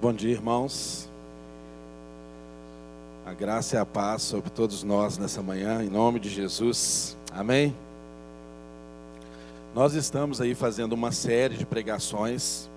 Bom 0.00 0.12
dia, 0.12 0.32
irmãos. 0.32 1.08
A 3.24 3.32
graça 3.32 3.76
e 3.76 3.78
a 3.78 3.86
paz 3.86 4.22
sobre 4.22 4.50
todos 4.50 4.82
nós 4.82 5.16
nessa 5.18 5.42
manhã, 5.42 5.82
em 5.82 5.88
nome 5.88 6.20
de 6.20 6.28
Jesus. 6.28 7.16
Amém. 7.32 7.74
Nós 9.74 9.94
estamos 9.94 10.40
aí 10.40 10.54
fazendo 10.54 10.92
uma 10.92 11.10
série 11.10 11.56
de 11.56 11.64
pregações 11.64 12.68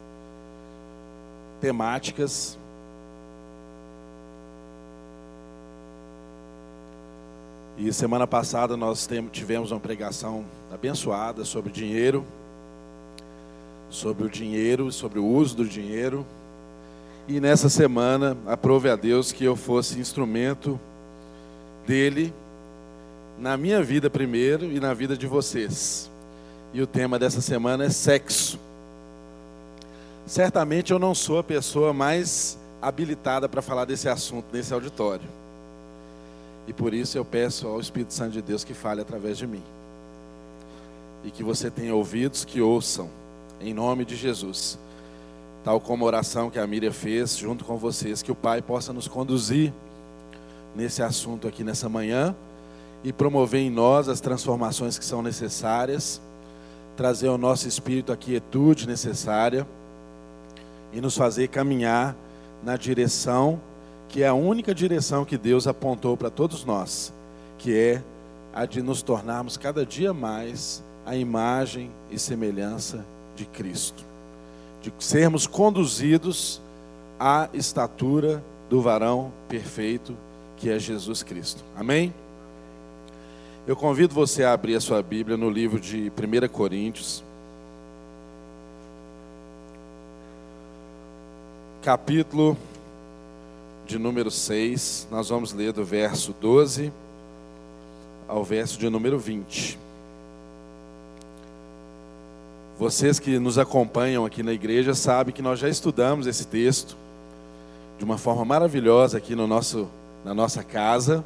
temáticas 1.60 2.58
E 7.80 7.94
semana 7.94 8.26
passada 8.26 8.76
nós 8.76 9.08
tivemos 9.32 9.70
uma 9.70 9.80
pregação 9.80 10.44
abençoada 10.74 11.46
sobre 11.46 11.72
dinheiro, 11.72 12.26
sobre 13.88 14.26
o 14.26 14.30
dinheiro, 14.30 14.92
sobre 14.92 15.20
o 15.20 15.26
uso 15.26 15.58
do 15.58 15.64
dinheiro. 15.64 16.26
E 17.28 17.42
nessa 17.42 17.68
semana, 17.68 18.38
aprove 18.46 18.90
a 18.90 18.96
Deus 18.96 19.34
que 19.34 19.44
eu 19.44 19.58
fosse 19.58 20.00
instrumento 20.00 20.80
dele 21.86 22.34
na 23.38 23.58
minha 23.58 23.84
vida 23.84 24.10
primeiro 24.10 24.72
e 24.72 24.80
na 24.80 24.94
vida 24.94 25.18
de 25.18 25.28
vocês. 25.28 26.10
E 26.74 26.82
o 26.82 26.88
tema 26.88 27.20
dessa 27.20 27.42
semana 27.42 27.84
é 27.84 27.90
sexo. 27.90 28.58
Certamente 30.26 30.94
eu 30.94 31.00
não 31.00 31.14
sou 31.14 31.40
a 31.40 31.44
pessoa 31.44 31.92
mais 31.92 32.58
habilitada 32.82 33.50
para 33.50 33.62
falar 33.62 33.84
desse 33.84 34.08
assunto 34.08 34.46
nesse 34.54 34.74
auditório. 34.74 35.28
E 36.66 36.72
por 36.72 36.94
isso 36.94 37.18
eu 37.18 37.26
peço 37.26 37.68
ao 37.68 37.80
Espírito 37.82 38.14
Santo 38.14 38.32
de 38.32 38.42
Deus 38.42 38.64
que 38.64 38.74
fale 38.74 39.02
através 39.02 39.38
de 39.38 39.46
mim. 39.46 39.64
E 41.26 41.32
que 41.32 41.44
você 41.44 41.70
tenha 41.70 41.94
ouvidos 41.94 42.46
que 42.46 42.62
ouçam, 42.62 43.10
em 43.60 43.74
nome 43.74 44.06
de 44.06 44.16
Jesus. 44.16 44.80
Tal 45.64 45.80
como 45.80 46.04
a 46.04 46.08
oração 46.08 46.50
que 46.50 46.60
a 46.60 46.68
Miriam 46.68 46.92
fez 46.92 47.38
junto 47.38 47.66
com 47.66 47.78
vocês, 47.78 48.22
que 48.22 48.32
o 48.32 48.36
Pai 48.36 48.62
possa 48.62 48.94
nos 48.94 49.08
conduzir 49.08 49.74
nesse 50.76 51.02
assunto 51.02 51.48
aqui 51.48 51.64
nessa 51.64 51.90
manhã 51.90 52.36
e 53.04 53.12
promover 53.12 53.62
em 53.62 53.70
nós 53.70 54.08
as 54.08 54.22
transformações 54.22 54.98
que 54.98 55.06
são 55.06 55.22
necessárias, 55.22 56.22
trazer 56.96 57.28
ao 57.28 57.38
nosso 57.38 57.68
espírito 57.68 58.12
a 58.12 58.18
quietude 58.18 58.88
necessária 58.88 59.68
e 60.94 61.02
nos 61.02 61.18
fazer 61.18 61.48
caminhar 61.48 62.16
na 62.64 62.78
direção 62.78 63.60
que 64.10 64.24
é 64.24 64.28
a 64.28 64.34
única 64.34 64.74
direção 64.74 65.26
que 65.26 65.38
Deus 65.38 65.68
apontou 65.68 66.16
para 66.16 66.30
todos 66.30 66.64
nós, 66.64 67.14
que 67.58 67.78
é 67.78 68.02
a 68.54 68.66
de 68.66 68.82
nos 68.82 69.02
tornarmos 69.02 69.58
cada 69.58 69.86
dia 69.86 70.14
mais 70.14 70.84
a 71.06 71.16
imagem 71.16 71.92
e 72.10 72.18
semelhança 72.18 73.06
de 73.36 73.46
Cristo, 73.46 74.04
de 74.88 75.04
sermos 75.04 75.46
conduzidos 75.46 76.62
à 77.20 77.50
estatura 77.54 78.44
do 78.70 78.82
varão 78.82 79.32
perfeito 79.48 80.16
que 80.56 80.70
é 80.70 80.80
Jesus 80.80 81.24
Cristo. 81.24 81.64
Amém? 81.76 82.14
Eu 83.66 83.76
convido 83.76 84.14
você 84.14 84.44
a 84.44 84.54
abrir 84.54 84.76
a 84.76 84.82
sua 84.82 85.02
Bíblia 85.02 85.36
no 85.36 85.50
livro 85.50 85.80
de 85.80 86.12
1 86.12 86.48
Coríntios, 86.48 87.24
capítulo 91.82 92.58
de 93.86 93.98
número 93.98 94.30
6, 94.30 95.08
nós 95.10 95.30
vamos 95.30 95.54
ler 95.54 95.72
do 95.72 95.86
verso 95.86 96.36
12 96.42 96.92
ao 98.28 98.44
verso 98.44 98.78
de 98.78 98.90
número 98.90 99.18
20. 99.18 99.87
Vocês 102.80 103.18
que 103.18 103.40
nos 103.40 103.58
acompanham 103.58 104.24
aqui 104.24 104.44
na 104.44 104.54
igreja 104.54 104.94
sabem 104.94 105.34
que 105.34 105.42
nós 105.42 105.58
já 105.58 105.68
estudamos 105.68 106.28
esse 106.28 106.46
texto 106.46 106.96
de 107.98 108.06
uma 108.06 108.20
forma 108.20 108.46
maravilhosa 108.46 109.18
aqui 109.18 109.36
no 109.36 109.48
nosso, 109.48 109.88
na 110.24 110.32
nossa 110.32 110.64
casa. 110.64 111.26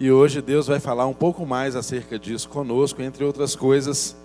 E 0.00 0.10
hoje 0.10 0.42
Deus 0.42 0.66
vai 0.66 0.80
falar 0.80 1.06
um 1.06 1.14
pouco 1.14 1.46
mais 1.46 1.76
acerca 1.76 2.18
disso 2.18 2.48
conosco, 2.48 3.00
entre 3.02 3.22
outras 3.22 3.54
coisas 3.54 4.16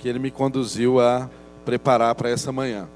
que 0.00 0.08
Ele 0.08 0.18
me 0.18 0.32
conduziu 0.32 1.00
a 1.00 1.30
preparar 1.64 2.16
para 2.16 2.30
essa 2.30 2.50
manhã. 2.50 2.88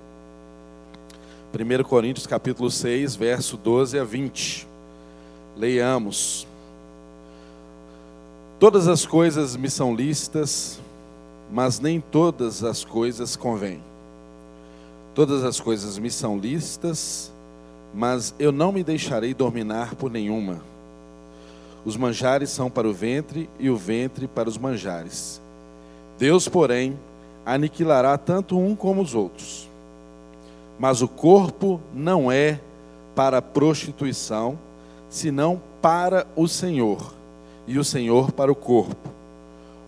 1 1.55 1.85
Coríntios 1.85 2.27
capítulo 2.27 2.73
6, 2.73 3.15
verso 3.15 3.57
12 3.57 4.01
a 4.01 4.05
20. 4.05 4.67
Leiamos. 5.57 6.45
Todas 8.59 8.89
as 8.89 9.07
coisas 9.07 9.55
me 9.55 9.71
são 9.71 9.95
lícitas, 9.95 10.81
mas 11.53 11.79
nem 11.79 12.01
todas 12.01 12.65
as 12.65 12.83
coisas 12.83 13.37
convêm. 13.37 13.79
Todas 15.15 15.45
as 15.45 15.61
coisas 15.61 15.99
me 15.99 16.11
são 16.11 16.39
lícitas, 16.39 17.31
mas 17.93 18.35
eu 18.39 18.51
não 18.51 18.73
me 18.73 18.83
deixarei 18.83 19.35
dominar 19.35 19.95
por 19.95 20.11
nenhuma. 20.11 20.63
Os 21.85 21.95
manjares 21.95 22.49
são 22.49 22.71
para 22.71 22.89
o 22.89 22.93
ventre 22.95 23.51
e 23.59 23.69
o 23.69 23.77
ventre 23.77 24.27
para 24.27 24.49
os 24.49 24.57
manjares. 24.57 25.43
Deus, 26.19 26.49
porém, 26.49 26.99
aniquilará 27.45 28.17
tanto 28.17 28.59
um 28.59 28.75
como 28.75 29.03
os 29.03 29.15
outros. 29.15 29.69
Mas 30.79 31.03
o 31.03 31.09
corpo 31.09 31.79
não 31.93 32.33
é 32.33 32.59
para 33.15 33.39
a 33.39 33.43
prostituição, 33.43 34.59
senão 35.11 35.61
para 35.83 36.27
o 36.35 36.49
Senhor, 36.49 37.13
e 37.67 37.79
o 37.79 37.85
Senhor 37.85 38.33
para 38.33 38.51
o 38.51 38.55
corpo. 38.55 39.11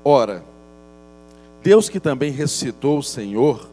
Ora, 0.04 0.44
Deus 1.64 1.88
que 1.88 1.98
também 1.98 2.30
ressuscitou 2.30 2.98
o 2.98 3.02
Senhor, 3.02 3.66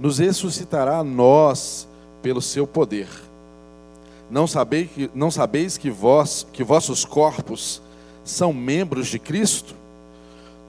nos 0.00 0.18
ressuscitará 0.20 1.00
a 1.00 1.04
nós 1.04 1.86
pelo 2.22 2.40
seu 2.40 2.66
poder. 2.66 3.08
Não 4.30 4.46
sabeis 4.46 4.90
que, 4.90 5.10
não 5.14 5.30
sabeis 5.30 5.76
que, 5.76 5.90
vós, 5.90 6.46
que 6.50 6.64
vossos 6.64 7.04
corpos 7.04 7.82
são 8.24 8.54
membros 8.54 9.08
de 9.08 9.18
Cristo? 9.18 9.74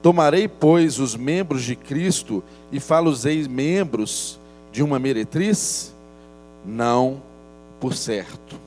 Tomarei, 0.02 0.46
pois, 0.46 0.98
os 0.98 1.16
membros 1.16 1.64
de 1.64 1.74
Cristo 1.74 2.44
e 2.70 2.78
falo-ei 2.78 3.48
membros 3.48 4.38
de 4.70 4.82
uma 4.82 4.98
meretriz? 4.98 5.94
Não, 6.66 7.22
por 7.80 7.94
certo. 7.94 8.60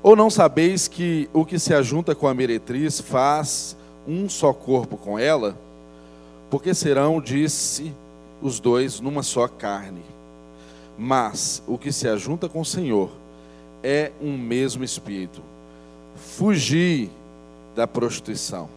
Ou 0.00 0.14
não 0.14 0.30
sabeis 0.30 0.86
que 0.86 1.28
o 1.32 1.44
que 1.44 1.58
se 1.58 1.74
ajunta 1.74 2.14
com 2.14 2.28
a 2.28 2.34
meretriz 2.34 3.00
faz 3.00 3.76
um 4.06 4.28
só 4.28 4.52
corpo 4.52 4.96
com 4.96 5.18
ela? 5.18 5.58
Porque 6.50 6.74
serão, 6.74 7.20
disse, 7.20 7.94
os 8.42 8.58
dois 8.58 9.00
numa 9.00 9.22
só 9.22 9.46
carne. 9.46 10.02
Mas 10.98 11.62
o 11.66 11.78
que 11.78 11.92
se 11.92 12.08
ajunta 12.08 12.48
com 12.48 12.60
o 12.60 12.64
Senhor 12.64 13.10
é 13.82 14.12
um 14.20 14.36
mesmo 14.36 14.84
espírito. 14.84 15.40
Fugi 16.16 17.08
da 17.74 17.86
prostituição. 17.86 18.68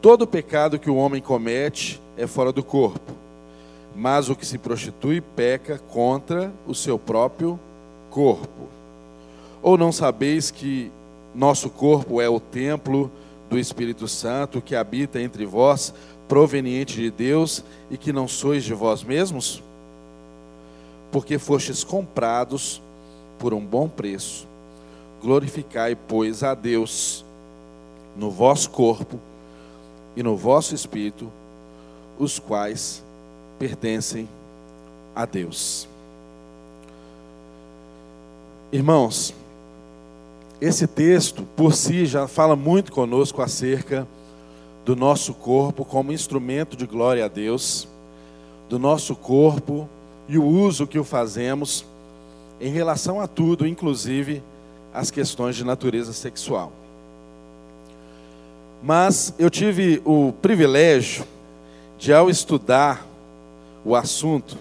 Todo 0.00 0.26
pecado 0.26 0.78
que 0.78 0.88
o 0.88 0.96
homem 0.96 1.20
comete 1.20 2.00
é 2.16 2.26
fora 2.26 2.52
do 2.52 2.62
corpo 2.62 3.18
mas 3.98 4.28
o 4.28 4.36
que 4.36 4.46
se 4.46 4.58
prostitui 4.58 5.20
peca 5.20 5.80
contra 5.90 6.52
o 6.68 6.72
seu 6.72 6.96
próprio 7.00 7.58
corpo. 8.10 8.68
Ou 9.60 9.76
não 9.76 9.90
sabeis 9.90 10.52
que 10.52 10.88
nosso 11.34 11.68
corpo 11.68 12.20
é 12.20 12.28
o 12.28 12.38
templo 12.38 13.10
do 13.48 13.58
Espírito 13.58 14.06
Santo 14.06 14.60
que 14.60 14.74
habita 14.74 15.20
entre 15.20 15.46
vós, 15.46 15.94
proveniente 16.28 16.96
de 16.96 17.10
Deus, 17.10 17.64
e 17.90 17.96
que 17.96 18.12
não 18.12 18.28
sois 18.28 18.64
de 18.64 18.74
vós 18.74 19.02
mesmos? 19.02 19.62
Porque 21.10 21.38
fostes 21.38 21.82
comprados 21.82 22.82
por 23.38 23.54
um 23.54 23.64
bom 23.64 23.88
preço. 23.88 24.46
Glorificai, 25.22 25.96
pois, 25.96 26.42
a 26.42 26.54
Deus 26.54 27.24
no 28.16 28.30
vosso 28.30 28.68
corpo 28.70 29.18
e 30.16 30.22
no 30.22 30.36
vosso 30.36 30.74
espírito, 30.74 31.30
os 32.18 32.38
quais 32.38 33.02
pertencem 33.58 34.28
a 35.14 35.24
Deus. 35.24 35.88
Irmãos, 38.72 39.32
esse 40.60 40.86
texto 40.86 41.42
por 41.56 41.74
si 41.74 42.04
já 42.04 42.26
fala 42.26 42.56
muito 42.56 42.90
conosco 42.90 43.40
acerca 43.40 44.06
do 44.84 44.96
nosso 44.96 45.34
corpo 45.34 45.84
como 45.84 46.12
instrumento 46.12 46.76
de 46.76 46.86
glória 46.86 47.24
a 47.24 47.28
Deus, 47.28 47.86
do 48.68 48.78
nosso 48.78 49.14
corpo 49.14 49.88
e 50.28 50.36
o 50.36 50.44
uso 50.44 50.86
que 50.86 50.98
o 50.98 51.04
fazemos 51.04 51.84
em 52.60 52.72
relação 52.72 53.20
a 53.20 53.28
tudo, 53.28 53.66
inclusive 53.66 54.42
as 54.92 55.10
questões 55.10 55.54
de 55.54 55.64
natureza 55.64 56.12
sexual. 56.12 56.72
Mas 58.82 59.34
eu 59.38 59.50
tive 59.50 60.02
o 60.04 60.32
privilégio 60.42 61.24
de, 61.98 62.12
ao 62.12 62.28
estudar 62.28 63.06
o 63.84 63.94
assunto, 63.94 64.56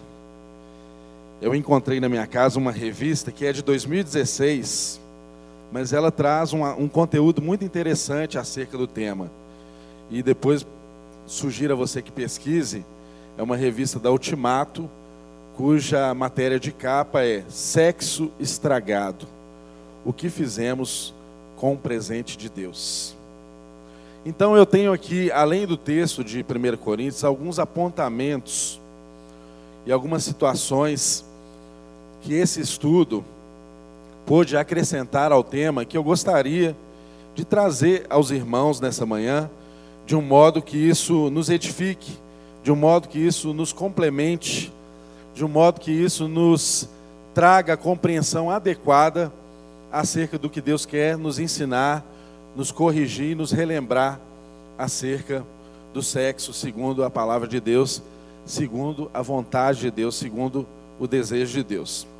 eu 1.42 1.56
encontrei 1.56 2.00
na 2.00 2.10
minha 2.10 2.26
casa 2.26 2.58
uma 2.58 2.72
revista 2.72 3.32
que 3.32 3.46
é 3.46 3.54
de 3.54 3.62
2016, 3.62 5.00
mas 5.72 5.94
ela 5.94 6.12
traz 6.12 6.54
um, 6.54 6.64
um 6.64 6.88
conteúdo 6.88 7.42
muito 7.42 7.64
interessante 7.64 8.38
acerca 8.38 8.78
do 8.78 8.88
tema. 8.88 9.30
E 10.10 10.24
depois 10.24 10.66
sugiro 11.26 11.74
a 11.74 11.76
você 11.76 12.02
que 12.02 12.12
pesquise, 12.12 12.86
é 13.38 13.44
uma 13.44 13.58
revista 13.58 14.00
da 14.00 14.12
Ultimato, 14.12 14.90
cuja 15.56 16.14
matéria 16.14 16.60
de 16.60 16.72
capa 16.72 17.24
é 17.24 17.44
Sexo 17.50 18.32
Estragado. 18.40 19.28
O 20.06 20.14
que 20.14 20.30
fizemos 20.30 21.14
com 21.58 21.74
o 21.74 21.78
presente 21.78 22.38
de 22.38 22.50
Deus. 22.50 23.16
Então 24.26 24.56
eu 24.56 24.66
tenho 24.66 24.94
aqui, 24.94 25.32
além 25.32 25.66
do 25.66 25.76
texto 25.76 26.24
de 26.24 26.44
1 26.44 26.78
Coríntios, 26.78 27.24
alguns 27.24 27.60
apontamentos 27.60 28.80
e 29.86 29.92
algumas 29.92 30.24
situações 30.24 31.26
que 32.22 32.34
esse 32.34 32.62
estudo 32.62 33.24
pôde 34.28 34.58
acrescentar 34.58 35.32
ao 35.32 35.42
tema 35.42 35.86
que 35.86 35.98
eu 35.98 36.04
gostaria 36.04 36.76
de 37.34 37.46
trazer 37.46 38.06
aos 38.10 38.30
irmãos 38.30 38.82
nessa 38.82 39.06
manhã, 39.06 39.50
de 40.06 40.18
um 40.18 40.22
modo 40.22 40.62
que 40.62 40.78
isso 40.78 41.30
nos 41.30 41.50
edifique, 41.50 42.12
de 42.62 42.70
um 42.70 42.76
modo 42.76 43.08
que 43.08 43.18
isso 43.18 43.54
nos 43.54 43.72
complemente, 43.72 44.72
de 45.34 45.46
um 45.46 45.48
modo 45.48 45.80
que 45.80 45.92
isso 45.92 46.28
nos 46.28 46.90
traga 47.34 47.74
a 47.74 47.78
compreensão 47.78 48.52
adequada 48.52 49.32
acerca 49.90 50.38
do 50.38 50.50
que 50.50 50.60
Deus 50.60 50.86
quer 50.86 51.18
nos 51.18 51.40
ensinar, 51.40 52.06
nos 52.54 52.70
corrigir, 52.70 53.34
nos 53.34 53.54
relembrar 53.54 54.20
acerca 54.78 55.46
do 55.94 56.04
sexo 56.04 56.52
segundo 56.52 57.06
a 57.06 57.10
palavra 57.10 57.48
de 57.48 57.62
Deus, 57.62 58.04
segundo 58.46 59.10
a 59.14 59.22
vontade 59.22 59.80
de 59.80 59.92
Deus, 59.92 60.16
segundo 60.16 60.68
o 61.00 61.08
desejo 61.08 61.54
de 61.54 61.64
Deus. 61.64 62.17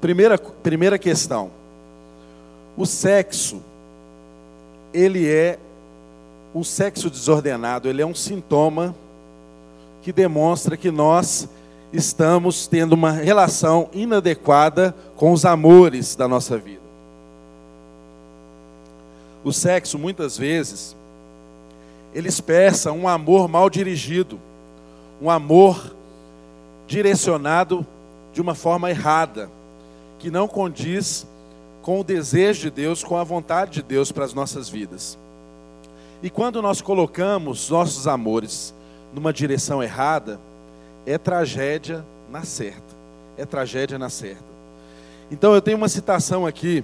Primeira, 0.00 0.38
primeira 0.38 0.98
questão. 0.98 1.50
O 2.76 2.86
sexo, 2.86 3.60
ele 4.92 5.26
é 5.28 5.58
um 6.54 6.62
sexo 6.62 7.10
desordenado, 7.10 7.88
ele 7.88 8.00
é 8.00 8.06
um 8.06 8.14
sintoma 8.14 8.94
que 10.02 10.12
demonstra 10.12 10.76
que 10.76 10.90
nós 10.90 11.48
estamos 11.92 12.66
tendo 12.66 12.92
uma 12.92 13.10
relação 13.10 13.88
inadequada 13.92 14.94
com 15.16 15.32
os 15.32 15.44
amores 15.44 16.14
da 16.14 16.28
nossa 16.28 16.56
vida. 16.56 16.82
O 19.42 19.52
sexo, 19.52 19.98
muitas 19.98 20.36
vezes, 20.36 20.96
ele 22.14 22.28
expressa 22.28 22.92
um 22.92 23.08
amor 23.08 23.48
mal 23.48 23.68
dirigido, 23.70 24.38
um 25.20 25.30
amor 25.30 25.94
direcionado 26.86 27.86
de 28.32 28.40
uma 28.40 28.54
forma 28.54 28.90
errada, 28.90 29.50
que 30.18 30.30
não 30.30 30.48
condiz 30.48 31.26
com 31.82 32.00
o 32.00 32.04
desejo 32.04 32.62
de 32.62 32.70
Deus, 32.70 33.02
com 33.02 33.16
a 33.16 33.24
vontade 33.24 33.72
de 33.72 33.82
Deus 33.82 34.12
para 34.12 34.24
as 34.24 34.34
nossas 34.34 34.68
vidas. 34.68 35.18
E 36.22 36.28
quando 36.28 36.60
nós 36.60 36.80
colocamos 36.80 37.70
nossos 37.70 38.06
amores 38.06 38.74
numa 39.14 39.32
direção 39.32 39.82
errada, 39.82 40.40
é 41.06 41.16
tragédia 41.16 42.04
na 42.30 42.42
certa. 42.42 42.96
É 43.36 43.46
tragédia 43.46 43.98
na 43.98 44.10
certa. 44.10 44.44
Então 45.30 45.54
eu 45.54 45.62
tenho 45.62 45.76
uma 45.76 45.88
citação 45.88 46.46
aqui 46.46 46.82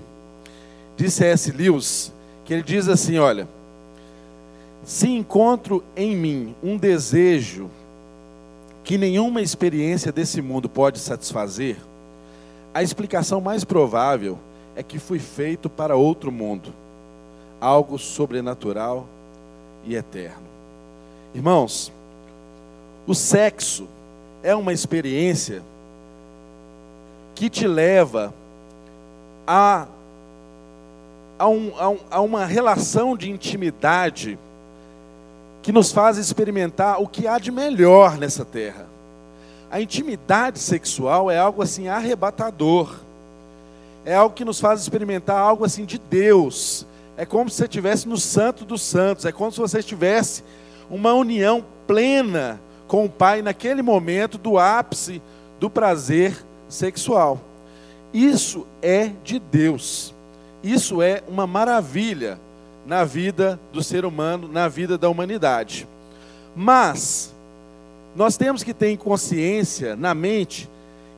de 0.97 1.11
C.S. 1.11 1.51
Lewis, 1.51 2.13
que 2.45 2.55
ele 2.55 2.63
diz 2.63 2.89
assim: 2.89 3.19
olha, 3.19 3.49
se 4.85 5.09
encontro 5.09 5.83
em 5.97 6.15
mim 6.17 6.55
um 6.63 6.77
desejo 6.77 7.71
que 8.85 8.99
nenhuma 8.99 9.41
experiência 9.41 10.13
desse 10.13 10.43
mundo 10.43 10.69
pode 10.69 10.99
satisfazer, 10.99 11.77
a 12.75 12.83
explicação 12.83 13.41
mais 13.41 13.63
provável 13.63 14.37
é 14.75 14.83
que 14.83 14.99
fui 14.99 15.21
feito 15.21 15.71
para 15.71 15.95
outro 15.95 16.33
mundo, 16.33 16.75
algo 17.61 17.97
sobrenatural 17.97 19.07
e 19.85 19.95
eterno. 19.95 20.43
Irmãos, 21.33 21.93
o 23.07 23.15
sexo 23.15 23.87
é 24.43 24.55
uma 24.57 24.73
experiência 24.73 25.63
que 27.35 27.49
te 27.49 27.67
leva 27.67 28.35
a, 29.47 29.87
a, 31.39 31.49
um, 31.49 31.73
a, 31.79 31.89
um, 31.89 31.99
a 32.11 32.21
uma 32.21 32.45
relação 32.45 33.17
de 33.17 33.31
intimidade 33.31 34.37
que 35.63 35.73
nos 35.73 35.93
faz 35.93 36.19
experimentar 36.19 37.01
o 37.01 37.07
que 37.07 37.27
há 37.27 37.39
de 37.39 37.53
melhor 37.53 38.19
nessa 38.19 38.45
terra. 38.45 38.94
A 39.71 39.81
intimidade 39.81 40.59
sexual 40.59 41.31
é 41.31 41.39
algo 41.39 41.63
assim 41.63 41.89
arrebatador. 41.89 42.97
É 44.05 44.15
algo 44.15 44.35
que 44.35 44.45
nos 44.45 44.61
faz 44.61 44.81
experimentar 44.81 45.39
algo 45.39 45.65
assim 45.65 45.85
de 45.85 45.99
Deus. 45.99 46.87
É 47.17 47.25
como 47.25 47.49
se 47.49 47.57
você 47.57 47.65
estivesse 47.65 48.09
no 48.09 48.19
santo 48.19 48.65
dos 48.65 48.83
santos, 48.83 49.25
é 49.25 49.33
como 49.33 49.51
se 49.51 49.59
você 49.59 49.79
estivesse 49.79 50.45
uma 50.91 51.15
união 51.15 51.65
plena 51.87 52.61
com 52.87 53.05
o 53.05 53.09
pai 53.09 53.43
naquele 53.43 53.83
momento 53.83 54.37
do 54.37 54.59
ápice 54.59 55.23
do 55.59 55.71
prazer 55.71 56.37
sexual. 56.69 57.41
Isso 58.13 58.67
é 58.83 59.11
de 59.25 59.39
Deus. 59.39 60.15
Isso 60.63 61.03
é 61.03 61.23
uma 61.27 61.47
maravilha 61.47 62.39
na 62.87 63.05
vida 63.05 63.59
do 63.73 63.83
ser 63.83 64.05
humano, 64.05 64.49
na 64.49 64.69
vida 64.69 64.97
da 64.97 65.09
humanidade. 65.09 65.89
Mas 66.55 67.34
nós 68.15 68.37
temos 68.37 68.63
que 68.63 68.73
ter 68.73 68.89
em 68.89 68.97
consciência, 68.97 69.97
na 69.97 70.15
mente, 70.15 70.69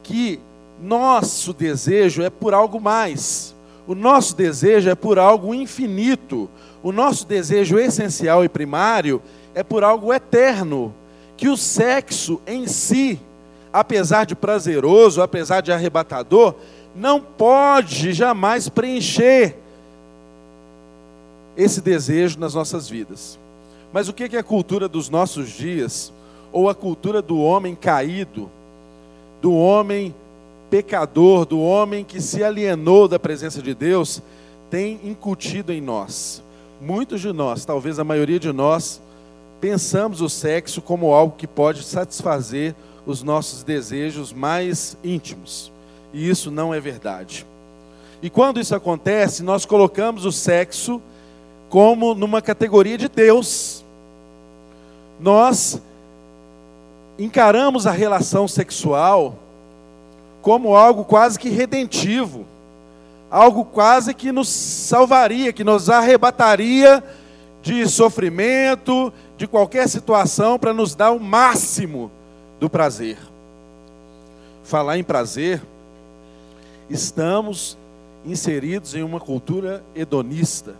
que 0.03 0.41
nosso 0.81 1.53
desejo 1.53 2.23
é 2.23 2.31
por 2.31 2.55
algo 2.55 2.81
mais. 2.81 3.55
O 3.87 3.95
nosso 3.95 4.35
desejo 4.35 4.89
é 4.89 4.95
por 4.95 5.19
algo 5.19 5.55
infinito. 5.55 6.51
O 6.83 6.93
nosso 6.93 7.27
desejo 7.27 7.79
essencial 7.79 8.45
e 8.45 8.49
primário 8.49 9.23
é 9.55 9.63
por 9.63 9.85
algo 9.85 10.13
eterno 10.13 10.95
que 11.37 11.49
o 11.49 11.57
sexo 11.57 12.41
em 12.47 12.67
si, 12.67 13.21
apesar 13.73 14.25
de 14.25 14.35
prazeroso, 14.35 15.21
apesar 15.21 15.61
de 15.61 15.71
arrebatador, 15.71 16.55
não 16.95 17.21
pode 17.21 18.13
jamais 18.13 18.69
preencher 18.69 19.57
esse 21.57 21.81
desejo 21.81 22.39
nas 22.39 22.55
nossas 22.55 22.89
vidas. 22.89 23.39
Mas 23.93 24.09
o 24.09 24.13
que 24.13 24.37
é 24.37 24.39
a 24.39 24.43
cultura 24.43 24.89
dos 24.89 25.09
nossos 25.09 25.51
dias, 25.51 26.13
ou 26.57 26.71
a 26.71 26.75
cultura 26.75 27.21
do 27.21 27.39
homem 27.39 27.75
caído, 27.75 28.51
do 29.43 29.53
homem 29.53 30.15
pecador, 30.71 31.45
do 31.45 31.61
homem 31.61 32.03
que 32.03 32.19
se 32.19 32.43
alienou 32.43 33.07
da 33.07 33.19
presença 33.19 33.61
de 33.61 33.75
Deus, 33.75 34.23
tem 34.71 34.99
incutido 35.05 35.71
em 35.71 35.83
nós? 35.83 36.43
Muitos 36.81 37.21
de 37.21 37.31
nós, 37.31 37.67
talvez 37.67 37.99
a 37.99 38.05
maioria 38.05 38.41
de 38.41 38.51
nós, 38.55 39.03
pensamos 39.61 40.23
o 40.23 40.31
sexo 40.31 40.81
como 40.81 41.13
algo 41.13 41.37
que 41.37 41.47
pode 41.47 41.83
satisfazer 41.83 42.75
os 43.05 43.23
nossos 43.23 43.63
desejos 43.63 44.33
mais 44.33 44.97
íntimos. 45.05 45.71
E 46.11 46.27
isso 46.27 46.51
não 46.51 46.73
é 46.73 46.81
verdade. 46.81 47.45
E 48.23 48.31
quando 48.31 48.59
isso 48.59 48.75
acontece, 48.75 49.43
nós 49.43 49.67
colocamos 49.67 50.25
o 50.25 50.33
sexo 50.33 51.03
como 51.69 52.15
numa 52.15 52.41
categoria 52.41 52.97
de 52.97 53.11
Deus. 53.11 53.85
Nós 55.21 55.83
encaramos 57.19 57.87
a 57.87 57.91
relação 57.91 58.47
sexual 58.47 59.37
como 60.43 60.77
algo 60.77 61.05
quase 61.05 61.39
que 61.39 61.49
redentivo, 61.49 62.45
algo 63.31 63.65
quase 63.65 64.15
que 64.15 64.31
nos 64.31 64.49
salvaria, 64.49 65.53
que 65.53 65.65
nos 65.65 65.91
arrebataria 65.91 67.03
de 67.63 67.89
sofrimento, 67.89 69.13
de 69.37 69.47
qualquer 69.49 69.89
situação 69.89 70.59
para 70.59 70.73
nos 70.73 70.95
dar 70.95 71.11
o 71.11 71.19
máximo 71.19 72.11
do 72.61 72.71
prazer. 72.71 73.19
Falar 74.63 74.99
em 74.99 75.05
prazer, 75.05 75.61
estamos 76.89 77.77
inseridos 78.25 78.95
em 78.95 79.03
uma 79.03 79.19
cultura 79.19 79.83
hedonista, 79.97 80.77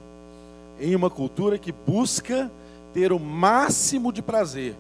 em 0.81 0.95
uma 0.95 1.11
cultura 1.11 1.59
que 1.59 1.73
busca 1.73 2.51
ter 2.93 3.13
o 3.13 3.19
máximo 3.19 4.13
de 4.13 4.23
prazer 4.23 4.77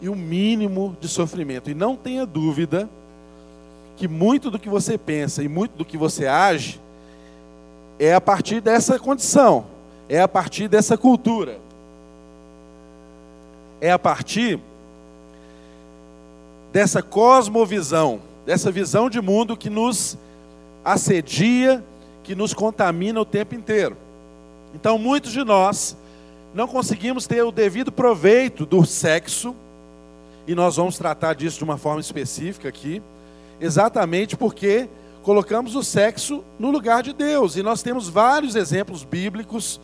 e 0.00 0.08
o 0.08 0.14
mínimo 0.14 0.96
de 1.00 1.08
sofrimento. 1.08 1.70
E 1.70 1.74
não 1.74 1.96
tenha 1.96 2.26
dúvida 2.26 2.88
que 3.96 4.06
muito 4.06 4.50
do 4.50 4.58
que 4.58 4.68
você 4.68 4.98
pensa 4.98 5.42
e 5.42 5.48
muito 5.48 5.76
do 5.76 5.84
que 5.84 5.96
você 5.96 6.26
age 6.26 6.80
é 7.98 8.14
a 8.14 8.20
partir 8.20 8.60
dessa 8.60 8.98
condição, 8.98 9.66
é 10.08 10.20
a 10.20 10.28
partir 10.28 10.68
dessa 10.68 10.98
cultura 10.98 11.66
é 13.80 13.90
a 13.90 13.98
partir 13.98 14.58
dessa 16.72 17.02
cosmovisão, 17.02 18.20
dessa 18.44 18.70
visão 18.70 19.08
de 19.08 19.20
mundo 19.20 19.56
que 19.56 19.70
nos 19.70 20.16
assedia, 20.84 21.82
que 22.22 22.34
nos 22.34 22.54
contamina 22.54 23.20
o 23.20 23.24
tempo 23.24 23.54
inteiro. 23.54 23.96
Então, 24.74 24.98
muitos 24.98 25.32
de 25.32 25.44
nós 25.44 25.96
não 26.54 26.66
conseguimos 26.66 27.26
ter 27.26 27.42
o 27.42 27.52
devido 27.52 27.92
proveito 27.92 28.64
do 28.66 28.84
sexo, 28.84 29.54
e 30.46 30.54
nós 30.54 30.76
vamos 30.76 30.96
tratar 30.96 31.34
disso 31.34 31.58
de 31.58 31.64
uma 31.64 31.76
forma 31.76 32.00
específica 32.00 32.68
aqui, 32.68 33.02
exatamente 33.60 34.36
porque 34.36 34.88
colocamos 35.22 35.74
o 35.74 35.82
sexo 35.82 36.44
no 36.58 36.70
lugar 36.70 37.02
de 37.02 37.12
Deus, 37.12 37.56
e 37.56 37.62
nós 37.62 37.82
temos 37.82 38.08
vários 38.08 38.54
exemplos 38.54 39.02
bíblicos 39.02 39.80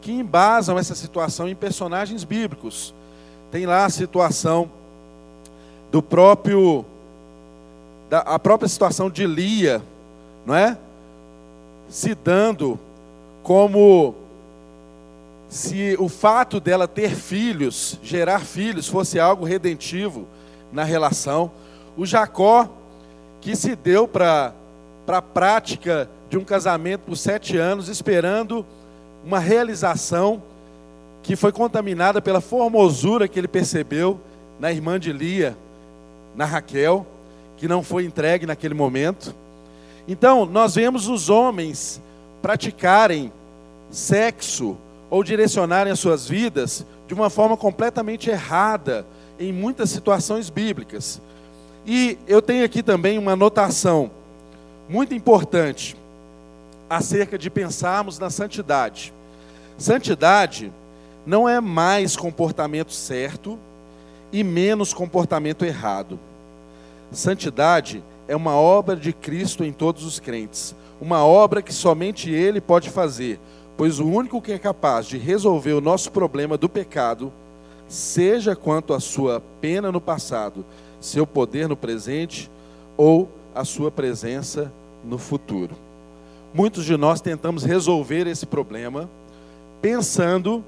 que 0.00 0.12
embasam 0.12 0.78
essa 0.78 0.94
situação 0.94 1.48
em 1.48 1.54
personagens 1.54 2.22
bíblicos. 2.22 2.94
Tem 3.50 3.66
lá 3.66 3.84
a 3.84 3.90
situação 3.90 4.70
do 5.90 6.02
próprio 6.02 6.84
da 8.10 8.20
a 8.20 8.38
própria 8.38 8.68
situação 8.68 9.10
de 9.10 9.26
Lia, 9.26 9.82
não 10.44 10.54
é? 10.54 10.76
Se 11.88 12.14
dando 12.14 12.78
como 13.42 14.14
se 15.48 15.96
o 15.98 16.08
fato 16.08 16.60
dela 16.60 16.86
ter 16.86 17.10
filhos, 17.14 17.98
gerar 18.02 18.40
filhos, 18.40 18.86
fosse 18.86 19.18
algo 19.18 19.44
redentivo 19.44 20.26
na 20.70 20.84
relação. 20.84 21.50
O 21.96 22.04
Jacó, 22.04 22.68
que 23.40 23.56
se 23.56 23.74
deu 23.74 24.06
para 24.06 24.52
a 25.06 25.22
prática 25.22 26.08
de 26.28 26.36
um 26.36 26.44
casamento 26.44 27.00
por 27.06 27.16
sete 27.16 27.56
anos, 27.56 27.88
esperando 27.88 28.64
uma 29.24 29.38
realização 29.38 30.42
que 31.22 31.34
foi 31.34 31.50
contaminada 31.50 32.20
pela 32.20 32.40
formosura 32.40 33.26
que 33.26 33.38
ele 33.38 33.48
percebeu 33.48 34.20
na 34.60 34.70
irmã 34.70 35.00
de 35.00 35.12
Lia, 35.12 35.56
na 36.36 36.44
Raquel, 36.44 37.06
que 37.56 37.66
não 37.66 37.82
foi 37.82 38.04
entregue 38.04 38.46
naquele 38.46 38.74
momento. 38.74 39.34
Então, 40.06 40.44
nós 40.44 40.74
vemos 40.74 41.08
os 41.08 41.28
homens 41.28 42.00
praticarem 42.40 43.32
sexo 43.90 44.76
ou 45.10 45.24
direcionarem 45.24 45.92
as 45.92 45.98
suas 45.98 46.28
vidas 46.28 46.84
de 47.06 47.14
uma 47.14 47.30
forma 47.30 47.56
completamente 47.56 48.30
errada 48.30 49.06
em 49.38 49.52
muitas 49.52 49.90
situações 49.90 50.50
bíblicas. 50.50 51.20
E 51.86 52.18
eu 52.26 52.42
tenho 52.42 52.64
aqui 52.64 52.82
também 52.82 53.18
uma 53.18 53.32
anotação 53.32 54.10
muito 54.88 55.14
importante 55.14 55.96
acerca 56.88 57.38
de 57.38 57.50
pensarmos 57.50 58.18
na 58.18 58.30
santidade. 58.30 59.12
Santidade 59.76 60.72
não 61.24 61.48
é 61.48 61.60
mais 61.60 62.16
comportamento 62.16 62.92
certo 62.92 63.58
e 64.32 64.42
menos 64.42 64.92
comportamento 64.92 65.64
errado. 65.64 66.18
Santidade 67.12 68.02
é 68.26 68.36
uma 68.36 68.54
obra 68.54 68.96
de 68.96 69.12
Cristo 69.12 69.64
em 69.64 69.72
todos 69.72 70.04
os 70.04 70.20
crentes, 70.20 70.74
uma 71.00 71.24
obra 71.24 71.62
que 71.62 71.72
somente 71.72 72.30
Ele 72.30 72.60
pode 72.60 72.90
fazer, 72.90 73.40
pois 73.78 74.00
o 74.00 74.06
único 74.06 74.42
que 74.42 74.50
é 74.50 74.58
capaz 74.58 75.06
de 75.06 75.16
resolver 75.16 75.72
o 75.72 75.80
nosso 75.80 76.10
problema 76.10 76.58
do 76.58 76.68
pecado, 76.68 77.32
seja 77.86 78.56
quanto 78.56 78.92
à 78.92 78.98
sua 78.98 79.40
pena 79.60 79.92
no 79.92 80.00
passado, 80.00 80.64
seu 81.00 81.24
poder 81.24 81.68
no 81.68 81.76
presente 81.76 82.50
ou 82.96 83.28
a 83.54 83.64
sua 83.64 83.88
presença 83.88 84.72
no 85.04 85.16
futuro. 85.16 85.76
Muitos 86.52 86.84
de 86.84 86.96
nós 86.96 87.20
tentamos 87.20 87.62
resolver 87.62 88.26
esse 88.26 88.46
problema 88.46 89.08
pensando 89.80 90.64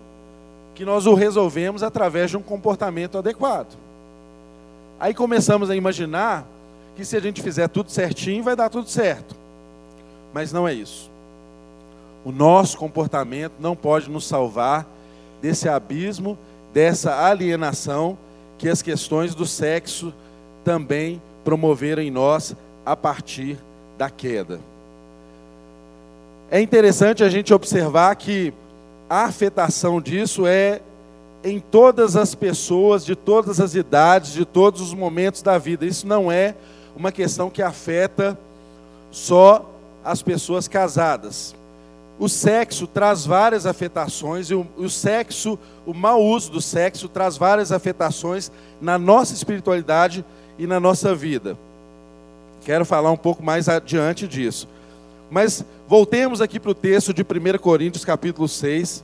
que 0.73 0.85
nós 0.85 1.05
o 1.05 1.15
resolvemos 1.15 1.83
através 1.83 2.31
de 2.31 2.37
um 2.37 2.43
comportamento 2.43 3.19
adequado. 3.19 3.77
Aí 5.01 5.13
começamos 5.13 5.69
a 5.69 5.75
imaginar 5.75 6.47
que 6.95 7.05
se 7.05 7.17
a 7.17 7.21
gente 7.21 7.43
fizer 7.43 7.67
tudo 7.67 7.91
certinho, 7.91 8.45
vai 8.45 8.55
dar 8.55 8.71
tudo 8.71 8.89
certo. 8.89 9.35
Mas 10.33 10.53
não 10.53 10.69
é 10.69 10.73
isso. 10.73 11.10
O 12.25 12.31
nosso 12.31 12.77
comportamento 12.77 13.55
não 13.59 13.75
pode 13.75 14.11
nos 14.11 14.27
salvar 14.27 14.87
desse 15.41 15.69
abismo, 15.69 16.39
dessa 16.73 17.25
alienação 17.25 18.19
que 18.59 18.69
as 18.69 18.83
questões 18.83 19.35
do 19.35 19.47
sexo 19.47 20.13
também 20.63 21.21
promoveram 21.43 22.03
em 22.03 22.11
nós 22.11 22.55
a 22.85 22.95
partir 22.95 23.59
da 23.97 24.11
queda. 24.11 24.61
É 26.51 26.61
interessante 26.61 27.25
a 27.25 27.29
gente 27.31 27.55
observar 27.55 28.15
que 28.17 28.53
a 29.09 29.25
afetação 29.25 30.01
disso 30.01 30.47
é 30.47 30.83
em 31.43 31.59
todas 31.59 32.17
as 32.17 32.35
pessoas, 32.35 33.05
de 33.05 33.17
todas 33.17 33.61
as 33.61 33.75
idades, 33.75 34.33
de 34.33 34.45
todos 34.45 34.83
os 34.83 34.93
momentos 34.93 35.41
da 35.41 35.57
vida. 35.57 35.87
Isso 35.87 36.07
não 36.07 36.31
é 36.31 36.55
uma 36.95 37.11
questão 37.11 37.49
que 37.49 37.63
afeta 37.63 38.39
só 39.11 39.65
as 40.05 40.23
pessoas 40.23 40.69
casadas 40.69 41.55
o 42.21 42.29
sexo 42.29 42.87
traz 42.87 43.25
várias 43.25 43.65
afetações, 43.65 44.51
e 44.51 44.55
o, 44.55 44.67
o, 44.77 44.91
sexo, 44.91 45.59
o 45.87 45.95
mau 45.95 46.23
uso 46.23 46.53
do 46.53 46.61
sexo 46.61 47.09
traz 47.09 47.39
várias 47.39 47.73
afetações 47.73 48.53
na 48.79 48.99
nossa 48.99 49.33
espiritualidade 49.33 50.23
e 50.59 50.67
na 50.67 50.79
nossa 50.79 51.15
vida. 51.15 51.57
Quero 52.63 52.85
falar 52.85 53.11
um 53.11 53.17
pouco 53.17 53.43
mais 53.43 53.71
adiante 53.71 54.29
disso. 54.29 54.69
Mas 55.31 55.65
voltemos 55.89 56.43
aqui 56.43 56.61
para 56.61 56.73
o 56.73 56.75
texto 56.75 57.15
de 57.15 57.23
1 57.23 57.57
Coríntios, 57.59 58.05
capítulo 58.05 58.47
6, 58.47 59.03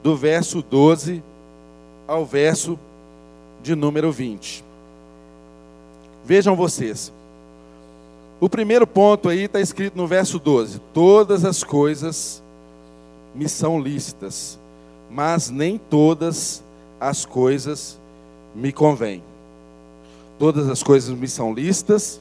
do 0.00 0.16
verso 0.16 0.62
12 0.62 1.20
ao 2.06 2.24
verso 2.24 2.78
de 3.60 3.74
número 3.74 4.12
20. 4.12 4.64
Vejam 6.24 6.54
vocês. 6.54 7.12
O 8.38 8.50
primeiro 8.50 8.86
ponto 8.86 9.30
aí 9.30 9.44
está 9.44 9.60
escrito 9.60 9.96
no 9.96 10.06
verso 10.06 10.38
12: 10.38 10.78
Todas 10.92 11.44
as 11.44 11.64
coisas 11.64 12.42
me 13.34 13.48
são 13.48 13.80
lícitas, 13.80 14.58
mas 15.10 15.48
nem 15.48 15.78
todas 15.78 16.62
as 17.00 17.24
coisas 17.24 17.98
me 18.54 18.72
convêm. 18.72 19.22
Todas 20.38 20.68
as 20.68 20.82
coisas 20.82 21.16
me 21.16 21.26
são 21.26 21.54
lícitas, 21.54 22.20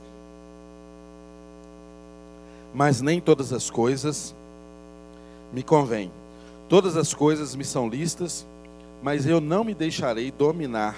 mas 2.74 3.02
nem 3.02 3.20
todas 3.20 3.52
as 3.52 3.70
coisas 3.70 4.34
me 5.52 5.62
convêm. 5.62 6.10
Todas 6.70 6.96
as 6.96 7.14
coisas 7.14 7.56
me 7.56 7.66
são 7.66 7.90
lícitas, 7.90 8.46
mas 9.04 9.26
eu 9.26 9.42
não 9.42 9.66
me 9.66 9.74
deixarei 9.74 10.32
dominar 10.32 10.96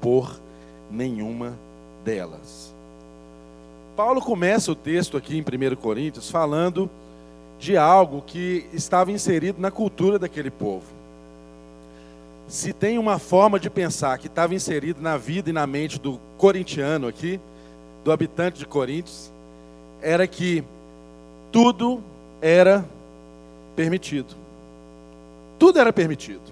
por 0.00 0.40
nenhuma 0.88 1.58
delas. 2.04 2.75
Paulo 3.96 4.20
começa 4.20 4.70
o 4.70 4.74
texto 4.74 5.16
aqui 5.16 5.38
em 5.38 5.40
1 5.40 5.76
Coríntios 5.76 6.30
falando 6.30 6.90
de 7.58 7.78
algo 7.78 8.20
que 8.20 8.66
estava 8.74 9.10
inserido 9.10 9.58
na 9.58 9.70
cultura 9.70 10.18
daquele 10.18 10.50
povo. 10.50 10.84
Se 12.46 12.74
tem 12.74 12.98
uma 12.98 13.18
forma 13.18 13.58
de 13.58 13.70
pensar 13.70 14.18
que 14.18 14.26
estava 14.26 14.54
inserido 14.54 15.00
na 15.00 15.16
vida 15.16 15.48
e 15.48 15.52
na 15.52 15.66
mente 15.66 15.98
do 15.98 16.20
corintiano 16.36 17.08
aqui, 17.08 17.40
do 18.04 18.12
habitante 18.12 18.58
de 18.58 18.66
Coríntios, 18.66 19.32
era 20.02 20.26
que 20.26 20.62
tudo 21.50 22.02
era 22.42 22.84
permitido. 23.74 24.36
Tudo 25.58 25.78
era 25.80 25.90
permitido. 25.90 26.42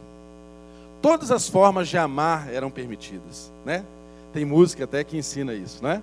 Todas 1.02 1.30
as 1.30 1.46
formas 1.46 1.88
de 1.88 1.98
amar 1.98 2.48
eram 2.50 2.70
permitidas, 2.70 3.52
né? 3.66 3.84
Tem 4.32 4.46
música 4.46 4.84
até 4.84 5.04
que 5.04 5.18
ensina 5.18 5.52
isso, 5.52 5.84
né? 5.84 6.02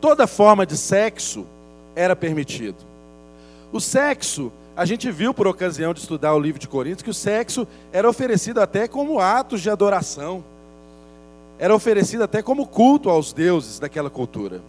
Toda 0.00 0.26
forma 0.26 0.66
de 0.66 0.76
sexo 0.76 1.46
era 1.94 2.14
permitido. 2.14 2.76
O 3.72 3.80
sexo, 3.80 4.52
a 4.76 4.84
gente 4.84 5.10
viu 5.10 5.32
por 5.32 5.46
ocasião 5.46 5.92
de 5.92 6.00
estudar 6.00 6.34
o 6.34 6.38
livro 6.38 6.60
de 6.60 6.68
Coríntios 6.68 7.02
que 7.02 7.10
o 7.10 7.14
sexo 7.14 7.66
era 7.92 8.08
oferecido 8.08 8.60
até 8.60 8.86
como 8.86 9.18
atos 9.18 9.60
de 9.60 9.70
adoração. 9.70 10.44
Era 11.58 11.74
oferecido 11.74 12.22
até 12.22 12.42
como 12.42 12.66
culto 12.66 13.08
aos 13.08 13.32
deuses 13.32 13.78
daquela 13.78 14.10
cultura. 14.10 14.60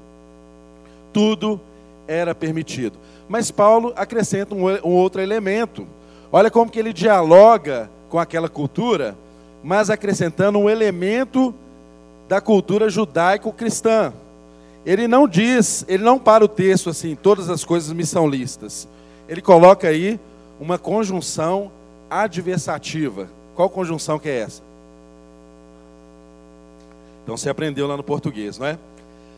Tudo 1.11 1.59
era 2.07 2.33
permitido. 2.33 2.97
Mas 3.27 3.51
Paulo 3.51 3.93
acrescenta 3.95 4.55
um, 4.55 4.65
um 4.65 4.93
outro 4.93 5.21
elemento. 5.21 5.85
Olha 6.31 6.49
como 6.49 6.71
que 6.71 6.79
ele 6.79 6.93
dialoga 6.93 7.89
com 8.09 8.17
aquela 8.17 8.47
cultura, 8.47 9.17
mas 9.63 9.89
acrescentando 9.89 10.57
um 10.57 10.69
elemento 10.69 11.53
da 12.27 12.39
cultura 12.39 12.89
judaico-cristã. 12.89 14.13
Ele 14.87 15.05
não 15.05 15.27
diz, 15.27 15.83
ele 15.85 16.01
não 16.01 16.17
para 16.17 16.45
o 16.45 16.47
texto 16.47 16.89
assim, 16.89 17.13
todas 17.13 17.49
as 17.49 17.65
coisas 17.65 17.91
me 17.91 18.05
são 18.05 18.25
listas. 18.25 18.87
Ele 19.27 19.41
coloca 19.41 19.89
aí 19.89 20.17
uma 20.61 20.77
conjunção 20.77 21.69
adversativa. 22.09 23.27
Qual 23.53 23.69
conjunção 23.69 24.17
que 24.17 24.29
é 24.29 24.39
essa? 24.39 24.61
Então 27.21 27.35
você 27.35 27.49
aprendeu 27.49 27.85
lá 27.85 27.97
no 27.97 28.03
português, 28.03 28.57
não 28.57 28.65
é? 28.65 28.79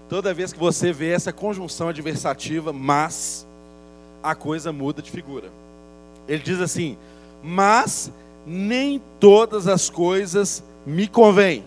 Toda 0.08 0.36
vez 0.36 0.54
que 0.54 0.60
você 0.60 0.94
vê 0.94 1.10
essa 1.10 1.34
conjunção 1.34 1.90
adversativa, 1.90 2.72
mas 2.72 3.48
a 4.22 4.36
coisa 4.36 4.72
muda 4.72 5.02
de 5.02 5.10
figura. 5.10 5.50
Ele 6.28 6.44
diz 6.44 6.62
assim: 6.62 6.96
"Mas 7.42 8.12
nem 8.46 9.02
todas 9.20 9.68
as 9.68 9.90
coisas 9.90 10.64
me 10.86 11.08
convêm. 11.08 11.64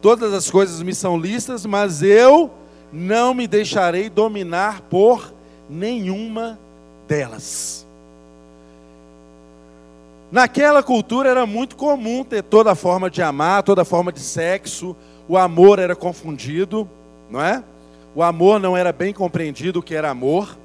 Todas 0.00 0.32
as 0.32 0.48
coisas 0.48 0.80
me 0.80 0.94
são 0.94 1.18
listas, 1.18 1.66
mas 1.66 2.00
eu 2.00 2.52
não 2.94 3.34
me 3.34 3.48
deixarei 3.48 4.08
dominar 4.08 4.82
por 4.82 5.34
nenhuma 5.68 6.56
delas. 7.08 7.84
Naquela 10.30 10.80
cultura 10.80 11.28
era 11.28 11.44
muito 11.44 11.74
comum 11.74 12.22
ter 12.22 12.42
toda 12.44 12.74
forma 12.76 13.10
de 13.10 13.20
amar, 13.20 13.64
toda 13.64 13.84
forma 13.84 14.12
de 14.12 14.20
sexo, 14.20 14.96
o 15.28 15.36
amor 15.36 15.80
era 15.80 15.96
confundido, 15.96 16.88
não 17.28 17.42
é? 17.42 17.64
O 18.14 18.22
amor 18.22 18.60
não 18.60 18.76
era 18.76 18.92
bem 18.92 19.12
compreendido 19.12 19.80
o 19.80 19.82
que 19.82 19.94
era 19.94 20.10
amor. 20.10 20.56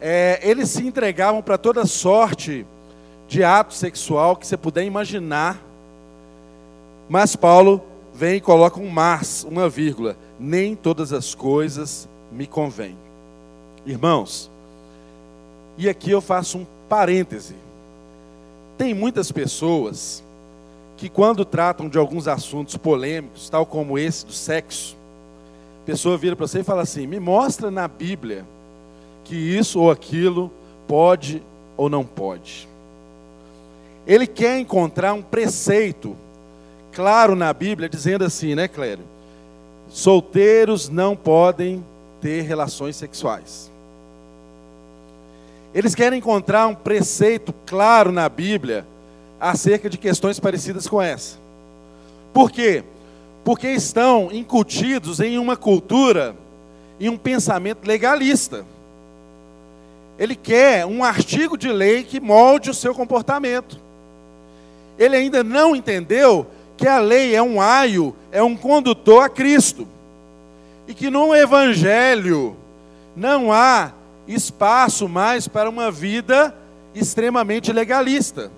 É, 0.00 0.38
eles 0.42 0.70
se 0.70 0.86
entregavam 0.86 1.42
para 1.42 1.58
toda 1.58 1.84
sorte 1.84 2.64
de 3.26 3.42
ato 3.42 3.74
sexual 3.74 4.36
que 4.36 4.46
você 4.46 4.56
puder 4.56 4.84
imaginar. 4.84 5.60
Mas 7.08 7.34
Paulo 7.34 7.82
vem 8.14 8.36
e 8.36 8.40
coloca 8.40 8.78
um 8.78 8.88
mas, 8.88 9.44
uma 9.44 9.68
vírgula 9.68 10.16
nem 10.38 10.74
todas 10.74 11.12
as 11.12 11.34
coisas 11.34 12.08
me 12.30 12.46
convêm. 12.46 12.96
Irmãos, 13.84 14.50
e 15.76 15.88
aqui 15.88 16.10
eu 16.10 16.20
faço 16.20 16.58
um 16.58 16.66
parêntese. 16.88 17.54
Tem 18.76 18.94
muitas 18.94 19.32
pessoas 19.32 20.22
que, 20.96 21.08
quando 21.08 21.44
tratam 21.44 21.88
de 21.88 21.98
alguns 21.98 22.28
assuntos 22.28 22.76
polêmicos, 22.76 23.48
tal 23.48 23.64
como 23.64 23.98
esse 23.98 24.26
do 24.26 24.32
sexo, 24.32 24.96
a 25.82 25.86
pessoa 25.86 26.18
vira 26.18 26.36
para 26.36 26.46
você 26.46 26.60
e 26.60 26.64
fala 26.64 26.82
assim: 26.82 27.06
me 27.06 27.18
mostra 27.18 27.70
na 27.70 27.88
Bíblia 27.88 28.44
que 29.24 29.34
isso 29.34 29.80
ou 29.80 29.90
aquilo 29.90 30.50
pode 30.86 31.42
ou 31.76 31.88
não 31.88 32.04
pode. 32.04 32.68
Ele 34.06 34.26
quer 34.26 34.58
encontrar 34.58 35.12
um 35.12 35.22
preceito 35.22 36.16
claro 36.92 37.36
na 37.36 37.52
Bíblia, 37.52 37.88
dizendo 37.88 38.24
assim, 38.24 38.54
né, 38.54 38.66
Clério? 38.66 39.04
Solteiros 39.88 40.88
não 40.88 41.16
podem 41.16 41.84
ter 42.20 42.42
relações 42.42 42.96
sexuais. 42.96 43.70
Eles 45.74 45.94
querem 45.94 46.18
encontrar 46.18 46.66
um 46.66 46.74
preceito 46.74 47.54
claro 47.66 48.10
na 48.10 48.28
Bíblia 48.28 48.86
acerca 49.40 49.88
de 49.88 49.96
questões 49.96 50.40
parecidas 50.40 50.86
com 50.86 51.00
essa. 51.00 51.38
Por 52.32 52.50
quê? 52.50 52.82
Porque 53.44 53.68
estão 53.68 54.30
incutidos 54.32 55.20
em 55.20 55.38
uma 55.38 55.56
cultura, 55.56 56.34
em 56.98 57.08
um 57.08 57.16
pensamento 57.16 57.86
legalista. 57.86 58.64
Ele 60.18 60.34
quer 60.34 60.84
um 60.84 61.04
artigo 61.04 61.56
de 61.56 61.70
lei 61.70 62.02
que 62.02 62.18
molde 62.18 62.70
o 62.70 62.74
seu 62.74 62.94
comportamento. 62.94 63.78
Ele 64.98 65.16
ainda 65.16 65.44
não 65.44 65.76
entendeu 65.76 66.46
que 66.78 66.86
a 66.86 67.00
lei 67.00 67.34
é 67.34 67.42
um 67.42 67.60
aio, 67.60 68.14
é 68.30 68.40
um 68.40 68.56
condutor 68.56 69.24
a 69.24 69.28
Cristo. 69.28 69.86
E 70.86 70.94
que 70.94 71.10
no 71.10 71.34
Evangelho 71.34 72.56
não 73.14 73.52
há 73.52 73.92
espaço 74.28 75.08
mais 75.08 75.48
para 75.48 75.68
uma 75.68 75.90
vida 75.90 76.54
extremamente 76.94 77.72
legalista. 77.72 78.50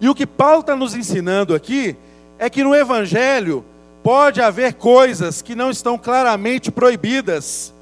E 0.00 0.08
o 0.08 0.14
que 0.14 0.26
Paulo 0.26 0.60
está 0.60 0.74
nos 0.74 0.96
ensinando 0.96 1.54
aqui 1.54 1.96
é 2.38 2.50
que 2.50 2.64
no 2.64 2.74
Evangelho 2.74 3.64
pode 4.02 4.42
haver 4.42 4.74
coisas 4.74 5.40
que 5.40 5.54
não 5.54 5.70
estão 5.70 5.96
claramente 5.96 6.72
proibidas, 6.72 7.72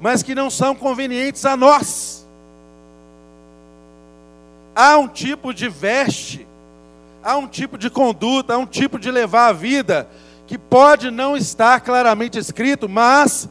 mas 0.00 0.22
que 0.22 0.34
não 0.34 0.48
são 0.48 0.74
convenientes 0.74 1.44
a 1.44 1.54
nós. 1.54 2.26
Há 4.74 4.96
um 4.96 5.06
tipo 5.06 5.52
de 5.52 5.68
veste, 5.68 6.47
há 7.28 7.36
um 7.36 7.46
tipo 7.46 7.76
de 7.76 7.90
conduta, 7.90 8.54
há 8.54 8.56
um 8.56 8.64
tipo 8.64 8.98
de 8.98 9.10
levar 9.10 9.48
a 9.48 9.52
vida 9.52 10.08
que 10.46 10.56
pode 10.56 11.10
não 11.10 11.36
estar 11.36 11.78
claramente 11.80 12.38
escrito, 12.38 12.88
mas 12.88 13.46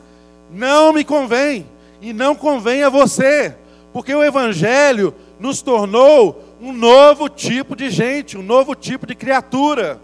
não 0.50 0.92
me 0.92 1.04
convém 1.04 1.64
e 2.02 2.12
não 2.12 2.34
convém 2.36 2.82
a 2.82 2.90
você, 2.90 3.56
porque 3.94 4.16
o 4.16 4.24
Evangelho 4.24 5.14
nos 5.40 5.62
tornou 5.62 6.44
um 6.60 6.74
novo 6.74 7.30
tipo 7.30 7.76
de 7.76 7.92
gente, 7.92 8.36
um 8.36 8.42
novo 8.42 8.74
tipo 8.74 9.06
de 9.06 9.14
criatura. 9.14 10.02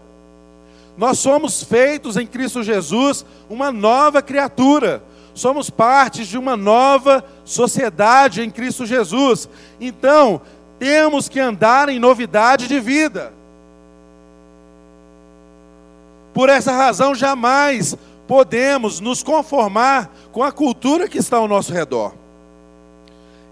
Nós 0.96 1.18
somos 1.18 1.64
feitos 1.64 2.16
em 2.16 2.28
Cristo 2.28 2.62
Jesus 2.62 3.26
uma 3.50 3.72
nova 3.72 4.22
criatura 4.22 5.02
somos 5.36 5.68
parte 5.68 6.24
de 6.24 6.38
uma 6.38 6.56
nova 6.56 7.24
sociedade 7.44 8.40
em 8.40 8.48
Cristo 8.48 8.86
Jesus. 8.86 9.48
Então, 9.80 10.40
temos 10.78 11.28
que 11.28 11.40
andar 11.40 11.88
em 11.88 11.98
novidade 11.98 12.68
de 12.68 12.78
vida. 12.78 13.33
Por 16.34 16.48
essa 16.48 16.72
razão, 16.72 17.14
jamais 17.14 17.96
podemos 18.26 19.00
nos 19.00 19.22
conformar 19.22 20.10
com 20.32 20.42
a 20.42 20.50
cultura 20.50 21.08
que 21.08 21.18
está 21.18 21.36
ao 21.36 21.48
nosso 21.48 21.72
redor. 21.72 22.12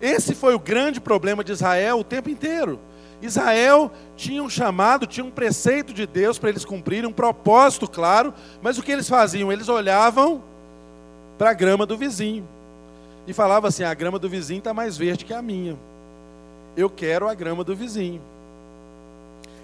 Esse 0.01 0.35
foi 0.35 0.55
o 0.55 0.59
grande 0.59 1.01
problema 1.01 1.45
de 1.45 1.53
Israel 1.53 2.01
o 2.01 2.05
tempo 2.05 2.29
inteiro. 2.29 2.81
Israel 3.23 3.93
tinha 4.17 4.43
um 4.43 4.51
chamado, 4.51 5.07
tinha 5.07 5.25
um 5.25 5.31
preceito 5.31 5.95
de 5.95 6.07
Deus 6.07 6.41
para 6.41 6.51
eles 6.51 6.65
cumprirem, 6.65 7.09
um 7.09 7.13
propósito 7.13 7.89
claro, 7.89 8.35
mas 8.61 8.77
o 8.79 8.83
que 8.83 8.91
eles 8.91 9.09
faziam? 9.09 9.53
Eles 9.53 9.69
olhavam 9.69 10.43
para 11.39 11.51
a 11.51 11.55
grama 11.55 11.87
do 11.87 11.97
vizinho 11.97 12.47
e 13.29 13.33
falavam 13.33 13.69
assim: 13.69 13.85
a 13.85 13.95
grama 13.95 14.19
do 14.19 14.29
vizinho 14.29 14.59
está 14.59 14.75
mais 14.75 14.97
verde 14.97 15.25
que 15.25 15.33
a 15.33 15.41
minha 15.41 15.79
eu 16.77 16.91
quero 16.91 17.29
a 17.29 17.35
grama 17.35 17.63
do 17.63 17.77
vizinho. 17.77 18.21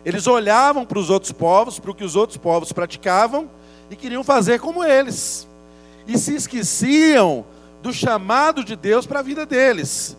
Eles 0.04 0.26
olhavam 0.26 0.84
para 0.84 0.98
os 0.98 1.10
outros 1.10 1.32
povos, 1.32 1.78
para 1.78 1.90
o 1.90 1.94
que 1.94 2.04
os 2.04 2.16
outros 2.16 2.36
povos 2.36 2.72
praticavam 2.72 3.50
e 3.90 3.96
queriam 3.96 4.24
fazer 4.24 4.60
como 4.60 4.84
eles. 4.84 5.46
E 6.06 6.16
se 6.16 6.34
esqueciam 6.34 7.44
do 7.82 7.92
chamado 7.92 8.64
de 8.64 8.76
Deus 8.76 9.06
para 9.06 9.20
a 9.20 9.22
vida 9.22 9.44
deles. 9.44 10.16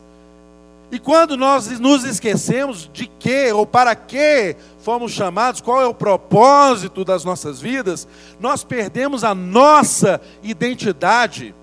E 0.92 0.98
quando 0.98 1.38
nós 1.38 1.80
nos 1.80 2.04
esquecemos 2.04 2.90
de 2.92 3.06
que 3.06 3.52
ou 3.52 3.66
para 3.66 3.96
que 3.96 4.56
fomos 4.80 5.12
chamados, 5.12 5.62
qual 5.62 5.82
é 5.82 5.86
o 5.86 5.94
propósito 5.94 7.06
das 7.06 7.24
nossas 7.24 7.62
vidas, 7.62 8.08
nós 8.40 8.64
perdemos 8.64 9.24
a 9.24 9.36
nossa 9.36 10.20
identidade. 10.42 11.54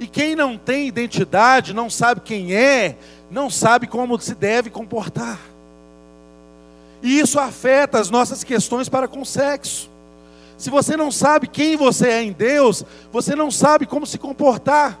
E 0.00 0.06
quem 0.06 0.34
não 0.34 0.56
tem 0.56 0.88
identidade, 0.88 1.74
não 1.74 1.90
sabe 1.90 2.22
quem 2.22 2.54
é, 2.54 2.96
não 3.30 3.50
sabe 3.50 3.86
como 3.86 4.18
se 4.18 4.34
deve 4.34 4.70
comportar. 4.70 5.38
E 7.04 7.20
isso 7.20 7.38
afeta 7.38 8.00
as 8.00 8.08
nossas 8.08 8.42
questões 8.42 8.88
para 8.88 9.06
com 9.06 9.20
o 9.20 9.26
sexo. 9.26 9.90
Se 10.56 10.70
você 10.70 10.96
não 10.96 11.12
sabe 11.12 11.46
quem 11.46 11.76
você 11.76 12.08
é 12.08 12.22
em 12.22 12.32
Deus, 12.32 12.82
você 13.12 13.36
não 13.36 13.50
sabe 13.50 13.84
como 13.84 14.06
se 14.06 14.16
comportar 14.16 14.98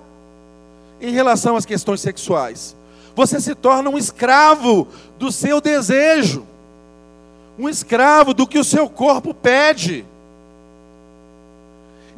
em 1.00 1.10
relação 1.12 1.56
às 1.56 1.64
questões 1.64 2.02
sexuais. 2.02 2.76
Você 3.16 3.40
se 3.40 3.54
torna 3.54 3.88
um 3.88 3.96
escravo 3.96 4.86
do 5.18 5.32
seu 5.32 5.62
desejo, 5.62 6.46
um 7.58 7.70
escravo 7.70 8.34
do 8.34 8.46
que 8.46 8.58
o 8.58 8.64
seu 8.64 8.86
corpo 8.86 9.32
pede. 9.32 10.04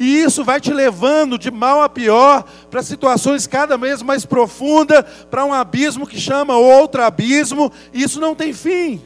E 0.01 0.19
isso 0.21 0.43
vai 0.43 0.61
te 0.61 0.73
levando 0.73 1.39
de 1.39 1.53
mal 1.53 1.81
a 1.81 1.89
pior 1.89 2.45
para 2.73 2.83
situações 2.83 3.47
cada 3.47 3.79
vez 3.79 4.03
mais 4.03 4.27
profundas, 4.27 5.05
para 5.31 5.45
um 5.45 5.55
abismo 5.55 6.09
que 6.09 6.19
chama 6.19 6.57
outro 6.57 7.05
abismo, 7.05 7.71
e 7.95 8.03
isso 8.03 8.19
não 8.19 8.35
tem 8.35 8.53
fim. 8.53 9.01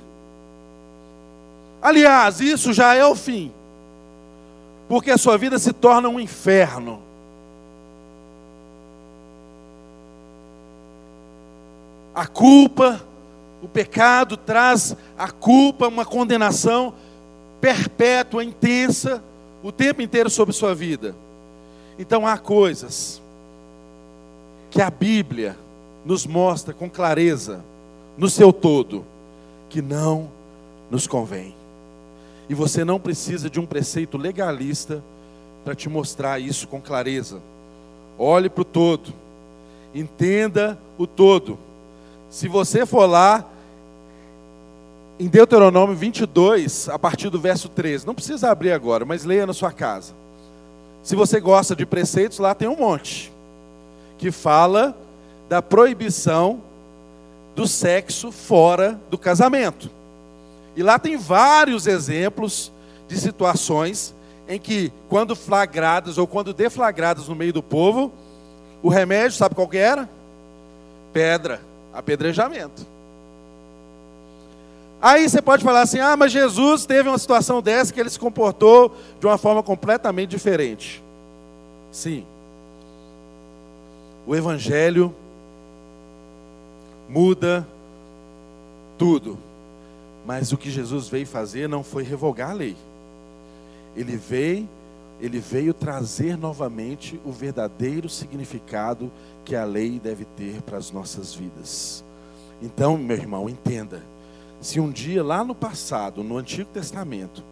Aliás, 1.82 2.40
isso 2.40 2.72
já 2.72 2.94
é 2.94 3.04
o 3.04 3.14
fim, 3.14 3.50
porque 4.88 5.10
a 5.10 5.18
sua 5.18 5.38
vida 5.38 5.58
se 5.58 5.72
torna 5.72 6.08
um 6.08 6.20
inferno. 6.20 7.00
A 12.14 12.26
culpa, 12.26 13.00
o 13.62 13.68
pecado 13.68 14.36
traz 14.36 14.94
a 15.16 15.30
culpa, 15.30 15.88
uma 15.88 16.04
condenação 16.04 16.92
perpétua, 17.60 18.44
intensa 18.44 19.22
o 19.62 19.72
tempo 19.72 20.02
inteiro 20.02 20.28
sobre 20.28 20.52
sua 20.52 20.74
vida. 20.74 21.14
Então 21.98 22.26
há 22.26 22.36
coisas 22.36 23.22
que 24.70 24.82
a 24.82 24.90
Bíblia 24.90 25.56
nos 26.04 26.26
mostra 26.26 26.72
com 26.72 26.88
clareza, 26.88 27.62
no 28.16 28.28
seu 28.28 28.52
todo, 28.52 29.04
que 29.68 29.80
não 29.80 30.30
nos 30.90 31.06
convém. 31.06 31.59
E 32.50 32.54
você 32.54 32.84
não 32.84 32.98
precisa 32.98 33.48
de 33.48 33.60
um 33.60 33.64
preceito 33.64 34.18
legalista 34.18 35.00
para 35.64 35.72
te 35.72 35.88
mostrar 35.88 36.40
isso 36.40 36.66
com 36.66 36.80
clareza. 36.80 37.40
Olhe 38.18 38.50
para 38.50 38.62
o 38.62 38.64
todo, 38.64 39.14
entenda 39.94 40.76
o 40.98 41.06
todo. 41.06 41.56
Se 42.28 42.48
você 42.48 42.84
for 42.84 43.06
lá 43.06 43.46
em 45.20 45.28
Deuteronômio 45.28 45.94
22, 45.94 46.88
a 46.88 46.98
partir 46.98 47.30
do 47.30 47.38
verso 47.38 47.68
13. 47.68 48.04
Não 48.04 48.16
precisa 48.16 48.50
abrir 48.50 48.72
agora, 48.72 49.04
mas 49.04 49.24
leia 49.24 49.46
na 49.46 49.52
sua 49.52 49.70
casa. 49.70 50.12
Se 51.04 51.14
você 51.14 51.38
gosta 51.38 51.76
de 51.76 51.86
preceitos, 51.86 52.40
lá 52.40 52.52
tem 52.52 52.66
um 52.66 52.76
monte 52.76 53.30
que 54.18 54.32
fala 54.32 54.96
da 55.48 55.62
proibição 55.62 56.60
do 57.54 57.68
sexo 57.68 58.32
fora 58.32 58.98
do 59.08 59.16
casamento. 59.16 59.99
E 60.76 60.82
lá 60.82 60.98
tem 60.98 61.16
vários 61.16 61.86
exemplos 61.86 62.72
de 63.08 63.18
situações 63.18 64.14
em 64.48 64.58
que, 64.58 64.92
quando 65.08 65.36
flagradas 65.36 66.18
ou 66.18 66.26
quando 66.26 66.52
deflagradas 66.52 67.28
no 67.28 67.34
meio 67.34 67.52
do 67.52 67.62
povo, 67.62 68.12
o 68.82 68.88
remédio, 68.88 69.36
sabe 69.36 69.54
qual 69.54 69.68
que 69.68 69.76
era? 69.76 70.08
Pedra, 71.12 71.60
apedrejamento. 71.92 72.86
Aí 75.02 75.28
você 75.28 75.40
pode 75.40 75.64
falar 75.64 75.82
assim: 75.82 75.98
ah, 75.98 76.16
mas 76.16 76.32
Jesus 76.32 76.84
teve 76.84 77.08
uma 77.08 77.18
situação 77.18 77.62
dessa 77.62 77.92
que 77.92 78.00
ele 78.00 78.10
se 78.10 78.18
comportou 78.18 78.94
de 79.18 79.26
uma 79.26 79.38
forma 79.38 79.62
completamente 79.62 80.30
diferente. 80.30 81.02
Sim. 81.90 82.26
O 84.26 84.36
Evangelho 84.36 85.14
muda 87.08 87.66
tudo. 88.98 89.38
Mas 90.26 90.52
o 90.52 90.56
que 90.56 90.70
Jesus 90.70 91.08
veio 91.08 91.26
fazer 91.26 91.68
não 91.68 91.82
foi 91.82 92.02
revogar 92.02 92.50
a 92.50 92.54
lei. 92.54 92.76
Ele 93.96 94.16
veio 94.16 94.68
ele 95.20 95.38
veio 95.38 95.74
trazer 95.74 96.36
novamente 96.36 97.20
o 97.26 97.30
verdadeiro 97.30 98.08
significado 98.08 99.12
que 99.44 99.54
a 99.54 99.64
lei 99.64 100.00
deve 100.02 100.24
ter 100.24 100.62
para 100.62 100.78
as 100.78 100.90
nossas 100.90 101.34
vidas. 101.34 102.02
Então, 102.62 102.96
meu 102.96 103.16
irmão, 103.16 103.48
entenda. 103.48 104.02
Se 104.62 104.80
um 104.80 104.90
dia 104.90 105.22
lá 105.22 105.44
no 105.44 105.54
passado, 105.54 106.24
no 106.24 106.38
Antigo 106.38 106.70
Testamento, 106.72 107.44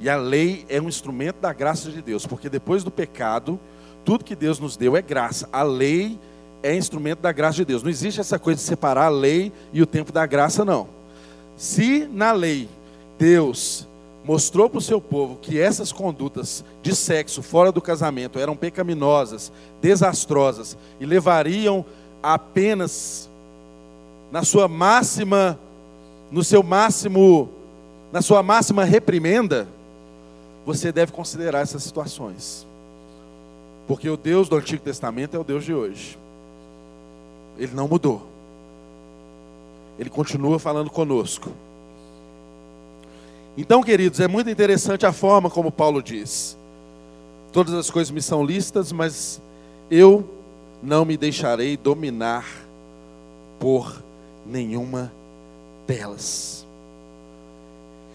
e 0.00 0.08
a 0.08 0.16
lei 0.16 0.64
é 0.68 0.80
um 0.80 0.88
instrumento 0.88 1.36
da 1.40 1.52
graça 1.52 1.90
de 1.90 2.00
Deus, 2.00 2.26
porque 2.26 2.48
depois 2.48 2.82
do 2.82 2.90
pecado, 2.90 3.60
tudo 4.04 4.24
que 4.24 4.34
Deus 4.34 4.58
nos 4.58 4.76
deu 4.76 4.96
é 4.96 5.02
graça. 5.02 5.48
A 5.52 5.62
lei 5.62 6.18
é 6.62 6.74
instrumento 6.74 7.20
da 7.20 7.32
graça 7.32 7.56
de 7.56 7.64
Deus. 7.66 7.82
Não 7.82 7.90
existe 7.90 8.20
essa 8.20 8.38
coisa 8.38 8.58
de 8.58 8.66
separar 8.66 9.06
a 9.06 9.10
lei 9.10 9.52
e 9.72 9.82
o 9.82 9.86
tempo 9.86 10.10
da 10.10 10.24
graça, 10.26 10.64
não. 10.64 10.88
Se 11.62 12.08
na 12.10 12.32
lei 12.32 12.68
Deus 13.16 13.86
mostrou 14.24 14.68
para 14.68 14.78
o 14.78 14.82
seu 14.82 15.00
povo 15.00 15.38
que 15.40 15.60
essas 15.60 15.92
condutas 15.92 16.64
de 16.82 16.92
sexo 16.92 17.40
fora 17.40 17.70
do 17.70 17.80
casamento 17.80 18.36
eram 18.36 18.56
pecaminosas, 18.56 19.52
desastrosas 19.80 20.76
e 20.98 21.06
levariam 21.06 21.84
apenas 22.20 23.30
na 24.32 24.42
sua 24.42 24.66
máxima 24.66 25.56
no 26.32 26.42
seu 26.42 26.64
máximo 26.64 27.48
na 28.10 28.20
sua 28.20 28.42
máxima 28.42 28.82
reprimenda, 28.82 29.68
você 30.66 30.90
deve 30.90 31.12
considerar 31.12 31.60
essas 31.60 31.84
situações. 31.84 32.66
Porque 33.86 34.10
o 34.10 34.16
Deus 34.16 34.48
do 34.48 34.56
Antigo 34.56 34.82
Testamento 34.82 35.36
é 35.36 35.38
o 35.38 35.44
Deus 35.44 35.64
de 35.64 35.72
hoje. 35.72 36.18
Ele 37.56 37.72
não 37.72 37.86
mudou. 37.86 38.31
Ele 39.98 40.10
continua 40.10 40.58
falando 40.58 40.90
conosco. 40.90 41.50
Então, 43.56 43.82
queridos, 43.82 44.20
é 44.20 44.26
muito 44.26 44.48
interessante 44.48 45.04
a 45.04 45.12
forma 45.12 45.50
como 45.50 45.70
Paulo 45.70 46.02
diz: 46.02 46.56
todas 47.52 47.74
as 47.74 47.90
coisas 47.90 48.10
me 48.10 48.22
são 48.22 48.44
listas, 48.44 48.90
mas 48.92 49.40
eu 49.90 50.24
não 50.82 51.04
me 51.04 51.16
deixarei 51.16 51.76
dominar 51.76 52.46
por 53.60 54.02
nenhuma 54.46 55.12
delas. 55.86 56.66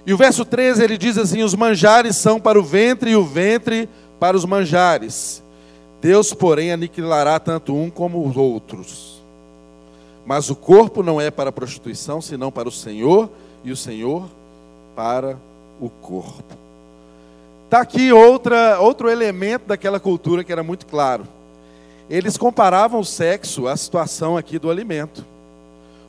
E 0.05 0.13
o 0.13 0.17
verso 0.17 0.43
13 0.43 0.83
ele 0.83 0.97
diz 0.97 1.17
assim: 1.17 1.43
Os 1.43 1.53
manjares 1.53 2.15
são 2.15 2.39
para 2.39 2.59
o 2.59 2.63
ventre 2.63 3.11
e 3.11 3.15
o 3.15 3.23
ventre 3.23 3.87
para 4.19 4.35
os 4.35 4.45
manjares. 4.45 5.43
Deus, 6.01 6.33
porém, 6.33 6.71
aniquilará 6.71 7.39
tanto 7.39 7.75
um 7.75 7.89
como 7.89 8.27
os 8.27 8.37
outros. 8.37 9.16
Mas 10.27 10.49
o 10.49 10.55
corpo 10.57 11.01
não 11.01 11.21
é 11.21 11.31
para 11.31 11.51
a 11.51 11.53
prostituição, 11.53 12.21
senão 12.21 12.51
para 12.51 12.67
o 12.67 12.71
Senhor, 12.71 13.29
e 13.63 13.71
o 13.71 13.77
Senhor 13.77 14.27
para 14.93 15.37
o 15.79 15.89
corpo. 15.89 16.53
Está 17.63 17.79
aqui 17.79 18.11
outra, 18.11 18.77
outro 18.81 19.09
elemento 19.09 19.67
daquela 19.67 20.01
cultura 20.01 20.43
que 20.43 20.51
era 20.51 20.61
muito 20.61 20.85
claro. 20.85 21.25
Eles 22.09 22.35
comparavam 22.35 22.99
o 22.99 23.05
sexo 23.05 23.69
à 23.69 23.77
situação 23.77 24.35
aqui 24.35 24.59
do 24.59 24.69
alimento. 24.69 25.25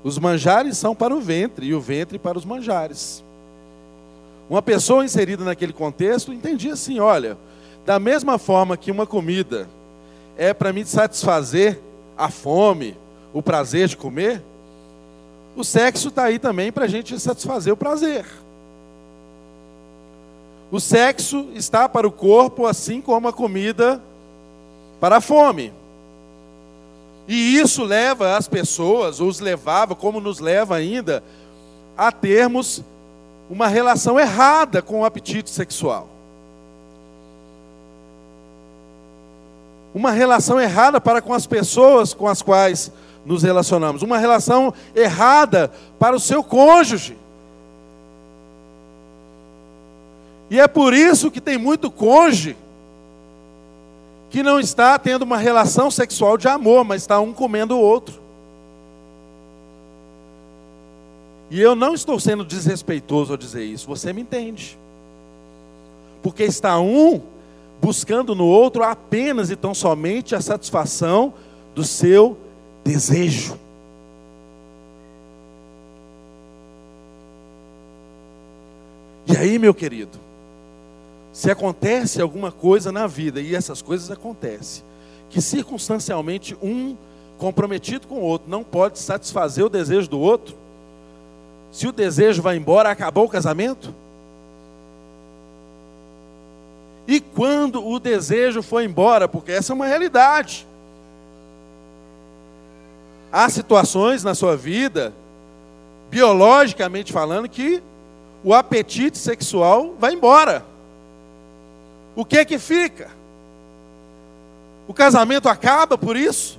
Os 0.02 0.18
manjares 0.18 0.76
são 0.76 0.96
para 0.96 1.14
o 1.14 1.20
ventre 1.20 1.66
e 1.66 1.74
o 1.74 1.80
ventre 1.80 2.18
para 2.18 2.36
os 2.36 2.44
manjares. 2.44 3.22
Uma 4.50 4.62
pessoa 4.62 5.04
inserida 5.04 5.44
naquele 5.44 5.72
contexto 5.72 6.32
entendia 6.32 6.72
assim: 6.72 6.98
olha, 6.98 7.38
da 7.86 8.00
mesma 8.00 8.36
forma 8.36 8.76
que 8.76 8.90
uma 8.90 9.06
comida 9.06 9.68
é 10.36 10.52
para 10.52 10.72
me 10.72 10.84
satisfazer 10.84 11.78
a 12.16 12.28
fome, 12.28 12.96
o 13.32 13.42
prazer 13.42 13.88
de 13.88 13.96
comer, 13.96 14.42
o 15.56 15.64
sexo 15.64 16.08
está 16.08 16.24
aí 16.24 16.38
também 16.38 16.70
para 16.70 16.84
a 16.84 16.88
gente 16.88 17.18
satisfazer 17.18 17.72
o 17.72 17.76
prazer. 17.76 18.24
O 20.70 20.78
sexo 20.78 21.48
está 21.54 21.88
para 21.88 22.06
o 22.06 22.12
corpo, 22.12 22.66
assim 22.66 23.00
como 23.00 23.26
a 23.26 23.32
comida 23.32 24.00
para 25.00 25.16
a 25.16 25.20
fome. 25.20 25.72
E 27.26 27.58
isso 27.58 27.84
leva 27.84 28.36
as 28.36 28.48
pessoas, 28.48 29.20
os 29.20 29.40
levava, 29.40 29.94
como 29.94 30.20
nos 30.20 30.38
leva 30.38 30.76
ainda, 30.76 31.22
a 31.96 32.12
termos 32.12 32.82
uma 33.50 33.66
relação 33.66 34.18
errada 34.20 34.80
com 34.82 35.00
o 35.00 35.04
apetite 35.04 35.50
sexual. 35.50 36.08
Uma 39.94 40.10
relação 40.10 40.60
errada 40.60 41.00
para 41.00 41.20
com 41.20 41.32
as 41.32 41.46
pessoas 41.46 42.12
com 42.14 42.28
as 42.28 42.42
quais 42.42 42.92
nos 43.28 43.42
relacionamos. 43.42 44.00
Uma 44.00 44.16
relação 44.16 44.72
errada 44.96 45.70
para 45.98 46.16
o 46.16 46.20
seu 46.20 46.42
cônjuge. 46.42 47.16
E 50.50 50.58
é 50.58 50.66
por 50.66 50.94
isso 50.94 51.30
que 51.30 51.40
tem 51.40 51.58
muito 51.58 51.90
cônjuge 51.90 52.56
que 54.30 54.42
não 54.42 54.58
está 54.58 54.98
tendo 54.98 55.22
uma 55.22 55.36
relação 55.36 55.90
sexual 55.90 56.36
de 56.38 56.48
amor, 56.48 56.84
mas 56.84 57.02
está 57.02 57.20
um 57.20 57.32
comendo 57.32 57.76
o 57.76 57.80
outro. 57.80 58.18
E 61.50 61.60
eu 61.60 61.74
não 61.74 61.94
estou 61.94 62.18
sendo 62.20 62.44
desrespeitoso 62.44 63.32
ao 63.32 63.36
dizer 63.36 63.64
isso, 63.64 63.86
você 63.86 64.12
me 64.12 64.22
entende. 64.22 64.78
Porque 66.22 66.44
está 66.44 66.78
um 66.78 67.20
buscando 67.80 68.34
no 68.34 68.44
outro 68.44 68.82
apenas 68.82 69.50
e 69.50 69.56
tão 69.56 69.74
somente 69.74 70.34
a 70.34 70.40
satisfação 70.40 71.32
do 71.74 71.84
seu 71.84 72.36
desejo. 72.88 73.58
E 79.26 79.36
aí, 79.36 79.58
meu 79.58 79.74
querido, 79.74 80.18
se 81.30 81.50
acontece 81.50 82.22
alguma 82.22 82.50
coisa 82.50 82.90
na 82.90 83.06
vida, 83.06 83.42
e 83.42 83.54
essas 83.54 83.82
coisas 83.82 84.10
acontecem, 84.10 84.82
que 85.28 85.42
circunstancialmente 85.42 86.56
um 86.62 86.96
comprometido 87.36 88.06
com 88.06 88.16
o 88.16 88.22
outro 88.22 88.48
não 88.48 88.64
pode 88.64 88.98
satisfazer 88.98 89.64
o 89.66 89.68
desejo 89.68 90.08
do 90.08 90.18
outro, 90.18 90.56
se 91.70 91.86
o 91.86 91.92
desejo 91.92 92.40
vai 92.40 92.56
embora, 92.56 92.90
acabou 92.90 93.26
o 93.26 93.28
casamento? 93.28 93.94
E 97.06 97.20
quando 97.20 97.86
o 97.86 98.00
desejo 98.00 98.62
foi 98.62 98.86
embora, 98.86 99.28
porque 99.28 99.52
essa 99.52 99.72
é 99.72 99.74
uma 99.74 99.86
realidade. 99.86 100.67
Há 103.32 103.48
situações 103.48 104.24
na 104.24 104.34
sua 104.34 104.56
vida, 104.56 105.12
biologicamente 106.10 107.12
falando, 107.12 107.48
que 107.48 107.82
o 108.42 108.54
apetite 108.54 109.18
sexual 109.18 109.94
vai 109.98 110.14
embora 110.14 110.64
o 112.18 112.24
que 112.24 112.36
é 112.36 112.44
que 112.44 112.58
fica? 112.58 113.08
O 114.88 114.92
casamento 114.92 115.48
acaba 115.48 115.96
por 115.96 116.16
isso? 116.16 116.58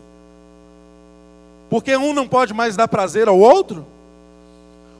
Porque 1.69 1.97
um 1.97 2.13
não 2.13 2.29
pode 2.29 2.53
mais 2.53 2.77
dar 2.77 2.87
prazer 2.87 3.27
ao 3.27 3.37
outro? 3.37 3.85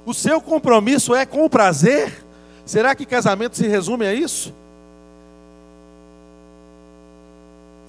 O 0.05 0.13
seu 0.13 0.41
compromisso 0.41 1.15
é 1.15 1.25
com 1.25 1.45
o 1.45 1.49
prazer? 1.49 2.25
Será 2.65 2.93
que 2.93 3.05
casamento 3.05 3.55
se 3.55 3.69
resume 3.69 4.05
a 4.05 4.13
isso? 4.13 4.53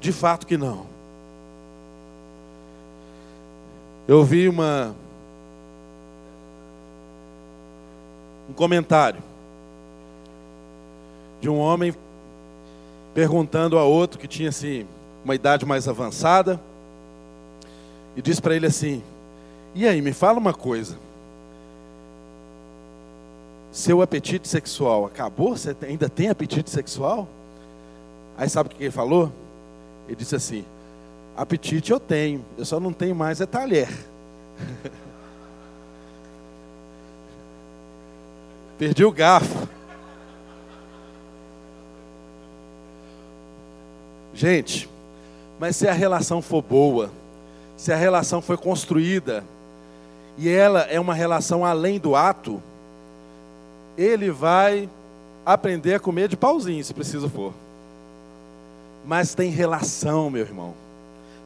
De 0.01 0.13
fato 0.13 0.47
que 0.47 0.57
não. 0.57 0.87
Eu 4.11 4.25
vi 4.25 4.49
uma 4.49 4.93
um 8.49 8.53
comentário 8.53 9.23
de 11.41 11.49
um 11.49 11.57
homem 11.57 11.95
perguntando 13.15 13.79
a 13.79 13.85
outro 13.85 14.19
que 14.19 14.27
tinha 14.27 14.49
assim 14.49 14.85
uma 15.25 15.37
idade 15.37 15.65
mais 15.65 15.87
avançada 15.87 16.61
e 18.17 18.21
disse 18.21 18.43
para 18.43 18.57
ele 18.57 18.67
assim: 18.67 19.01
"E 19.77 19.87
aí, 19.87 20.03
me 20.03 20.13
fala 20.13 20.41
uma 20.41 20.53
coisa. 20.53 20.99
Seu 23.71 24.03
apetite 24.03 24.49
sexual 24.49 25.05
acabou? 25.05 25.57
Você 25.57 25.77
ainda 25.83 26.09
tem 26.09 26.31
apetite 26.31 26.69
sexual?" 26.69 27.29
Aí 28.37 28.49
sabe 28.51 28.71
o 28.71 28.73
que 28.73 28.83
ele 28.83 28.91
falou? 28.91 29.31
Ele 30.09 30.17
disse 30.17 30.35
assim: 30.35 30.65
"Apetite 31.43 31.91
eu 31.91 32.01
tenho, 32.01 32.45
eu 32.59 32.65
só 32.65 32.79
não 32.79 32.93
tenho 32.93 33.15
mais 33.15 33.41
é 33.41 33.47
talher." 33.47 33.89
Perdi 38.79 39.05
o 39.05 39.13
garfo. 39.13 39.69
Gente, 44.33 44.89
mas 45.59 45.77
se 45.77 45.87
a 45.87 45.93
relação 45.93 46.41
for 46.41 46.63
boa, 46.63 47.11
se 47.77 47.93
a 47.93 47.97
relação 47.97 48.41
foi 48.41 48.57
construída, 48.57 49.45
e 50.39 50.49
ela 50.49 50.81
é 50.83 50.99
uma 50.99 51.13
relação 51.13 51.65
além 51.65 51.99
do 51.99 52.17
ato, 52.17 52.63
ele 53.99 54.31
vai 54.31 54.89
aprender 55.45 55.95
a 55.95 56.01
comer 56.01 56.29
de 56.29 56.37
pauzinho, 56.37 56.83
se 56.83 56.95
preciso 56.95 57.29
for. 57.29 57.53
Mas 59.05 59.35
tem 59.35 59.51
relação, 59.51 60.31
meu 60.31 60.41
irmão. 60.41 60.75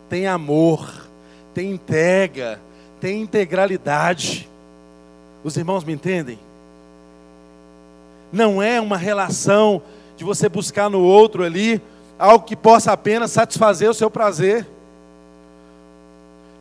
Tem 0.09 0.27
amor, 0.27 1.09
tem 1.53 1.73
entrega, 1.73 2.61
tem 3.01 3.23
integralidade. 3.23 4.49
Os 5.43 5.57
irmãos 5.57 5.85
me 5.85 5.93
entendem? 5.93 6.39
Não 8.33 8.63
é 8.63 8.81
uma 8.81 8.97
relação 8.97 9.83
de 10.17 10.25
você 10.25 10.49
buscar 10.49 10.89
no 10.91 11.01
outro 11.01 11.45
ali 11.45 11.81
algo 12.19 12.45
que 12.45 12.57
possa 12.57 12.93
apenas 12.93 13.31
satisfazer 13.31 13.89
o 13.91 13.95
seu 13.95 14.11
prazer. 14.11 14.67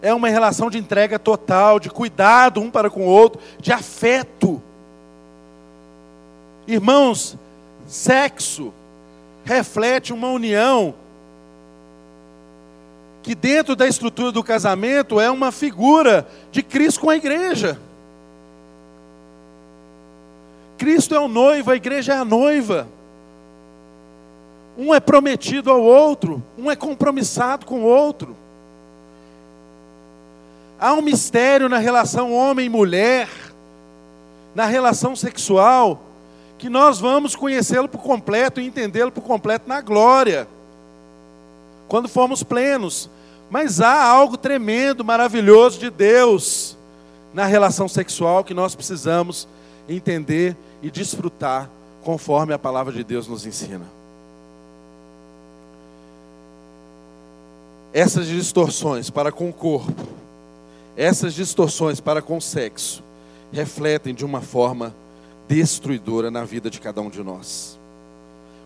É 0.01 0.13
uma 0.13 0.27
relação 0.27 0.69
de 0.69 0.77
entrega 0.77 1.17
total, 1.17 1.79
de 1.79 1.89
cuidado 1.89 2.59
um 2.59 2.69
para 2.69 2.89
com 2.89 3.01
o 3.01 3.09
outro, 3.09 3.41
de 3.59 3.71
afeto. 3.71 4.61
Irmãos, 6.67 7.37
sexo 7.87 8.73
reflete 9.45 10.11
uma 10.11 10.29
união 10.29 10.93
que 13.23 13.33
dentro 13.33 13.73
da 13.73 13.87
estrutura 13.87 14.33
do 14.33 14.43
casamento 14.43 15.19
é 15.19 15.31
uma 15.31 15.51
figura 15.51 16.27
de 16.51 16.61
Cristo 16.61 16.99
com 16.99 17.09
a 17.09 17.15
igreja. 17.15 17.79
Cristo 20.77 21.15
é 21.15 21.19
o 21.19 21.29
noivo, 21.29 21.71
a 21.71 21.75
igreja 21.75 22.13
é 22.13 22.17
a 22.17 22.25
noiva. 22.25 22.85
Um 24.77 24.93
é 24.93 24.99
prometido 24.99 25.71
ao 25.71 25.81
outro, 25.81 26.43
um 26.57 26.69
é 26.69 26.75
compromissado 26.75 27.65
com 27.65 27.81
o 27.81 27.85
outro. 27.85 28.35
Há 30.77 30.91
um 30.93 31.01
mistério 31.01 31.69
na 31.69 31.77
relação 31.77 32.33
homem 32.33 32.65
e 32.65 32.69
mulher, 32.69 33.29
na 34.53 34.65
relação 34.65 35.15
sexual, 35.15 36.01
que 36.57 36.69
nós 36.69 36.99
vamos 36.99 37.37
conhecê-lo 37.37 37.87
por 37.87 38.01
completo 38.01 38.59
e 38.59 38.65
entendê-lo 38.65 39.11
por 39.11 39.21
completo 39.21 39.69
na 39.69 39.79
glória, 39.79 40.45
quando 41.87 42.09
formos 42.09 42.43
plenos. 42.43 43.09
Mas 43.53 43.79
há 43.79 44.03
algo 44.03 44.35
tremendo, 44.35 45.05
maravilhoso 45.05 45.77
de 45.77 45.91
Deus 45.91 46.75
na 47.31 47.45
relação 47.45 47.87
sexual 47.87 48.43
que 48.43 48.51
nós 48.51 48.73
precisamos 48.73 49.47
entender 49.87 50.57
e 50.81 50.89
desfrutar 50.89 51.69
conforme 52.03 52.51
a 52.51 52.57
palavra 52.57 52.91
de 52.91 53.03
Deus 53.03 53.27
nos 53.27 53.45
ensina. 53.45 53.85
Essas 57.93 58.25
distorções 58.25 59.11
para 59.11 59.31
com 59.31 59.49
o 59.49 59.53
corpo, 59.53 60.01
essas 60.97 61.35
distorções 61.35 61.99
para 61.99 62.23
com 62.23 62.37
o 62.37 62.41
sexo, 62.41 63.03
refletem 63.51 64.15
de 64.15 64.25
uma 64.25 64.41
forma 64.41 64.95
destruidora 65.47 66.31
na 66.31 66.43
vida 66.43 66.71
de 66.71 66.81
cada 66.81 67.01
um 67.01 67.09
de 67.09 67.21
nós. 67.21 67.77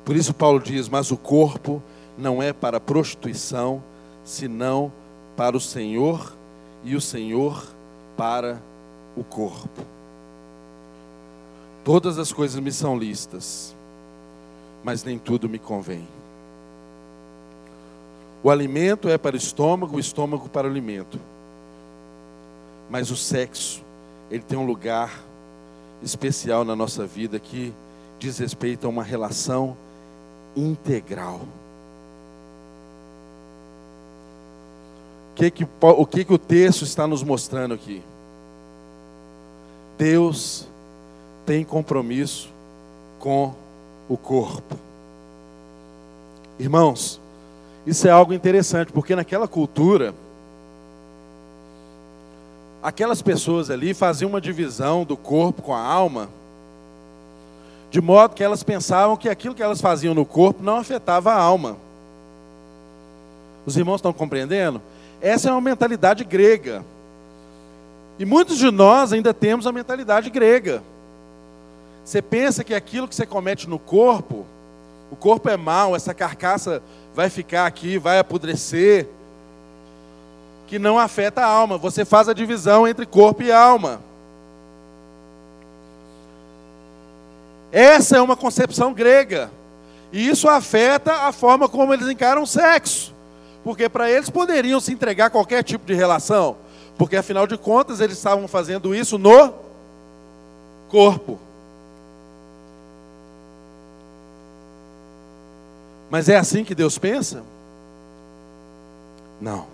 Por 0.06 0.16
isso, 0.16 0.34
Paulo 0.34 0.62
diz: 0.62 0.88
Mas 0.88 1.12
o 1.12 1.18
corpo 1.18 1.84
não 2.18 2.42
é 2.42 2.54
para 2.54 2.80
prostituição, 2.80 3.84
senão 4.28 4.92
para 5.38 5.56
o 5.56 5.60
Senhor, 5.60 6.34
e 6.84 6.96
o 6.96 7.02
Senhor 7.02 7.66
para 8.18 8.62
o 9.16 9.24
corpo. 9.24 9.82
Todas 11.84 12.20
as 12.20 12.34
coisas 12.34 12.60
me 12.60 12.72
são 12.72 12.98
listas, 12.98 13.74
mas 14.84 15.04
nem 15.06 15.18
tudo 15.18 15.48
me 15.48 15.58
convém. 15.58 16.06
O 18.44 18.52
alimento 18.52 19.08
é 19.08 19.18
para 19.18 19.36
o 19.36 19.38
estômago, 19.38 19.96
o 19.96 20.00
estômago 20.00 20.50
para 20.50 20.68
o 20.68 20.70
alimento. 20.70 21.18
Mas 22.90 23.10
o 23.10 23.16
sexo, 23.16 23.82
ele 24.30 24.44
tem 24.44 24.58
um 24.58 24.66
lugar 24.66 25.24
especial 26.04 26.66
na 26.66 26.76
nossa 26.76 27.06
vida 27.06 27.40
que 27.40 27.74
diz 28.20 28.38
respeito 28.38 28.86
a 28.86 28.90
uma 28.90 29.04
relação 29.04 29.78
integral. 30.56 31.42
Que, 35.38 35.52
que, 35.52 35.68
o 35.80 36.06
que, 36.06 36.26
que 36.26 36.34
o 36.34 36.38
texto 36.40 36.82
está 36.84 37.06
nos 37.06 37.22
mostrando 37.22 37.76
aqui? 37.76 38.02
Deus 39.96 40.68
tem 41.46 41.64
compromisso 41.64 42.50
com 43.20 43.54
o 44.10 44.18
corpo. 44.18 44.76
Irmãos, 46.58 47.22
isso 47.86 48.08
é 48.08 48.12
algo 48.12 48.34
interessante, 48.34 48.92
porque 48.92 49.16
naquela 49.16 49.48
cultura, 49.48 50.12
aquelas 52.82 53.22
pessoas 53.22 53.70
ali 53.70 53.94
faziam 53.94 54.30
uma 54.30 54.42
divisão 54.42 55.04
do 55.04 55.16
corpo 55.16 55.62
com 55.62 55.74
a 55.74 55.80
alma, 55.80 56.30
de 57.92 58.02
modo 58.02 58.34
que 58.34 58.44
elas 58.44 58.64
pensavam 58.64 59.16
que 59.16 59.30
aquilo 59.30 59.54
que 59.54 59.62
elas 59.62 59.82
faziam 59.82 60.16
no 60.16 60.26
corpo 60.26 60.64
não 60.64 60.78
afetava 60.78 61.32
a 61.32 61.40
alma. 61.40 61.78
Os 63.68 63.78
irmãos 63.78 63.98
estão 63.98 64.12
compreendendo? 64.12 64.82
Essa 65.22 65.50
é 65.50 65.52
uma 65.52 65.62
mentalidade 65.62 66.24
grega. 66.24 66.84
E 68.20 68.26
muitos 68.26 68.58
de 68.58 68.72
nós 68.72 69.14
ainda 69.14 69.34
temos 69.34 69.68
a 69.68 69.72
mentalidade 69.72 70.30
grega. 70.30 70.82
Você 72.04 72.22
pensa 72.22 72.64
que 72.64 72.74
aquilo 72.74 73.08
que 73.08 73.16
você 73.16 73.26
comete 73.26 73.68
no 73.70 73.78
corpo, 73.78 74.46
o 75.12 75.16
corpo 75.16 75.50
é 75.50 75.58
mau, 75.58 75.96
essa 75.96 76.14
carcaça 76.14 76.82
vai 77.14 77.30
ficar 77.30 77.66
aqui, 77.66 77.98
vai 77.98 78.20
apodrecer, 78.20 79.08
que 80.68 80.80
não 80.80 80.98
afeta 81.00 81.42
a 81.42 81.48
alma. 81.48 81.78
Você 81.78 82.06
faz 82.06 82.30
a 82.30 82.34
divisão 82.34 82.88
entre 82.88 83.06
corpo 83.06 83.44
e 83.44 83.52
alma. 83.52 84.02
Essa 87.72 88.18
é 88.18 88.22
uma 88.22 88.36
concepção 88.36 88.94
grega. 88.94 89.52
E 90.12 90.30
isso 90.30 90.48
afeta 90.48 91.28
a 91.28 91.32
forma 91.32 91.68
como 91.68 91.94
eles 91.94 92.08
encaram 92.08 92.44
o 92.44 92.48
sexo. 92.48 93.14
Porque 93.68 93.90
para 93.90 94.10
eles 94.10 94.30
poderiam 94.30 94.80
se 94.80 94.94
entregar 94.94 95.26
a 95.26 95.30
qualquer 95.30 95.62
tipo 95.62 95.86
de 95.86 95.94
relação. 95.94 96.56
Porque 96.98 97.18
afinal 97.18 97.46
de 97.46 97.58
contas 97.58 98.00
eles 98.00 98.16
estavam 98.16 98.48
fazendo 98.48 98.96
isso 98.96 99.18
no 99.18 99.54
corpo. 100.88 101.38
Mas 106.10 106.30
é 106.30 106.38
assim 106.38 106.64
que 106.64 106.74
Deus 106.74 106.98
pensa? 106.98 107.44
Não. 109.42 109.68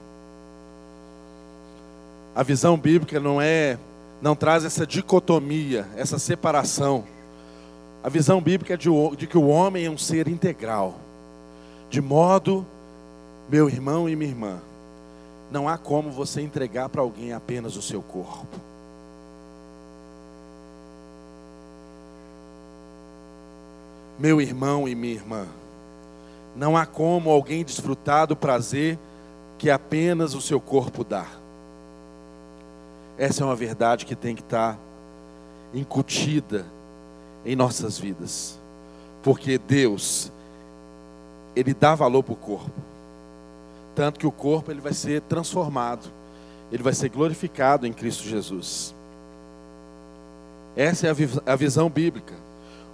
A 2.34 2.42
visão 2.42 2.76
bíblica 2.76 3.20
não 3.20 3.40
é, 3.40 3.78
não 4.20 4.36
traz 4.36 4.66
essa 4.66 4.88
dicotomia, 4.88 5.88
essa 5.96 6.18
separação. 6.18 7.04
A 8.04 8.10
visão 8.10 8.42
bíblica 8.42 8.74
é 8.74 8.78
de, 8.78 8.90
de 9.16 9.28
que 9.28 9.38
o 9.38 9.50
homem 9.50 9.86
é 9.86 9.90
um 9.92 10.00
ser 10.00 10.28
integral. 10.28 10.96
De 11.92 12.02
modo, 12.02 12.66
meu 13.54 13.70
irmão 13.70 14.10
e 14.10 14.16
minha 14.16 14.32
irmã, 14.32 14.60
não 15.52 15.70
há 15.70 15.78
como 15.78 16.10
você 16.10 16.42
entregar 16.42 16.90
para 16.90 17.02
alguém 17.04 17.34
apenas 17.34 17.76
o 17.76 17.84
seu 17.84 18.02
corpo. 18.02 18.48
Meu 24.18 24.42
irmão 24.42 24.88
e 24.88 24.96
minha 24.96 25.14
irmã, 25.14 25.46
não 26.56 26.76
há 26.76 26.88
como 26.88 27.30
alguém 27.30 27.64
desfrutar 27.64 28.26
do 28.26 28.36
prazer 28.36 28.98
que 29.60 29.70
apenas 29.70 30.34
o 30.34 30.42
seu 30.42 30.60
corpo 30.60 31.04
dá. 31.04 31.28
Essa 33.20 33.44
é 33.44 33.46
uma 33.46 33.56
verdade 33.56 34.04
que 34.04 34.16
tem 34.16 34.34
que 34.34 34.42
estar 34.42 34.80
incutida 35.76 36.66
em 37.46 37.56
nossas 37.56 38.00
vidas. 38.00 38.58
Porque 39.22 39.60
Deus, 39.60 40.32
Ele 41.56 41.76
dá 41.76 41.94
valor 41.94 42.24
para 42.24 42.34
o 42.34 42.36
corpo. 42.36 42.93
Tanto 43.96 44.20
que 44.20 44.28
o 44.28 44.32
corpo 44.32 44.72
ele 44.72 44.82
vai 44.82 44.94
ser 44.94 45.22
transformado. 45.22 46.10
Ele 46.72 46.82
vai 46.82 46.94
ser 46.94 47.10
glorificado 47.10 47.86
em 47.86 47.94
Cristo 47.94 48.24
Jesus. 48.24 48.96
Essa 50.76 51.08
é 51.08 51.10
a 51.46 51.56
visão 51.56 51.90
bíblica. 51.90 52.34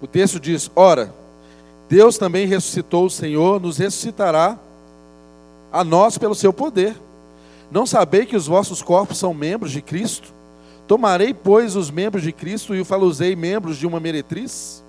O 0.01 0.07
texto 0.07 0.39
diz: 0.39 0.69
ora, 0.75 1.13
Deus 1.88 2.17
também 2.17 2.45
ressuscitou 2.45 3.05
o 3.05 3.09
Senhor, 3.09 3.59
nos 3.59 3.77
ressuscitará 3.77 4.57
a 5.71 5.83
nós 5.83 6.17
pelo 6.17 6.35
seu 6.35 6.51
poder. 6.51 6.95
Não 7.71 7.85
sabei 7.85 8.25
que 8.25 8.35
os 8.35 8.47
vossos 8.47 8.81
corpos 8.81 9.17
são 9.17 9.33
membros 9.33 9.71
de 9.71 9.81
Cristo? 9.81 10.33
Tomarei, 10.88 11.33
pois, 11.33 11.75
os 11.75 11.91
membros 11.91 12.23
de 12.23 12.31
Cristo 12.31 12.73
e 12.73 12.81
o 12.81 12.85
faluzei 12.85 13.35
membros 13.35 13.77
de 13.77 13.85
uma 13.85 13.99
meretriz? 13.99 14.83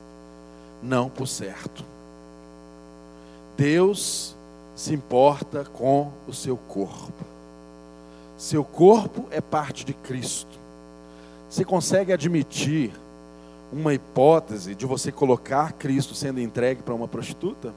Não, 0.83 1.11
por 1.11 1.29
certo. 1.29 1.85
Deus 3.57 4.35
se 4.81 4.95
importa 4.95 5.62
com 5.62 6.11
o 6.27 6.33
seu 6.33 6.57
corpo. 6.57 7.23
Seu 8.38 8.64
corpo 8.64 9.27
é 9.31 9.38
parte 9.38 9.85
de 9.85 9.93
Cristo. 9.93 10.59
Você 11.51 11.66
consegue 11.66 12.14
admitir 12.14 12.90
uma 13.71 13.93
hipótese 13.93 14.75
de 14.75 14.87
você 14.87 15.12
colocar 15.12 15.75
Cristo 15.75 16.14
sendo 16.14 16.40
entregue 16.40 16.83
para 16.83 16.95
uma 16.95 17.07
prostituta? 17.07 17.75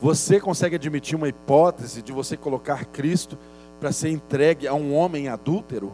Você 0.00 0.40
consegue 0.40 0.76
admitir 0.76 1.14
uma 1.14 1.28
hipótese 1.28 2.00
de 2.00 2.12
você 2.12 2.38
colocar 2.38 2.86
Cristo 2.86 3.36
para 3.78 3.92
ser 3.92 4.08
entregue 4.08 4.66
a 4.66 4.72
um 4.72 4.94
homem 4.94 5.28
adúltero? 5.28 5.92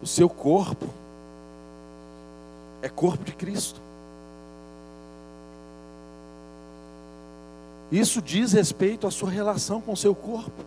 O 0.00 0.06
seu 0.06 0.28
corpo 0.28 0.86
é 2.84 2.88
corpo 2.90 3.24
de 3.24 3.32
Cristo. 3.32 3.80
Isso 7.90 8.20
diz 8.20 8.52
respeito 8.52 9.06
à 9.06 9.10
sua 9.10 9.30
relação 9.30 9.80
com 9.80 9.94
o 9.94 9.96
seu 9.96 10.14
corpo. 10.14 10.62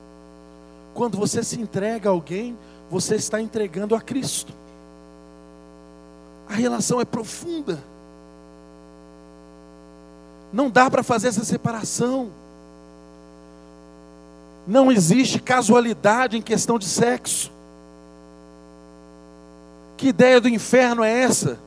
Quando 0.96 1.16
você 1.16 1.44
se 1.44 1.62
entrega 1.62 2.10
a 2.10 2.12
alguém, 2.12 2.58
você 2.90 3.16
está 3.16 3.40
entregando 3.40 3.94
a 3.94 4.02
Cristo. 4.02 4.52
A 6.50 6.54
relação 6.54 7.00
é 7.00 7.06
profunda. 7.06 7.84
Não 10.52 10.72
dá 10.72 10.90
para 10.90 11.04
fazer 11.04 11.28
essa 11.28 11.46
separação. 11.46 12.32
Não 14.66 14.92
existe 14.92 15.40
casualidade 15.40 16.36
em 16.36 16.42
questão 16.42 16.80
de 16.80 16.86
sexo. 16.86 17.52
Que 19.96 20.08
ideia 20.08 20.42
do 20.42 20.50
inferno 20.50 21.04
é 21.04 21.12
essa? 21.22 21.67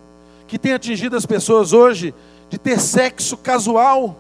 Que 0.50 0.58
tem 0.58 0.72
atingido 0.72 1.16
as 1.16 1.24
pessoas 1.24 1.72
hoje 1.72 2.12
de 2.48 2.58
ter 2.58 2.80
sexo 2.80 3.36
casual. 3.36 4.16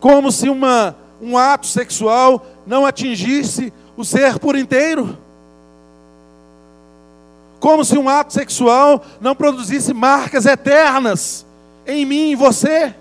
Como 0.00 0.32
se 0.32 0.48
uma, 0.48 0.96
um 1.22 1.38
ato 1.38 1.68
sexual 1.68 2.44
não 2.66 2.84
atingisse 2.84 3.72
o 3.96 4.04
ser 4.04 4.40
por 4.40 4.56
inteiro. 4.56 5.16
Como 7.60 7.84
se 7.84 7.96
um 7.96 8.08
ato 8.08 8.32
sexual 8.32 9.00
não 9.20 9.36
produzisse 9.36 9.94
marcas 9.94 10.44
eternas 10.44 11.46
em 11.86 12.04
mim 12.04 12.30
e 12.30 12.34
você. 12.34 12.92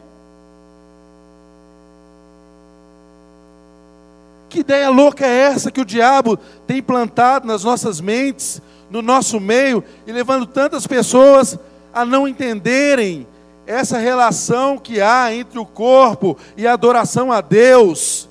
Que 4.48 4.60
ideia 4.60 4.92
louca 4.92 5.26
é 5.26 5.40
essa 5.42 5.72
que 5.72 5.82
o 5.82 5.86
diabo 5.86 6.38
tem 6.68 6.84
plantado 6.84 7.48
nas 7.48 7.64
nossas 7.64 8.00
mentes, 8.00 8.62
no 8.89 9.02
nosso 9.02 9.39
meio, 9.39 9.84
e 10.08 10.12
levando 10.12 10.45
tantas 10.45 10.88
pessoas 10.88 11.58
a 11.93 12.04
não 12.06 12.28
entenderem 12.28 13.28
essa 13.65 13.97
relação 13.97 14.78
que 14.78 14.99
há 14.99 15.34
entre 15.34 15.60
o 15.60 15.65
corpo 15.65 16.36
e 16.58 16.65
a 16.65 16.73
adoração 16.73 17.32
a 17.32 17.39
Deus. 17.39 18.28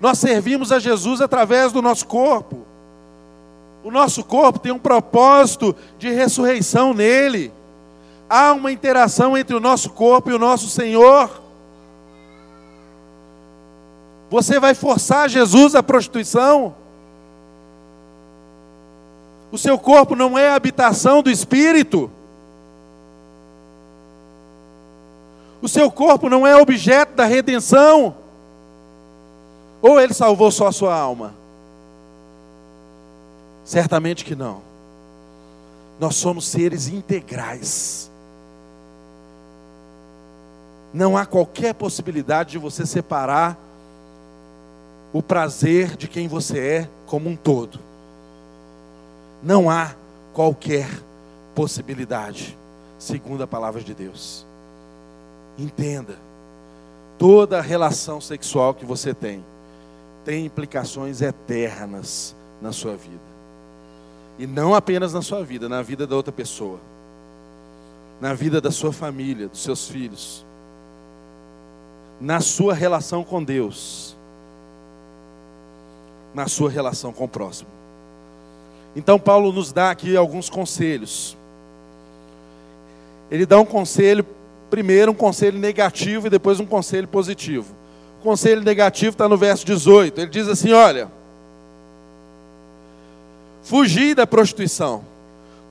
Nós 0.00 0.18
servimos 0.18 0.72
a 0.72 0.78
Jesus 0.78 1.20
através 1.20 1.72
do 1.72 1.80
nosso 1.80 2.06
corpo. 2.06 2.66
O 3.84 3.90
nosso 3.90 4.24
corpo 4.24 4.58
tem 4.58 4.72
um 4.72 4.78
propósito 4.78 5.74
de 5.98 6.10
ressurreição 6.10 6.92
nele. 6.92 7.52
Há 8.28 8.52
uma 8.52 8.72
interação 8.72 9.36
entre 9.36 9.54
o 9.54 9.60
nosso 9.60 9.90
corpo 9.90 10.30
e 10.30 10.34
o 10.34 10.38
nosso 10.38 10.68
Senhor. 10.68 11.30
Você 14.28 14.60
vai 14.60 14.74
forçar 14.74 15.28
Jesus 15.28 15.74
à 15.74 15.82
prostituição? 15.82 16.74
O 19.50 19.56
seu 19.56 19.78
corpo 19.78 20.14
não 20.14 20.38
é 20.38 20.50
a 20.50 20.54
habitação 20.54 21.22
do 21.22 21.30
Espírito. 21.30 22.10
O 25.60 25.68
seu 25.68 25.90
corpo 25.90 26.28
não 26.28 26.46
é 26.46 26.56
objeto 26.56 27.14
da 27.14 27.24
redenção. 27.24 28.14
Ou 29.80 30.00
ele 30.00 30.12
salvou 30.12 30.50
só 30.50 30.68
a 30.68 30.72
sua 30.72 30.94
alma? 30.94 31.34
Certamente 33.64 34.24
que 34.24 34.34
não. 34.34 34.60
Nós 35.98 36.14
somos 36.14 36.46
seres 36.46 36.88
integrais. 36.88 38.10
Não 40.92 41.16
há 41.16 41.26
qualquer 41.26 41.74
possibilidade 41.74 42.52
de 42.52 42.58
você 42.58 42.86
separar 42.86 43.58
o 45.12 45.22
prazer 45.22 45.96
de 45.96 46.06
quem 46.06 46.28
você 46.28 46.58
é 46.58 46.88
como 47.06 47.28
um 47.28 47.36
todo. 47.36 47.87
Não 49.42 49.70
há 49.70 49.94
qualquer 50.32 50.88
possibilidade, 51.54 52.56
segundo 52.98 53.42
a 53.42 53.46
palavra 53.46 53.82
de 53.82 53.94
Deus. 53.94 54.46
Entenda, 55.58 56.16
toda 57.18 57.60
relação 57.60 58.20
sexual 58.20 58.74
que 58.74 58.84
você 58.84 59.12
tem 59.12 59.44
tem 60.24 60.44
implicações 60.44 61.22
eternas 61.22 62.36
na 62.60 62.70
sua 62.70 62.96
vida. 62.96 63.28
E 64.38 64.46
não 64.46 64.74
apenas 64.74 65.12
na 65.12 65.22
sua 65.22 65.42
vida, 65.42 65.68
na 65.68 65.82
vida 65.82 66.06
da 66.06 66.14
outra 66.14 66.32
pessoa. 66.32 66.78
Na 68.20 68.34
vida 68.34 68.60
da 68.60 68.70
sua 68.70 68.92
família, 68.92 69.48
dos 69.48 69.62
seus 69.62 69.88
filhos. 69.88 70.44
Na 72.20 72.40
sua 72.40 72.74
relação 72.74 73.24
com 73.24 73.42
Deus. 73.42 74.16
Na 76.34 76.46
sua 76.46 76.70
relação 76.70 77.12
com 77.12 77.24
o 77.24 77.28
próximo. 77.28 77.77
Então, 78.96 79.18
Paulo 79.18 79.52
nos 79.52 79.72
dá 79.72 79.90
aqui 79.90 80.16
alguns 80.16 80.50
conselhos. 80.50 81.36
Ele 83.30 83.44
dá 83.44 83.58
um 83.58 83.64
conselho 83.64 84.24
primeiro 84.70 85.12
um 85.12 85.14
conselho 85.14 85.58
negativo 85.58 86.26
e 86.26 86.30
depois 86.30 86.60
um 86.60 86.66
conselho 86.66 87.08
positivo. 87.08 87.74
O 88.20 88.22
conselho 88.22 88.62
negativo 88.62 89.12
está 89.12 89.28
no 89.28 89.36
verso 89.36 89.64
18. 89.64 90.20
Ele 90.20 90.30
diz 90.30 90.48
assim: 90.48 90.72
Olha, 90.72 91.08
fugir 93.62 94.14
da 94.14 94.26
prostituição. 94.26 95.04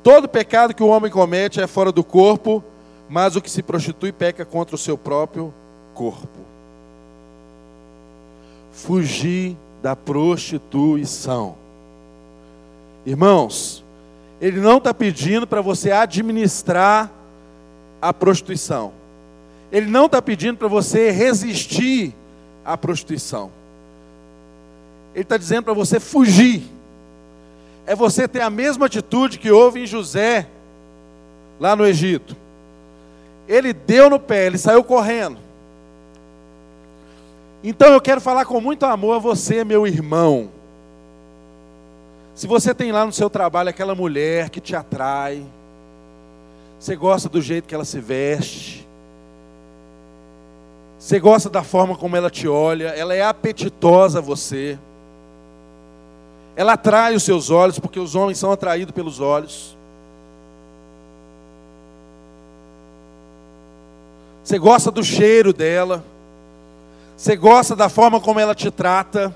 Todo 0.03 0.27
pecado 0.27 0.73
que 0.73 0.83
o 0.83 0.87
homem 0.87 1.11
comete 1.11 1.59
é 1.59 1.67
fora 1.67 1.91
do 1.91 2.03
corpo, 2.03 2.63
mas 3.09 3.35
o 3.35 3.41
que 3.41 3.51
se 3.51 3.61
prostitui 3.61 4.11
peca 4.11 4.45
contra 4.45 4.75
o 4.75 4.79
seu 4.79 4.97
próprio 4.97 5.53
corpo. 5.93 6.27
Fugir 8.71 9.57
da 9.81 9.95
prostituição. 9.95 11.55
Irmãos, 13.07 13.85
ele 14.41 14.59
não 14.59 14.79
está 14.79 14.93
pedindo 14.93 15.47
para 15.47 15.61
você 15.61 15.91
administrar 15.91 17.09
a 18.01 18.11
prostituição. 18.11 18.91
Ele 19.71 19.85
não 19.89 20.07
está 20.07 20.21
pedindo 20.21 20.57
para 20.57 20.67
você 20.67 21.09
resistir 21.09 22.13
à 22.65 22.75
prostituição. 22.75 23.49
Ele 25.15 25.21
está 25.21 25.37
dizendo 25.37 25.63
para 25.63 25.73
você 25.73 26.01
fugir. 26.01 26.63
É 27.85 27.95
você 27.95 28.27
ter 28.27 28.41
a 28.41 28.49
mesma 28.49 28.87
atitude 28.87 29.39
que 29.39 29.49
houve 29.49 29.83
em 29.83 29.87
José, 29.87 30.45
lá 31.61 31.77
no 31.77 31.85
Egito. 31.85 32.35
Ele 33.47 33.71
deu 33.71 34.09
no 34.09 34.19
pé, 34.19 34.47
ele 34.47 34.57
saiu 34.57 34.83
correndo. 34.83 35.37
Então 37.63 37.87
eu 37.93 38.01
quero 38.01 38.19
falar 38.19 38.43
com 38.43 38.59
muito 38.59 38.85
amor 38.85 39.15
a 39.15 39.19
você, 39.19 39.63
meu 39.63 39.87
irmão. 39.87 40.56
Se 42.37 42.45
você 42.45 42.71
tem 42.71 42.91
lá 42.91 43.03
no 43.03 43.11
seu 43.11 43.31
trabalho 43.31 43.71
aquela 43.71 43.95
mulher 43.95 44.51
que 44.51 44.61
te 44.61 44.75
atrai, 44.75 45.43
você 46.79 46.95
gosta 46.95 47.27
do 47.27 47.41
jeito 47.41 47.67
que 47.67 47.73
ela 47.73 47.83
se 47.83 47.99
veste. 47.99 48.87
Você 50.99 51.19
gosta 51.19 51.49
da 51.49 51.63
forma 51.63 51.95
como 51.95 52.15
ela 52.15 52.29
te 52.29 52.47
olha. 52.47 52.89
Ela 52.89 53.15
é 53.15 53.23
apetitosa 53.23 54.19
a 54.19 54.21
você. 54.21 54.77
Ela 56.55 56.73
atrai 56.73 57.15
os 57.15 57.23
seus 57.23 57.49
olhos, 57.49 57.79
porque 57.79 57.99
os 57.99 58.13
homens 58.13 58.37
são 58.37 58.51
atraídos 58.51 58.93
pelos 58.93 59.19
olhos. 59.19 59.75
Você 64.43 64.59
gosta 64.59 64.91
do 64.91 65.03
cheiro 65.03 65.51
dela. 65.51 66.05
Você 67.15 67.35
gosta 67.35 67.75
da 67.75 67.89
forma 67.89 68.21
como 68.21 68.39
ela 68.39 68.53
te 68.53 68.69
trata. 68.69 69.33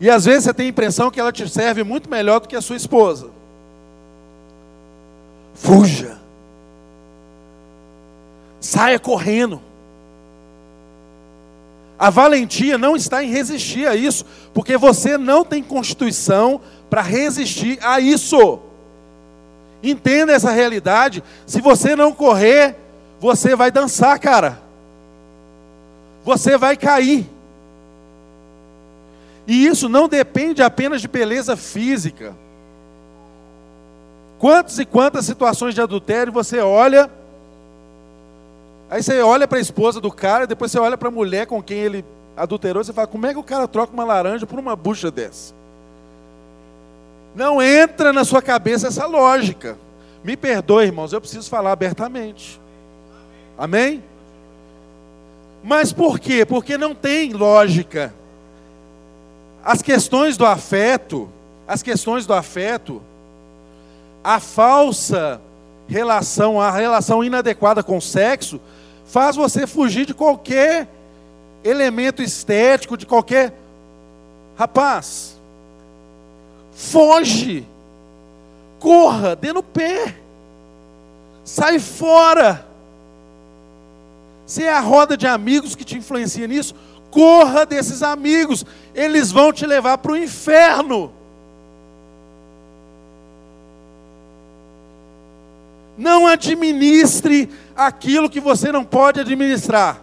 E 0.00 0.08
às 0.08 0.24
vezes 0.24 0.44
você 0.44 0.54
tem 0.54 0.66
a 0.66 0.70
impressão 0.70 1.10
que 1.10 1.20
ela 1.20 1.30
te 1.30 1.46
serve 1.48 1.84
muito 1.84 2.08
melhor 2.08 2.40
do 2.40 2.48
que 2.48 2.56
a 2.56 2.62
sua 2.62 2.76
esposa. 2.76 3.28
Fuja. 5.54 6.18
Saia 8.58 8.98
correndo. 8.98 9.60
A 11.98 12.08
valentia 12.08 12.78
não 12.78 12.96
está 12.96 13.22
em 13.22 13.30
resistir 13.30 13.86
a 13.86 13.94
isso, 13.94 14.24
porque 14.54 14.78
você 14.78 15.18
não 15.18 15.44
tem 15.44 15.62
constituição 15.62 16.62
para 16.88 17.02
resistir 17.02 17.78
a 17.82 18.00
isso. 18.00 18.58
Entenda 19.82 20.32
essa 20.32 20.50
realidade. 20.50 21.22
Se 21.46 21.60
você 21.60 21.94
não 21.94 22.10
correr, 22.10 22.74
você 23.20 23.54
vai 23.54 23.70
dançar, 23.70 24.18
cara. 24.18 24.62
Você 26.24 26.56
vai 26.56 26.74
cair. 26.74 27.28
E 29.50 29.66
isso 29.66 29.88
não 29.88 30.08
depende 30.08 30.62
apenas 30.62 31.00
de 31.00 31.08
beleza 31.08 31.56
física. 31.56 32.36
Quantas 34.38 34.78
e 34.78 34.86
quantas 34.86 35.24
situações 35.24 35.74
de 35.74 35.80
adultério 35.80 36.32
você 36.32 36.60
olha, 36.60 37.10
aí 38.88 39.02
você 39.02 39.20
olha 39.20 39.48
para 39.48 39.58
a 39.58 39.60
esposa 39.60 40.00
do 40.00 40.12
cara, 40.12 40.46
depois 40.46 40.70
você 40.70 40.78
olha 40.78 40.96
para 40.96 41.08
a 41.08 41.10
mulher 41.10 41.48
com 41.48 41.60
quem 41.60 41.78
ele 41.78 42.04
adulterou, 42.36 42.84
você 42.84 42.92
fala: 42.92 43.08
como 43.08 43.26
é 43.26 43.32
que 43.32 43.40
o 43.40 43.42
cara 43.42 43.66
troca 43.66 43.92
uma 43.92 44.04
laranja 44.04 44.46
por 44.46 44.56
uma 44.56 44.76
bucha 44.76 45.10
dessa? 45.10 45.52
Não 47.34 47.60
entra 47.60 48.12
na 48.12 48.24
sua 48.24 48.40
cabeça 48.40 48.86
essa 48.86 49.04
lógica. 49.04 49.76
Me 50.22 50.36
perdoe, 50.36 50.84
irmãos, 50.84 51.12
eu 51.12 51.20
preciso 51.20 51.50
falar 51.50 51.72
abertamente. 51.72 52.60
Amém? 53.58 54.00
Mas 55.60 55.92
por 55.92 56.20
quê? 56.20 56.46
Porque 56.46 56.78
não 56.78 56.94
tem 56.94 57.32
lógica. 57.32 58.14
As 59.64 59.82
questões 59.82 60.36
do 60.36 60.46
afeto, 60.46 61.28
as 61.66 61.82
questões 61.82 62.26
do 62.26 62.34
afeto, 62.34 63.02
a 64.22 64.40
falsa 64.40 65.40
relação, 65.86 66.60
a 66.60 66.70
relação 66.70 67.22
inadequada 67.22 67.82
com 67.82 67.98
o 67.98 68.02
sexo, 68.02 68.60
faz 69.06 69.36
você 69.36 69.66
fugir 69.66 70.06
de 70.06 70.14
qualquer 70.14 70.88
elemento 71.64 72.22
estético, 72.22 72.96
de 72.96 73.06
qualquer. 73.06 73.52
Rapaz, 74.56 75.36
foge 76.72 77.66
corra, 78.80 79.36
dê 79.36 79.52
no 79.52 79.62
pé, 79.62 80.16
sai 81.44 81.78
fora. 81.78 82.66
Se 84.46 84.64
é 84.64 84.72
a 84.72 84.80
roda 84.80 85.16
de 85.16 85.28
amigos 85.28 85.76
que 85.76 85.84
te 85.84 85.96
influencia 85.96 86.48
nisso, 86.48 86.74
corra 87.10 87.64
desses 87.64 88.02
amigos, 88.02 88.64
eles 88.94 89.30
vão 89.30 89.52
te 89.52 89.66
levar 89.66 89.98
para 89.98 90.12
o 90.12 90.16
inferno. 90.16 91.12
Não 95.96 96.26
administre 96.26 97.48
aquilo 97.76 98.30
que 98.30 98.40
você 98.40 98.72
não 98.72 98.84
pode 98.84 99.20
administrar. 99.20 100.00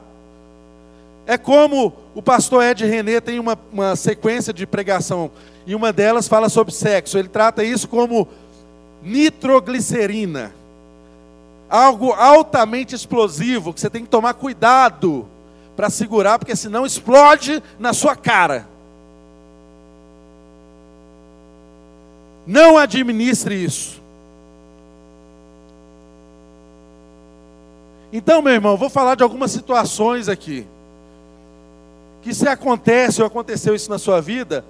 É 1.25 1.37
como 1.37 1.93
o 2.13 2.21
pastor 2.21 2.63
Ed 2.63 2.85
René 2.85 3.19
tem 3.19 3.39
uma, 3.39 3.57
uma 3.71 3.95
sequência 3.95 4.53
de 4.53 4.65
pregação, 4.65 5.31
e 5.65 5.75
uma 5.75 5.91
delas 5.91 6.27
fala 6.27 6.49
sobre 6.49 6.73
sexo. 6.73 7.17
Ele 7.17 7.27
trata 7.27 7.63
isso 7.63 7.87
como 7.87 8.27
nitroglicerina 9.01 10.53
algo 11.69 12.13
altamente 12.13 12.95
explosivo 12.95 13.73
que 13.73 13.81
você 13.81 13.89
tem 13.89 14.03
que 14.03 14.09
tomar 14.09 14.33
cuidado 14.33 15.27
para 15.75 15.89
segurar, 15.89 16.39
porque 16.39 16.55
senão 16.55 16.85
explode 16.85 17.61
na 17.77 17.93
sua 17.93 18.15
cara. 18.15 18.67
Não 22.47 22.77
administre 22.77 23.61
isso. 23.61 24.01
Então, 28.11 28.41
meu 28.41 28.53
irmão, 28.53 28.77
vou 28.77 28.89
falar 28.89 29.15
de 29.15 29.23
algumas 29.23 29.51
situações 29.51 30.29
aqui. 30.29 30.65
Que 32.21 32.33
se 32.33 32.47
acontece 32.47 33.21
ou 33.21 33.27
aconteceu 33.27 33.75
isso 33.75 33.89
na 33.89 33.99
sua 33.99 34.21
vida, 34.21 34.63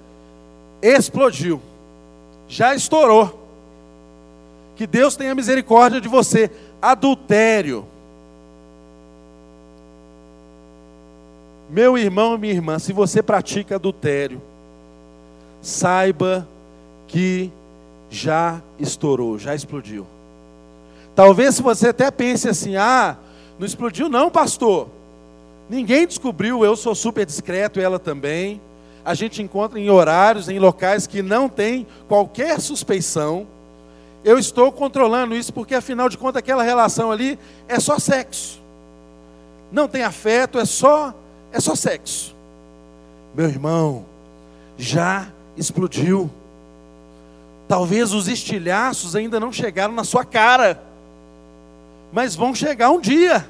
explodiu. 0.82 1.62
Já 2.48 2.74
estourou. 2.74 3.46
Que 4.74 4.86
Deus 4.86 5.14
tenha 5.14 5.34
misericórdia 5.34 6.00
de 6.00 6.08
você. 6.08 6.50
Adultério. 6.82 7.86
Meu 11.70 11.96
irmão 11.96 12.34
e 12.34 12.38
minha 12.38 12.54
irmã, 12.54 12.78
se 12.78 12.92
você 12.92 13.22
pratica 13.22 13.76
adultério, 13.76 14.40
saiba 15.60 16.48
que 17.06 17.52
já 18.10 18.60
estourou, 18.78 19.38
já 19.38 19.54
explodiu. 19.54 20.06
Talvez 21.14 21.58
você 21.60 21.88
até 21.88 22.10
pense 22.10 22.48
assim: 22.48 22.76
ah, 22.76 23.16
não 23.58 23.66
explodiu, 23.66 24.08
não, 24.08 24.30
pastor. 24.30 24.88
Ninguém 25.68 26.06
descobriu, 26.06 26.64
eu 26.64 26.76
sou 26.76 26.94
super 26.94 27.26
discreto, 27.26 27.80
ela 27.80 27.98
também. 27.98 28.60
A 29.04 29.14
gente 29.14 29.42
encontra 29.42 29.78
em 29.78 29.90
horários, 29.90 30.48
em 30.48 30.58
locais 30.58 31.06
que 31.06 31.22
não 31.22 31.48
tem 31.48 31.86
qualquer 32.06 32.60
suspeição. 32.60 33.46
Eu 34.24 34.38
estou 34.38 34.72
controlando 34.72 35.34
isso 35.34 35.52
porque, 35.52 35.74
afinal 35.74 36.08
de 36.08 36.18
contas, 36.18 36.40
aquela 36.40 36.62
relação 36.62 37.10
ali 37.10 37.38
é 37.66 37.78
só 37.78 37.98
sexo. 37.98 38.60
Não 39.70 39.86
tem 39.86 40.02
afeto, 40.02 40.58
é 40.58 40.64
só, 40.64 41.14
é 41.52 41.60
só 41.60 41.74
sexo. 41.74 42.34
Meu 43.34 43.48
irmão, 43.48 44.04
já 44.76 45.28
explodiu. 45.56 46.30
Talvez 47.68 48.12
os 48.12 48.26
estilhaços 48.26 49.14
ainda 49.14 49.38
não 49.38 49.52
chegaram 49.52 49.94
na 49.94 50.02
sua 50.02 50.24
cara 50.24 50.88
mas 52.12 52.34
vão 52.34 52.54
chegar 52.54 52.90
um 52.90 53.00
dia. 53.00 53.46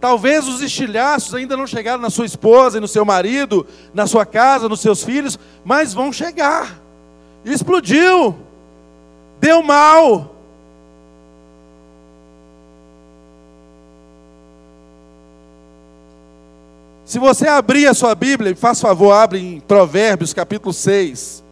Talvez 0.00 0.48
os 0.48 0.62
estilhaços 0.62 1.34
ainda 1.34 1.56
não 1.56 1.66
chegaram 1.66 2.00
na 2.00 2.08
sua 2.08 2.24
esposa 2.24 2.78
e 2.78 2.80
no 2.80 2.88
seu 2.88 3.04
marido, 3.04 3.66
na 3.92 4.06
sua 4.06 4.24
casa, 4.24 4.68
nos 4.68 4.80
seus 4.80 5.04
filhos, 5.04 5.38
mas 5.62 5.92
vão 5.92 6.12
chegar. 6.12 6.80
Explodiu. 7.44 8.34
Deu 9.38 9.62
mal. 9.62 10.36
Se 17.04 17.18
você 17.18 17.48
abrir 17.48 17.86
a 17.86 17.94
sua 17.94 18.14
Bíblia, 18.14 18.54
faz 18.54 18.80
favor, 18.80 19.12
abre 19.12 19.38
em 19.38 19.60
Provérbios 19.60 20.32
capítulo 20.32 20.72
6. 20.72 21.49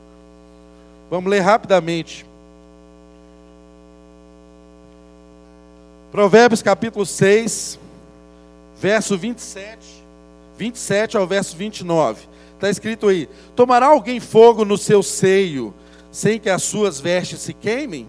Vamos 1.11 1.31
ler 1.31 1.41
rapidamente. 1.41 2.27
Provérbios 6.13 6.63
capítulo 6.63 7.07
6, 7.07 7.79
verso 8.79 9.17
27, 9.17 9.79
27 10.57 11.17
ao 11.17 11.27
verso 11.27 11.57
29. 11.57 12.27
Está 12.55 12.69
escrito 12.69 13.09
aí: 13.09 13.29
Tomará 13.57 13.87
alguém 13.87 14.21
fogo 14.21 14.65
no 14.65 14.77
seu 14.77 15.03
seio, 15.03 15.73
sem 16.11 16.39
que 16.39 16.51
as 16.51 16.63
suas 16.63 17.01
vestes 17.01 17.41
se 17.41 17.55
queimem? 17.55 18.07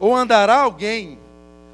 Ou 0.00 0.14
andará 0.14 0.60
alguém 0.60 1.18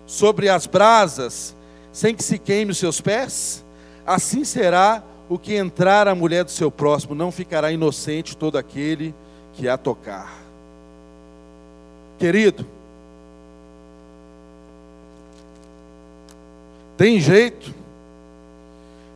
sobre 0.06 0.48
as 0.48 0.66
brasas, 0.66 1.54
sem 1.92 2.14
que 2.14 2.22
se 2.22 2.38
queime 2.38 2.72
os 2.72 2.78
seus 2.78 3.00
pés? 3.00 3.64
Assim 4.04 4.44
será 4.44 5.04
o 5.28 5.38
que 5.38 5.54
entrar 5.54 6.08
a 6.08 6.14
mulher 6.14 6.44
do 6.44 6.50
seu 6.50 6.70
próximo, 6.70 7.14
não 7.14 7.30
ficará 7.30 7.70
inocente 7.70 8.36
todo 8.36 8.58
aquele 8.58 9.14
que 9.54 9.68
a 9.68 9.76
tocar. 9.76 10.40
Querido, 12.18 12.66
Tem 17.02 17.18
jeito 17.18 17.74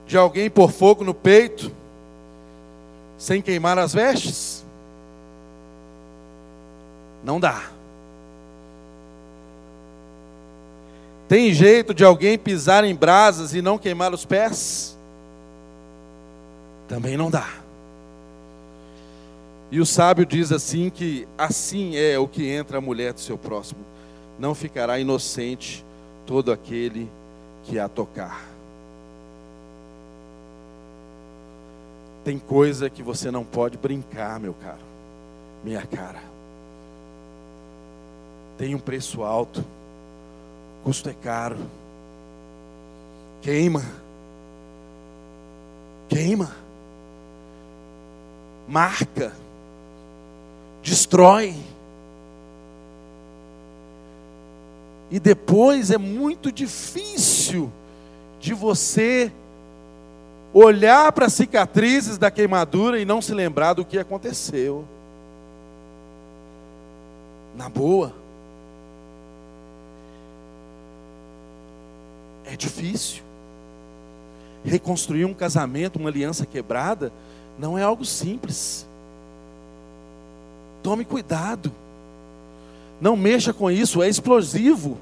de 0.09 0.17
alguém 0.17 0.51
pôr 0.51 0.73
fogo 0.73 1.05
no 1.05 1.15
peito 1.15 1.71
sem 3.17 3.41
queimar 3.41 3.79
as 3.79 3.93
vestes? 3.93 4.65
Não 7.23 7.39
dá. 7.39 7.71
Tem 11.29 11.55
jeito 11.55 11.95
de 11.95 12.05
alguém 12.05 12.37
pisar 12.37 12.83
em 12.83 12.93
brasas 12.93 13.55
e 13.55 13.63
não 13.63 13.79
queimar 13.79 14.13
os 14.13 14.25
pés? 14.25 14.99
Também 16.89 17.17
não 17.17 17.31
dá. 17.31 17.66
E 19.71 19.81
o 19.81 19.87
sábio 19.87 20.25
diz 20.25 20.53
assim 20.53 20.91
que 20.91 21.27
assim 21.37 21.97
é 21.97 22.19
o 22.19 22.29
que 22.29 22.49
entra 22.49 22.79
a 22.79 22.81
mulher 22.81 23.13
do 23.13 23.21
seu 23.21 23.37
próximo. 23.37 23.81
Não 24.39 24.55
ficará 24.55 24.99
inocente 24.99 25.85
todo 26.25 26.53
aquele 26.53 27.11
que 27.65 27.79
a 27.79 27.89
tocar. 27.89 28.47
Tem 32.25 32.39
coisa 32.39 32.91
que 32.91 33.03
você 33.03 33.31
não 33.31 33.45
pode 33.45 33.77
brincar, 33.77 34.39
meu 34.41 34.55
caro, 34.55 34.81
minha 35.65 35.83
cara. 35.83 36.21
Tem 38.59 38.75
um 38.75 38.79
preço 38.79 39.23
alto, 39.23 39.65
custo 40.83 41.09
é 41.09 41.13
caro, 41.13 41.59
queima, 43.43 43.85
queima, 46.09 46.51
marca, 48.67 49.33
destrói. 50.87 51.53
E 55.11 55.19
depois 55.19 55.91
é 55.91 55.99
muito 55.99 56.53
difícil 56.53 57.71
de 58.41 58.55
você 58.55 59.33
olhar 60.55 61.11
para 61.11 61.27
as 61.27 61.33
cicatrizes 61.33 62.19
da 62.19 62.31
queimadura 62.31 63.01
e 63.01 63.05
não 63.05 63.21
se 63.21 63.35
lembrar 63.35 63.73
do 63.75 63.85
que 63.85 63.99
aconteceu. 63.99 64.85
Na 67.57 67.69
boa. 67.69 68.13
É 72.45 72.57
difícil. 72.57 73.25
Reconstruir 74.65 75.25
um 75.25 75.35
casamento, 75.35 75.99
uma 75.99 76.11
aliança 76.11 76.47
quebrada, 76.47 77.13
não 77.59 77.77
é 77.77 77.83
algo 77.83 78.05
simples. 78.05 78.86
Tome 80.87 81.05
cuidado. 81.05 81.73
Não 83.01 83.17
mexa 83.17 83.53
com 83.53 83.69
isso, 83.69 84.05
é 84.05 84.09
explosivo. 84.09 84.97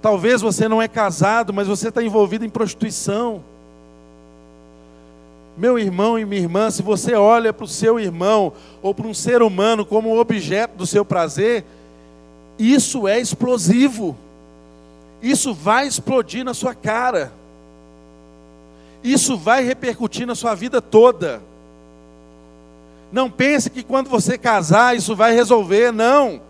Talvez 0.00 0.40
você 0.40 0.68
não 0.68 0.80
é 0.80 0.86
casado, 0.86 1.52
mas 1.52 1.66
você 1.66 1.88
está 1.88 2.04
envolvido 2.04 2.44
em 2.44 2.48
prostituição. 2.48 3.42
Meu 5.58 5.76
irmão 5.76 6.16
e 6.16 6.24
minha 6.24 6.40
irmã, 6.40 6.70
se 6.70 6.82
você 6.82 7.14
olha 7.16 7.52
para 7.52 7.64
o 7.64 7.68
seu 7.68 7.98
irmão 7.98 8.52
ou 8.80 8.94
para 8.94 9.08
um 9.08 9.14
ser 9.14 9.42
humano 9.42 9.84
como 9.84 10.16
objeto 10.16 10.76
do 10.76 10.86
seu 10.86 11.04
prazer, 11.04 11.64
isso 12.56 13.08
é 13.08 13.18
explosivo. 13.18 14.16
Isso 15.20 15.52
vai 15.52 15.88
explodir 15.88 16.44
na 16.44 16.54
sua 16.54 16.76
cara. 16.76 17.32
Isso 19.02 19.36
vai 19.36 19.64
repercutir 19.64 20.28
na 20.28 20.36
sua 20.36 20.54
vida 20.54 20.80
toda. 20.80 21.42
Não 23.14 23.30
pense 23.30 23.70
que 23.70 23.84
quando 23.84 24.10
você 24.10 24.36
casar 24.36 24.96
isso 24.96 25.14
vai 25.14 25.32
resolver, 25.32 25.92
não. 25.92 26.42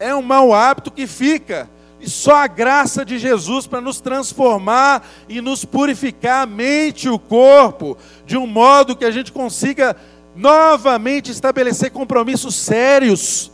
É 0.00 0.14
um 0.14 0.22
mau 0.22 0.54
hábito 0.54 0.90
que 0.90 1.06
fica. 1.06 1.68
E 2.00 2.08
só 2.08 2.36
a 2.36 2.46
graça 2.46 3.04
de 3.04 3.18
Jesus 3.18 3.66
para 3.66 3.78
nos 3.78 4.00
transformar 4.00 5.06
e 5.28 5.42
nos 5.42 5.66
purificar 5.66 6.44
a 6.44 6.46
mente 6.46 7.08
e 7.08 7.10
o 7.10 7.18
corpo, 7.18 7.98
de 8.24 8.38
um 8.38 8.46
modo 8.46 8.96
que 8.96 9.04
a 9.04 9.10
gente 9.10 9.30
consiga 9.30 9.94
novamente 10.34 11.30
estabelecer 11.30 11.90
compromissos 11.90 12.54
sérios. 12.54 13.52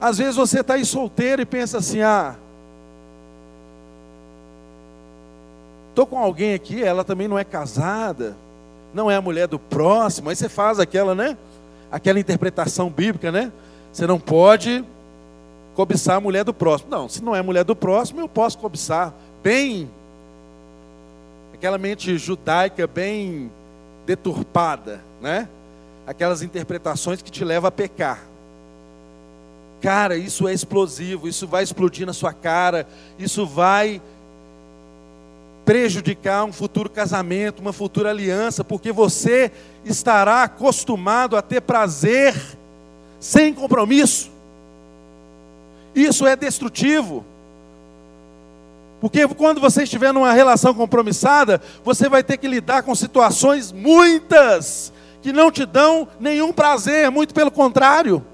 Às 0.00 0.18
vezes 0.18 0.36
você 0.36 0.60
está 0.60 0.74
aí 0.74 0.84
solteiro 0.84 1.42
e 1.42 1.44
pensa 1.44 1.78
assim: 1.78 2.02
ah, 2.02 2.36
estou 5.88 6.06
com 6.06 6.20
alguém 6.20 6.54
aqui, 6.54 6.84
ela 6.84 7.02
também 7.02 7.26
não 7.26 7.36
é 7.36 7.42
casada, 7.42 8.36
não 8.96 9.10
é 9.10 9.14
a 9.14 9.20
mulher 9.20 9.46
do 9.46 9.58
próximo. 9.58 10.30
Aí 10.30 10.34
você 10.34 10.48
faz 10.48 10.80
aquela, 10.80 11.14
né? 11.14 11.36
Aquela 11.92 12.18
interpretação 12.18 12.88
bíblica, 12.88 13.30
né? 13.30 13.52
Você 13.92 14.06
não 14.06 14.18
pode 14.18 14.82
cobiçar 15.74 16.16
a 16.16 16.20
mulher 16.20 16.42
do 16.42 16.54
próximo. 16.54 16.90
Não, 16.90 17.08
se 17.08 17.22
não 17.22 17.36
é 17.36 17.42
mulher 17.42 17.62
do 17.62 17.76
próximo, 17.76 18.20
eu 18.20 18.28
posso 18.28 18.58
cobiçar. 18.58 19.12
Bem, 19.42 19.88
aquela 21.52 21.76
mente 21.76 22.16
judaica 22.16 22.86
bem 22.86 23.52
deturpada, 24.06 25.02
né? 25.20 25.46
Aquelas 26.06 26.40
interpretações 26.40 27.20
que 27.20 27.30
te 27.30 27.44
levam 27.44 27.68
a 27.68 27.72
pecar. 27.72 28.24
Cara, 29.82 30.16
isso 30.16 30.48
é 30.48 30.54
explosivo, 30.54 31.28
isso 31.28 31.46
vai 31.46 31.62
explodir 31.62 32.06
na 32.06 32.14
sua 32.14 32.32
cara, 32.32 32.88
isso 33.18 33.46
vai 33.46 34.00
prejudicar 35.66 36.44
um 36.44 36.52
futuro 36.52 36.88
casamento, 36.88 37.58
uma 37.58 37.72
futura 37.72 38.10
aliança, 38.10 38.62
porque 38.62 38.92
você 38.92 39.50
estará 39.84 40.44
acostumado 40.44 41.36
a 41.36 41.42
ter 41.42 41.60
prazer 41.60 42.40
sem 43.18 43.52
compromisso. 43.52 44.30
Isso 45.92 46.24
é 46.24 46.36
destrutivo. 46.36 47.24
Porque 49.00 49.26
quando 49.26 49.60
você 49.60 49.82
estiver 49.82 50.12
numa 50.12 50.32
relação 50.32 50.72
compromissada, 50.72 51.60
você 51.84 52.08
vai 52.08 52.22
ter 52.22 52.36
que 52.36 52.46
lidar 52.46 52.84
com 52.84 52.94
situações 52.94 53.72
muitas 53.72 54.92
que 55.20 55.32
não 55.32 55.50
te 55.50 55.66
dão 55.66 56.06
nenhum 56.20 56.52
prazer, 56.52 57.10
muito 57.10 57.34
pelo 57.34 57.50
contrário. 57.50 58.24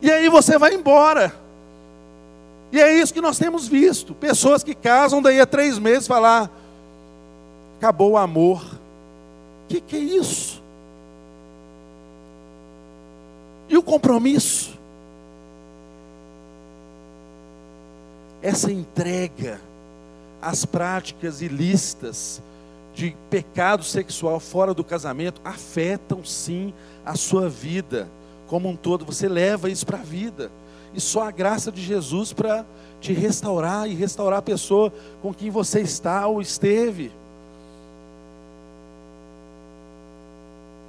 E 0.00 0.10
aí 0.10 0.30
você 0.30 0.56
vai 0.56 0.72
embora. 0.72 1.34
E 2.72 2.80
é 2.80 2.92
isso 2.94 3.12
que 3.12 3.20
nós 3.20 3.38
temos 3.38 3.66
visto. 3.66 4.14
Pessoas 4.14 4.62
que 4.62 4.74
casam, 4.74 5.20
daí 5.20 5.40
a 5.40 5.46
três 5.46 5.78
meses 5.78 6.06
falar, 6.06 6.50
acabou 7.78 8.12
o 8.12 8.16
amor. 8.16 8.62
O 8.64 9.68
que, 9.68 9.80
que 9.80 9.96
é 9.96 9.98
isso? 9.98 10.62
E 13.68 13.76
o 13.76 13.82
compromisso? 13.82 14.78
Essa 18.42 18.72
entrega 18.72 19.60
às 20.40 20.64
práticas 20.64 21.42
ilícitas 21.42 22.40
de 22.94 23.14
pecado 23.28 23.84
sexual 23.84 24.40
fora 24.40 24.74
do 24.74 24.82
casamento 24.82 25.40
afetam 25.44 26.24
sim 26.24 26.72
a 27.04 27.14
sua 27.14 27.48
vida 27.48 28.08
como 28.50 28.68
um 28.68 28.74
todo, 28.74 29.04
você 29.04 29.28
leva 29.28 29.70
isso 29.70 29.86
para 29.86 30.00
a 30.00 30.02
vida. 30.02 30.50
E 30.94 31.00
só 31.00 31.22
a 31.22 31.30
graça 31.30 31.70
de 31.70 31.82
Jesus 31.82 32.32
para 32.32 32.64
te 33.00 33.12
restaurar 33.12 33.88
e 33.88 33.94
restaurar 33.94 34.40
a 34.40 34.42
pessoa 34.42 34.92
com 35.22 35.32
quem 35.32 35.50
você 35.50 35.80
está 35.80 36.26
ou 36.26 36.40
esteve. 36.40 37.10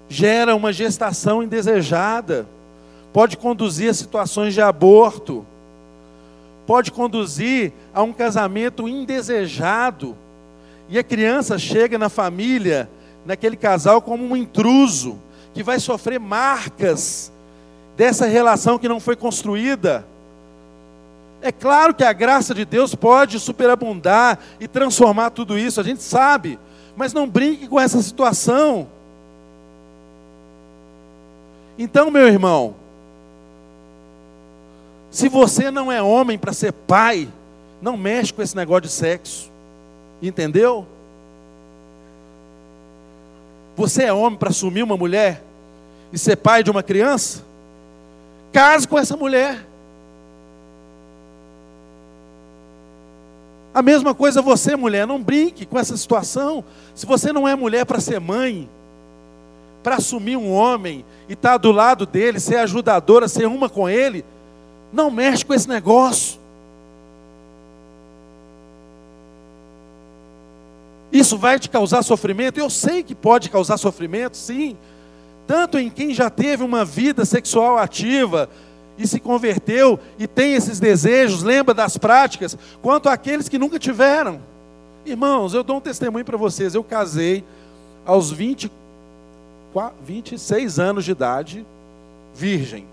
Gera 0.10 0.56
uma 0.56 0.74
gestação 0.74 1.42
indesejada, 1.42 2.46
pode 3.14 3.38
conduzir 3.38 3.90
a 3.90 3.94
situações 3.94 4.54
de 4.54 4.62
aborto, 4.62 5.46
pode 6.68 6.92
conduzir 6.92 7.72
a 7.94 8.04
um 8.04 8.12
casamento 8.12 8.88
indesejado, 8.88 10.18
e 10.90 11.00
a 11.00 11.04
criança 11.04 11.58
chega 11.58 11.98
na 11.98 12.10
família, 12.10 12.90
naquele 13.26 13.56
casal, 13.56 14.02
como 14.02 14.26
um 14.26 14.36
intruso, 14.36 15.18
que 15.54 15.64
vai 15.64 15.80
sofrer 15.80 16.20
marcas 16.20 17.32
dessa 18.02 18.26
relação 18.26 18.80
que 18.80 18.90
não 18.90 19.00
foi 19.00 19.16
construída. 19.16 20.04
É 21.40 21.52
claro 21.52 21.94
que 21.94 22.04
a 22.04 22.12
graça 22.12 22.52
de 22.52 22.66
Deus 22.66 22.96
pode 22.96 23.40
superabundar 23.40 24.40
e 24.60 24.68
transformar 24.68 25.30
tudo 25.30 25.56
isso, 25.56 25.80
a 25.80 25.84
gente 25.84 26.02
sabe, 26.02 26.58
mas 26.96 27.14
não 27.14 27.30
brinque 27.30 27.68
com 27.68 27.80
essa 27.80 28.02
situação. 28.02 28.88
Então, 31.78 32.10
meu 32.10 32.28
irmão, 32.28 32.74
se 35.12 35.30
você 35.30 35.70
não 35.70 35.92
é 35.92 36.02
homem 36.02 36.40
para 36.40 36.54
ser 36.54 36.74
pai, 36.74 37.30
não 37.84 37.96
mexe 37.96 38.34
com 38.34 38.42
esse 38.42 38.56
negócio 38.56 38.82
de 38.82 38.90
sexo, 38.90 39.52
entendeu? 40.20 40.88
Você 43.76 44.06
é 44.06 44.12
homem 44.12 44.40
para 44.40 44.50
assumir 44.50 44.82
uma 44.82 44.98
mulher 44.98 45.44
e 46.12 46.18
ser 46.18 46.38
pai 46.38 46.64
de 46.64 46.72
uma 46.72 46.82
criança? 46.82 47.51
Case 48.52 48.88
com 48.88 48.98
essa 48.98 49.16
mulher. 49.16 49.66
A 53.74 53.82
mesma 53.82 54.14
coisa 54.14 54.42
você, 54.42 54.76
mulher, 54.76 55.08
não 55.08 55.22
brinque 55.22 55.66
com 55.66 55.80
essa 55.80 55.96
situação. 55.96 56.64
Se 56.94 57.06
você 57.06 57.32
não 57.32 57.48
é 57.48 57.56
mulher 57.56 57.86
para 57.86 58.02
ser 58.02 58.20
mãe, 58.20 58.70
para 59.82 59.96
assumir 59.96 60.36
um 60.36 60.52
homem 60.52 61.06
e 61.30 61.34
estar 61.34 61.52
tá 61.52 61.58
do 61.58 61.72
lado 61.72 62.06
dele, 62.06 62.40
ser 62.40 62.58
ajudadora, 62.58 63.30
ser 63.30 63.46
uma 63.46 63.70
com 63.70 63.90
ele, 63.90 64.26
não 64.92 65.10
mexe 65.10 65.46
com 65.46 65.54
esse 65.54 65.70
negócio. 65.70 66.40
Isso 71.10 71.38
vai 71.38 71.58
te 71.58 71.70
causar 71.70 72.04
sofrimento? 72.04 72.58
Eu 72.58 72.70
sei 72.70 73.04
que 73.04 73.16
pode 73.16 73.50
causar 73.50 73.78
sofrimento, 73.78 74.36
sim 74.36 74.78
tanto 75.52 75.78
em 75.78 75.90
quem 75.90 76.14
já 76.14 76.30
teve 76.30 76.64
uma 76.64 76.86
vida 76.86 77.26
sexual 77.26 77.78
ativa 77.78 78.50
e 78.98 79.06
se 79.06 79.20
converteu 79.20 80.00
e 80.18 80.26
tem 80.26 80.54
esses 80.54 80.80
desejos, 80.80 81.44
lembra 81.44 81.74
das 81.74 81.98
práticas, 81.98 82.58
quanto 82.82 83.10
aqueles 83.10 83.50
que 83.50 83.60
nunca 83.60 83.78
tiveram. 83.78 84.40
Irmãos, 85.06 85.54
eu 85.54 85.62
dou 85.62 85.76
um 85.76 85.82
testemunho 85.82 86.24
para 86.24 86.38
vocês. 86.38 86.74
Eu 86.74 86.86
casei 86.86 87.44
aos 88.06 88.32
20, 88.32 88.72
26 90.06 90.80
anos 90.80 91.04
de 91.04 91.12
idade, 91.12 91.66
virgem. 92.34 92.86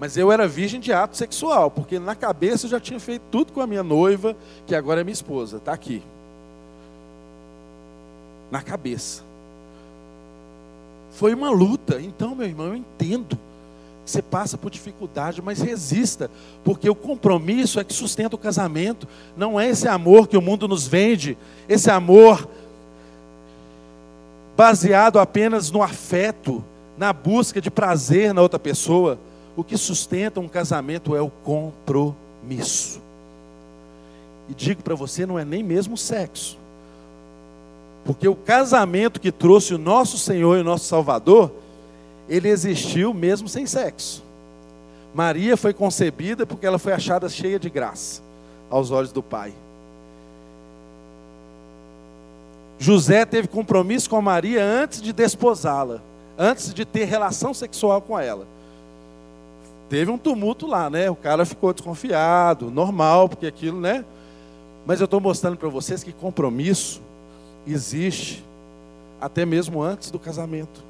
Mas 0.00 0.16
eu 0.16 0.32
era 0.32 0.48
virgem 0.48 0.80
de 0.80 0.92
ato 0.92 1.16
sexual, 1.16 1.70
porque 1.70 2.00
na 2.00 2.16
cabeça 2.16 2.66
eu 2.66 2.70
já 2.70 2.80
tinha 2.80 2.98
feito 2.98 3.22
tudo 3.30 3.52
com 3.52 3.60
a 3.60 3.68
minha 3.68 3.84
noiva, 3.84 4.34
que 4.66 4.74
agora 4.74 5.00
é 5.00 5.04
minha 5.04 5.12
esposa, 5.12 5.58
está 5.58 5.72
aqui. 5.72 6.02
Na 8.50 8.62
cabeça. 8.62 9.25
Foi 11.16 11.32
uma 11.32 11.50
luta. 11.50 11.98
Então, 12.00 12.34
meu 12.34 12.46
irmão, 12.46 12.66
eu 12.66 12.76
entendo. 12.76 13.38
Você 14.04 14.20
passa 14.20 14.56
por 14.56 14.70
dificuldade, 14.70 15.42
mas 15.42 15.60
resista, 15.60 16.30
porque 16.62 16.88
o 16.88 16.94
compromisso 16.94 17.80
é 17.80 17.84
que 17.84 17.92
sustenta 17.92 18.36
o 18.36 18.38
casamento. 18.38 19.08
Não 19.36 19.58
é 19.58 19.68
esse 19.68 19.88
amor 19.88 20.28
que 20.28 20.36
o 20.36 20.42
mundo 20.42 20.68
nos 20.68 20.86
vende, 20.86 21.36
esse 21.68 21.90
amor 21.90 22.46
baseado 24.56 25.18
apenas 25.18 25.70
no 25.70 25.82
afeto, 25.82 26.62
na 26.96 27.12
busca 27.12 27.60
de 27.60 27.70
prazer 27.70 28.32
na 28.32 28.42
outra 28.42 28.58
pessoa. 28.58 29.18
O 29.56 29.64
que 29.64 29.76
sustenta 29.76 30.38
um 30.38 30.48
casamento 30.48 31.16
é 31.16 31.20
o 31.20 31.30
compromisso. 31.30 33.00
E 34.48 34.54
digo 34.54 34.82
para 34.82 34.94
você, 34.94 35.24
não 35.24 35.38
é 35.38 35.44
nem 35.44 35.62
mesmo 35.62 35.94
o 35.94 35.98
sexo. 35.98 36.58
Porque 38.06 38.28
o 38.28 38.36
casamento 38.36 39.20
que 39.20 39.32
trouxe 39.32 39.74
o 39.74 39.78
nosso 39.78 40.16
Senhor 40.16 40.56
e 40.56 40.60
o 40.60 40.64
nosso 40.64 40.84
Salvador, 40.84 41.50
ele 42.28 42.48
existiu 42.48 43.12
mesmo 43.12 43.48
sem 43.48 43.66
sexo. 43.66 44.22
Maria 45.12 45.56
foi 45.56 45.74
concebida 45.74 46.46
porque 46.46 46.64
ela 46.64 46.78
foi 46.78 46.92
achada 46.92 47.28
cheia 47.28 47.58
de 47.58 47.68
graça 47.68 48.22
aos 48.70 48.92
olhos 48.92 49.10
do 49.10 49.22
Pai. 49.22 49.52
José 52.78 53.24
teve 53.24 53.48
compromisso 53.48 54.08
com 54.08 54.20
Maria 54.20 54.62
antes 54.62 55.02
de 55.02 55.12
desposá-la, 55.12 56.00
antes 56.38 56.72
de 56.72 56.84
ter 56.84 57.06
relação 57.06 57.52
sexual 57.52 58.00
com 58.00 58.18
ela. 58.18 58.46
Teve 59.88 60.10
um 60.10 60.18
tumulto 60.18 60.66
lá, 60.66 60.90
né? 60.90 61.10
O 61.10 61.16
cara 61.16 61.44
ficou 61.44 61.72
desconfiado, 61.72 62.70
normal, 62.70 63.28
porque 63.28 63.46
aquilo, 63.46 63.80
né? 63.80 64.04
Mas 64.84 65.00
eu 65.00 65.06
estou 65.06 65.20
mostrando 65.20 65.56
para 65.56 65.68
vocês 65.68 66.04
que 66.04 66.12
compromisso 66.12 67.00
existe 67.66 68.44
até 69.20 69.44
mesmo 69.44 69.82
antes 69.82 70.10
do 70.10 70.18
casamento. 70.18 70.84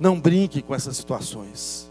Não 0.00 0.18
brinque 0.18 0.62
com 0.62 0.74
essas 0.74 0.96
situações. 0.96 1.88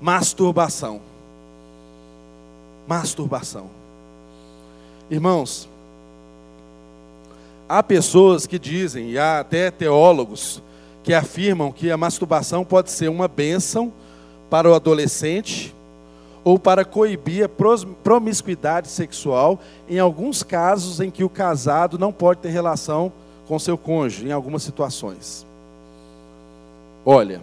Masturbação. 0.00 1.00
Masturbação. 2.86 3.68
Irmãos, 5.10 5.68
há 7.68 7.82
pessoas 7.82 8.46
que 8.46 8.58
dizem, 8.58 9.10
e 9.10 9.18
há 9.18 9.40
até 9.40 9.70
teólogos, 9.70 10.62
que 11.06 11.14
afirmam 11.14 11.70
que 11.70 11.88
a 11.88 11.96
masturbação 11.96 12.64
pode 12.64 12.90
ser 12.90 13.08
uma 13.08 13.28
bênção 13.28 13.92
para 14.50 14.68
o 14.68 14.74
adolescente 14.74 15.72
ou 16.42 16.58
para 16.58 16.84
coibir 16.84 17.44
a 17.44 17.48
promiscuidade 18.02 18.88
sexual 18.88 19.60
em 19.88 20.00
alguns 20.00 20.42
casos 20.42 20.98
em 20.98 21.08
que 21.08 21.22
o 21.22 21.28
casado 21.28 21.96
não 21.96 22.12
pode 22.12 22.40
ter 22.40 22.48
relação 22.48 23.12
com 23.46 23.56
seu 23.56 23.78
cônjuge, 23.78 24.26
em 24.26 24.32
algumas 24.32 24.64
situações. 24.64 25.46
Olha, 27.04 27.40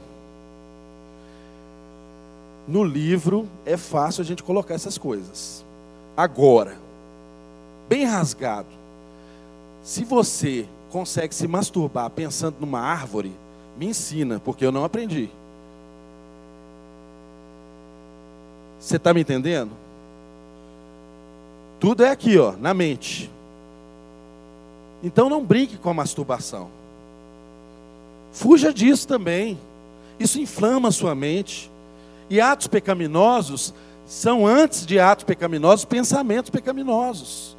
no 2.68 2.84
livro 2.84 3.48
é 3.66 3.78
fácil 3.78 4.24
a 4.24 4.26
gente 4.26 4.44
colocar 4.44 4.74
essas 4.74 4.98
coisas. 4.98 5.64
Agora, 6.18 6.76
bem 7.88 8.04
rasgado, 8.04 8.68
se 9.82 10.04
você 10.04 10.68
consegue 10.92 11.34
se 11.34 11.48
masturbar 11.48 12.10
pensando 12.10 12.58
numa 12.60 12.82
árvore, 12.82 13.32
me 13.78 13.88
ensina, 13.88 14.40
porque 14.40 14.66
eu 14.66 14.72
não 14.72 14.84
aprendi. 14.84 15.30
Você 18.80 18.98
está 18.98 19.14
me 19.14 19.22
entendendo? 19.22 19.72
Tudo 21.80 22.04
é 22.04 22.10
aqui, 22.10 22.38
ó, 22.38 22.54
na 22.54 22.74
mente. 22.74 23.30
Então 25.04 25.30
não 25.30 25.44
brinque 25.44 25.78
com 25.78 25.90
a 25.90 25.94
masturbação. 25.94 26.70
Fuja 28.32 28.74
disso 28.74 29.08
também. 29.08 29.58
Isso 30.20 30.40
inflama 30.40 30.90
a 30.90 30.92
sua 30.92 31.14
mente. 31.14 31.70
E 32.30 32.40
atos 32.40 32.68
pecaminosos 32.68 33.74
são, 34.06 34.46
antes 34.46 34.86
de 34.86 35.00
atos 35.00 35.26
pecaminosos, 35.26 35.86
pensamentos 35.86 36.50
pecaminosos. 36.50 37.56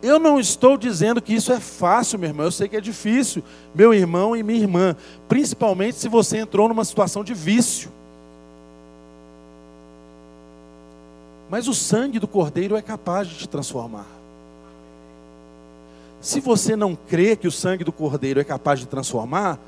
Eu 0.00 0.18
não 0.18 0.38
estou 0.38 0.76
dizendo 0.76 1.20
que 1.20 1.34
isso 1.34 1.52
é 1.52 1.58
fácil, 1.58 2.18
meu 2.18 2.28
irmão. 2.28 2.46
Eu 2.46 2.52
sei 2.52 2.68
que 2.68 2.76
é 2.76 2.80
difícil, 2.80 3.42
meu 3.74 3.92
irmão 3.92 4.36
e 4.36 4.42
minha 4.42 4.60
irmã. 4.60 4.96
Principalmente 5.28 5.96
se 5.96 6.08
você 6.08 6.38
entrou 6.38 6.68
numa 6.68 6.84
situação 6.84 7.24
de 7.24 7.34
vício. 7.34 7.90
Mas 11.50 11.66
o 11.66 11.74
sangue 11.74 12.18
do 12.18 12.28
Cordeiro 12.28 12.76
é 12.76 12.82
capaz 12.82 13.26
de 13.26 13.36
te 13.36 13.48
transformar. 13.48 14.06
Se 16.20 16.40
você 16.40 16.76
não 16.76 16.96
crê 16.96 17.34
que 17.34 17.48
o 17.48 17.52
sangue 17.52 17.84
do 17.84 17.92
Cordeiro 17.92 18.40
é 18.40 18.44
capaz 18.44 18.80
de 18.80 18.86
transformar, 18.86 19.58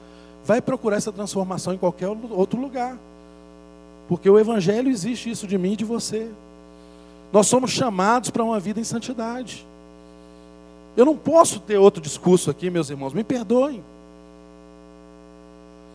vai 0.44 0.60
procurar 0.60 0.96
essa 0.96 1.12
transformação 1.12 1.72
em 1.72 1.78
qualquer 1.78 2.08
outro 2.08 2.60
lugar. 2.60 2.96
Porque 4.08 4.28
o 4.28 4.38
Evangelho 4.38 4.90
existe 4.90 5.30
isso 5.30 5.46
de 5.46 5.56
mim 5.56 5.72
e 5.72 5.76
de 5.76 5.84
você. 5.84 6.28
Nós 7.32 7.46
somos 7.46 7.70
chamados 7.70 8.30
para 8.30 8.44
uma 8.44 8.58
vida 8.60 8.80
em 8.80 8.84
santidade. 8.84 9.66
Eu 11.01 11.07
não 11.07 11.16
posso 11.16 11.59
ter 11.61 11.78
outro 11.78 11.98
discurso 11.98 12.51
aqui, 12.51 12.68
meus 12.68 12.90
irmãos, 12.90 13.14
me 13.14 13.24
perdoem. 13.24 13.82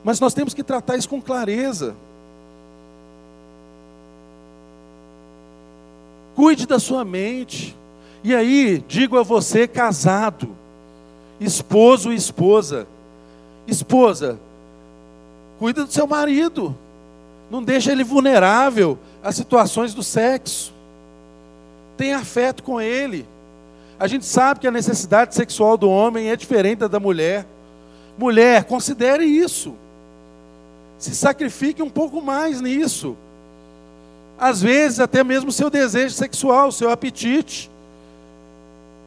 Mas 0.03 0.19
nós 0.19 0.33
temos 0.33 0.51
que 0.51 0.63
tratar 0.63 0.97
isso 0.97 1.07
com 1.07 1.21
clareza. 1.21 1.95
Cuide 6.33 6.65
da 6.65 6.79
sua 6.79 7.05
mente. 7.05 7.77
E 8.23 8.33
aí, 8.33 8.83
digo 8.87 9.15
a 9.19 9.21
você, 9.21 9.67
casado, 9.67 10.49
esposo 11.39 12.11
e 12.11 12.15
esposa, 12.15 12.87
esposa, 13.67 14.39
cuida 15.59 15.85
do 15.85 15.91
seu 15.91 16.07
marido. 16.07 16.75
Não 17.51 17.61
deixe 17.61 17.91
ele 17.91 18.03
vulnerável 18.03 18.97
a 19.23 19.31
situações 19.31 19.93
do 19.93 20.01
sexo. 20.01 20.73
Tenha 21.95 22.17
afeto 22.17 22.63
com 22.63 22.81
ele. 22.81 23.34
A 23.99 24.07
gente 24.07 24.25
sabe 24.25 24.59
que 24.59 24.67
a 24.67 24.71
necessidade 24.71 25.33
sexual 25.33 25.77
do 25.77 25.89
homem 25.89 26.29
é 26.29 26.35
diferente 26.35 26.79
da 26.79 26.87
da 26.87 26.99
mulher. 26.99 27.45
Mulher, 28.17 28.65
considere 28.65 29.23
isso. 29.25 29.75
Se 30.97 31.15
sacrifique 31.15 31.81
um 31.81 31.89
pouco 31.89 32.21
mais 32.21 32.61
nisso. 32.61 33.15
Às 34.37 34.61
vezes, 34.61 34.99
até 34.99 35.23
mesmo 35.23 35.49
o 35.49 35.53
seu 35.53 35.69
desejo 35.69 36.13
sexual, 36.13 36.67
o 36.67 36.71
seu 36.71 36.89
apetite. 36.89 37.69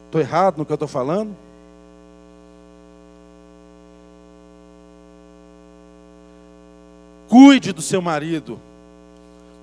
Estou 0.05 0.19
errado 0.19 0.57
no 0.57 0.65
que 0.65 0.71
eu 0.71 0.75
estou 0.75 0.87
falando? 0.87 1.35
Cuide 7.27 7.71
do 7.71 7.81
seu 7.81 8.01
marido. 8.01 8.59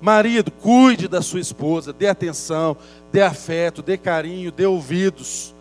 Marido, 0.01 0.51
cuide 0.51 1.07
da 1.07 1.21
sua 1.21 1.39
esposa, 1.39 1.91
dê 1.91 2.07
atenção, 2.07 2.77
dê 3.11 3.21
afeto, 3.21 3.81
dê 3.81 3.97
carinho, 3.97 4.51
dê 4.51 4.65
ouvidos. 4.65 5.53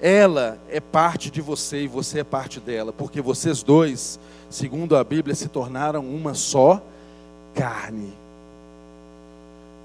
Ela 0.00 0.58
é 0.68 0.80
parte 0.80 1.30
de 1.30 1.40
você 1.40 1.82
e 1.82 1.88
você 1.88 2.20
é 2.20 2.24
parte 2.24 2.60
dela, 2.60 2.92
porque 2.92 3.20
vocês 3.22 3.62
dois, 3.62 4.18
segundo 4.50 4.96
a 4.96 5.04
Bíblia, 5.04 5.34
se 5.34 5.48
tornaram 5.48 6.04
uma 6.04 6.34
só 6.34 6.82
carne. 7.54 8.12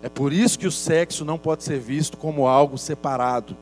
É 0.02 0.10
por 0.10 0.34
isso 0.34 0.60
que 0.60 0.68
o 0.68 0.72
sexo 0.72 1.24
não 1.24 1.38
pode 1.38 1.64
ser 1.64 1.80
visto 1.80 2.18
como 2.18 2.48
algo 2.48 2.78
separado, 2.78 3.56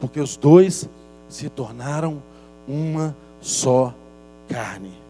porque 0.00 0.20
os 0.20 0.36
dois 0.36 0.88
se 1.28 1.48
tornaram 1.48 2.22
uma 2.66 3.16
só 3.40 3.94
carne. 4.48 5.03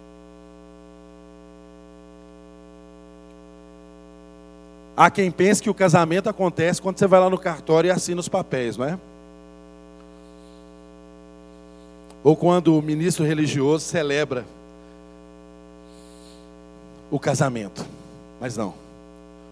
Há 4.97 5.11
quem 5.11 5.31
pense 5.31 5.63
que 5.63 5.71
o 5.71 5.75
casamento 5.75 6.29
acontece 6.29 6.81
quando 6.81 6.99
você 6.99 7.07
vai 7.07 7.19
lá 7.19 7.29
no 7.29 7.39
cartório 7.39 7.89
e 7.89 7.91
assina 7.91 8.21
os 8.21 8.29
papéis, 8.29 8.77
não 8.77 8.87
é? 8.87 8.99
Ou 12.23 12.37
quando 12.37 12.79
o 12.79 12.83
ministro 12.83 13.25
religioso 13.25 13.85
celebra 13.85 14.45
o 17.11 17.19
casamento. 17.19 17.85
Mas 18.41 18.57
não. 18.57 18.73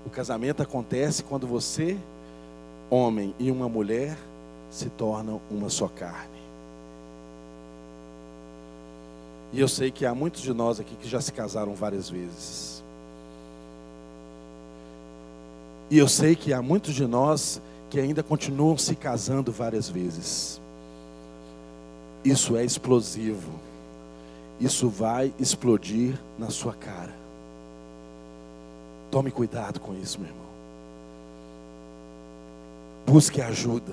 O 0.06 0.10
casamento 0.10 0.62
acontece 0.62 1.22
quando 1.22 1.46
você, 1.46 1.96
homem 2.88 3.34
e 3.38 3.50
uma 3.50 3.68
mulher, 3.68 4.16
se 4.70 4.88
tornam 4.90 5.40
uma 5.50 5.68
só 5.68 5.88
carne. 5.88 6.40
E 9.52 9.60
eu 9.60 9.68
sei 9.68 9.90
que 9.90 10.06
há 10.06 10.14
muitos 10.14 10.40
de 10.40 10.52
nós 10.54 10.80
aqui 10.80 10.96
que 10.96 11.08
já 11.08 11.20
se 11.20 11.30
casaram 11.30 11.74
várias 11.74 12.08
vezes. 12.08 12.81
E 15.90 15.98
eu 15.98 16.08
sei 16.08 16.34
que 16.34 16.52
há 16.52 16.62
muitos 16.62 16.94
de 16.94 17.06
nós 17.06 17.60
que 17.90 18.00
ainda 18.00 18.22
continuam 18.22 18.78
se 18.78 18.96
casando 18.96 19.52
várias 19.52 19.88
vezes. 19.88 20.60
Isso 22.24 22.56
é 22.56 22.64
explosivo. 22.64 23.52
Isso 24.60 24.88
vai 24.88 25.32
explodir 25.38 26.18
na 26.38 26.48
sua 26.48 26.72
cara. 26.72 27.12
Tome 29.10 29.30
cuidado 29.30 29.78
com 29.80 29.94
isso, 29.94 30.18
meu 30.18 30.28
irmão. 30.28 30.42
Busque 33.04 33.42
ajuda. 33.42 33.92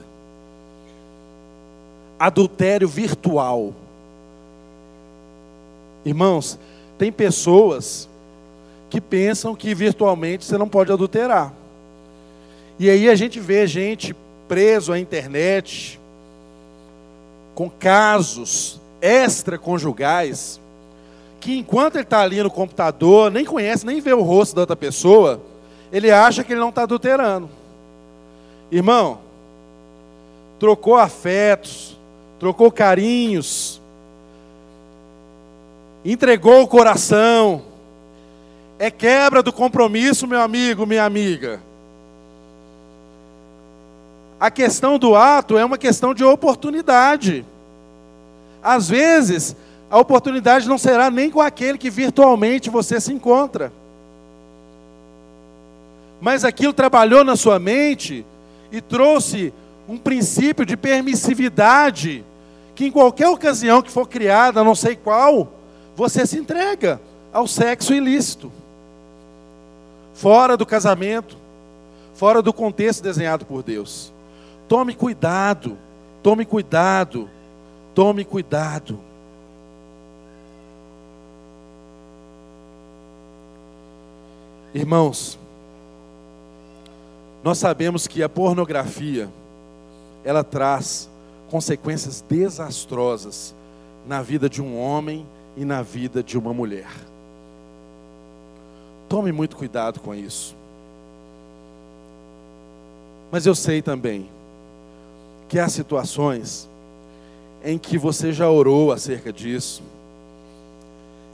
Adultério 2.18 2.88
virtual. 2.88 3.74
Irmãos, 6.06 6.58
tem 6.98 7.12
pessoas 7.12 8.08
que 8.90 9.02
pensam 9.02 9.56
que 9.56 9.76
virtualmente 9.76 10.46
você 10.46 10.58
não 10.58 10.70
pode 10.70 10.92
adulterar. 10.92 11.54
E 12.80 12.90
aí 12.90 13.10
a 13.10 13.16
gente 13.16 13.42
vê 13.42 13.68
gente 13.68 14.16
preso 14.48 14.94
à 14.94 14.98
internet 14.98 16.00
com 17.54 17.70
casos 17.70 18.80
extraconjugais 19.02 20.62
que 21.42 21.58
enquanto 21.58 21.96
ele 21.96 22.04
está 22.04 22.22
ali 22.22 22.42
no 22.42 22.50
computador, 22.50 23.32
nem 23.32 23.46
conhece, 23.46 23.86
nem 23.86 24.00
vê 24.00 24.14
o 24.14 24.22
rosto 24.22 24.56
da 24.56 24.62
outra 24.62 24.76
pessoa, 24.76 25.42
ele 25.92 26.12
acha 26.12 26.44
que 26.44 26.54
ele 26.54 26.60
não 26.60 26.70
está 26.70 26.84
adulterando. 26.84 27.50
Irmão, 28.72 29.20
trocou 30.60 30.96
afetos, 30.96 31.98
trocou 32.40 32.72
carinhos, 32.72 33.82
entregou 36.04 36.62
o 36.62 36.68
coração, 36.68 37.64
é 38.78 38.92
quebra 38.92 39.42
do 39.42 39.52
compromisso, 39.52 40.28
meu 40.28 40.42
amigo, 40.42 40.86
minha 40.86 41.04
amiga. 41.04 41.62
A 44.40 44.50
questão 44.50 44.98
do 44.98 45.16
ato 45.16 45.58
é 45.58 45.66
uma 45.66 45.78
questão 45.78 46.14
de 46.14 46.24
oportunidade. 46.24 47.46
Às 48.64 48.88
vezes, 48.88 49.56
a 49.90 49.98
oportunidade 49.98 50.68
não 50.68 50.78
será 50.78 51.12
nem 51.12 51.30
com 51.30 51.42
aquele 51.42 51.78
que 51.78 51.90
virtualmente 51.90 52.70
você 52.70 53.02
se 53.02 53.12
encontra. 53.12 53.72
Mas 56.22 56.46
aquilo 56.46 56.72
trabalhou 56.72 57.24
na 57.24 57.36
sua 57.36 57.60
mente 57.60 58.26
e 58.72 58.80
trouxe 58.80 59.54
um 59.88 59.98
princípio 59.98 60.66
de 60.66 60.78
permissividade 60.78 62.24
que 62.76 62.86
em 62.86 62.92
qualquer 62.92 63.28
ocasião 63.28 63.82
que 63.82 63.92
for 63.92 64.08
criada, 64.08 64.64
não 64.64 64.76
sei 64.76 64.96
qual, 64.96 65.52
você 65.96 66.26
se 66.26 66.38
entrega 66.38 67.02
ao 67.34 67.46
sexo 67.46 67.94
ilícito. 67.94 68.50
Fora 70.14 70.56
do 70.56 70.66
casamento, 70.66 71.38
fora 72.14 72.42
do 72.42 72.54
contexto 72.54 73.04
desenhado 73.04 73.46
por 73.46 73.64
Deus. 73.64 74.14
Tome 74.70 74.94
cuidado, 74.94 75.78
tome 76.24 76.46
cuidado 76.46 77.30
Tome 78.00 78.24
cuidado. 78.24 78.98
Irmãos, 84.74 85.38
nós 87.44 87.58
sabemos 87.58 88.08
que 88.08 88.24
a 88.24 88.30
pornografia 88.30 89.30
ela 90.24 90.46
traz 90.46 91.10
consequências 91.50 92.22
desastrosas 92.22 93.54
na 94.08 94.22
vida 94.22 94.48
de 94.50 94.62
um 94.62 94.80
homem 94.80 95.26
e 95.58 95.66
na 95.66 95.82
vida 95.82 96.24
de 96.24 96.38
uma 96.38 96.54
mulher. 96.54 96.90
Tome 99.10 99.34
muito 99.34 99.58
cuidado 99.58 100.00
com 100.00 100.16
isso. 100.16 100.56
Mas 103.30 103.46
eu 103.46 103.56
sei 103.56 103.82
também 103.82 104.30
que 105.50 105.58
há 105.58 105.68
situações 105.68 106.70
em 107.66 107.78
que 107.78 107.98
você 107.98 108.32
já 108.32 108.50
orou 108.50 108.92
acerca 108.92 109.34
disso, 109.34 109.82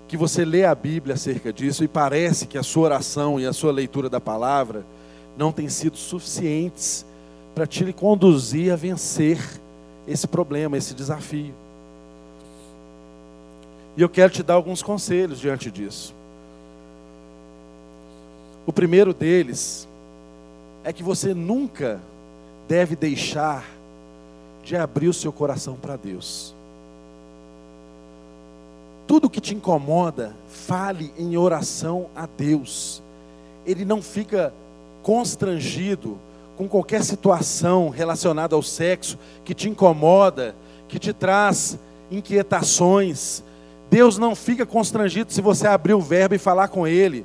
que 0.08 0.16
você 0.16 0.46
lê 0.46 0.64
a 0.64 0.74
Bíblia 0.74 1.16
acerca 1.16 1.52
disso 1.52 1.84
e 1.84 1.88
parece 1.88 2.48
que 2.48 2.58
a 2.58 2.64
sua 2.64 2.86
oração 2.86 3.40
e 3.40 3.46
a 3.46 3.52
sua 3.52 3.72
leitura 3.72 4.10
da 4.10 4.22
palavra 4.22 4.86
não 5.38 5.52
têm 5.52 5.68
sido 5.68 5.98
suficientes 5.98 7.06
para 7.54 7.68
te 7.68 7.92
conduzir 7.92 8.72
a 8.72 8.76
vencer 8.78 9.38
esse 10.08 10.28
problema, 10.28 10.78
esse 10.78 10.94
desafio. 10.94 11.54
E 13.98 14.02
eu 14.02 14.10
quero 14.10 14.32
te 14.32 14.44
dar 14.44 14.54
alguns 14.54 14.82
conselhos 14.82 15.40
diante 15.40 15.70
disso. 15.70 16.14
O 18.66 18.72
primeiro 18.72 19.14
deles 19.14 19.88
é 20.84 20.94
que 20.94 21.04
você 21.04 21.34
nunca 21.34 22.00
deve 22.68 22.96
deixar 22.96 23.75
de 24.66 24.76
abrir 24.76 25.08
o 25.08 25.14
seu 25.14 25.32
coração 25.32 25.76
para 25.76 25.96
Deus. 25.96 26.56
Tudo 29.06 29.30
que 29.30 29.40
te 29.40 29.54
incomoda, 29.54 30.36
fale 30.50 31.14
em 31.18 31.38
oração 31.38 32.08
a 32.16 32.26
Deus. 32.26 33.02
Ele 33.64 33.86
não 33.86 34.02
fica 34.02 34.52
constrangido 35.04 36.18
com 36.58 36.68
qualquer 36.68 37.04
situação 37.04 37.90
relacionada 37.90 38.56
ao 38.56 38.64
sexo 38.64 39.20
que 39.44 39.54
te 39.54 39.70
incomoda, 39.70 40.56
que 40.88 40.98
te 40.98 41.14
traz 41.14 41.78
inquietações. 42.10 43.44
Deus 43.92 44.18
não 44.18 44.34
fica 44.34 44.66
constrangido 44.66 45.32
se 45.32 45.42
você 45.42 45.68
abrir 45.68 45.94
o 45.94 46.02
verbo 46.02 46.34
e 46.34 46.40
falar 46.40 46.70
com 46.70 46.88
Ele. 46.88 47.24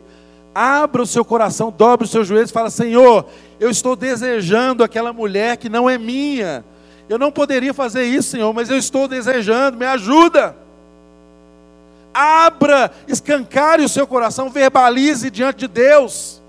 Abra 0.54 1.00
o 1.00 1.06
seu 1.06 1.24
coração, 1.24 1.72
dobre 1.74 2.04
os 2.04 2.10
seus 2.10 2.26
joelhos 2.26 2.50
e 2.50 2.52
fala: 2.52 2.68
Senhor, 2.68 3.24
eu 3.58 3.70
estou 3.70 3.96
desejando 3.96 4.84
aquela 4.84 5.12
mulher 5.12 5.56
que 5.56 5.70
não 5.70 5.88
é 5.88 5.96
minha. 5.96 6.62
Eu 7.10 7.18
não 7.18 7.32
poderia 7.32 7.74
fazer 7.74 8.04
isso, 8.04 8.30
Senhor, 8.30 8.54
mas 8.54 8.70
eu 8.70 8.78
estou 8.78 9.08
desejando, 9.08 9.76
me 9.76 9.84
ajuda. 9.84 10.54
Abra, 12.14 12.92
escancare 13.08 13.82
o 13.82 13.88
seu 13.88 14.06
coração, 14.06 14.48
verbalize 14.48 15.28
diante 15.28 15.58
de 15.58 15.66
Deus. 15.66 16.40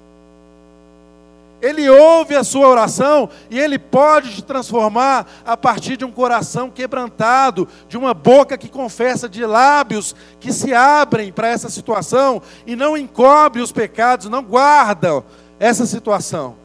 Ele 1.64 1.90
ouve 1.90 2.36
a 2.36 2.44
sua 2.44 2.68
oração 2.68 3.28
e 3.50 3.60
ele 3.60 3.80
pode 3.80 4.36
te 4.36 4.44
transformar 4.44 5.26
a 5.44 5.58
partir 5.58 5.98
de 5.98 6.06
um 6.06 6.12
coração 6.12 6.70
quebrantado, 6.70 7.68
de 7.90 7.98
uma 7.98 8.14
boca 8.14 8.56
que 8.56 8.70
confessa, 8.70 9.28
de 9.28 9.44
lábios 9.44 10.16
que 10.40 10.54
se 10.54 10.76
abrem 10.76 11.32
para 11.32 11.48
essa 11.48 11.72
situação 11.72 12.40
e 12.68 12.76
não 12.76 12.96
encobre 12.96 13.64
os 13.64 13.72
pecados, 13.72 14.30
não 14.30 14.44
guarda 14.44 15.24
essa 15.60 15.88
situação. 15.88 16.56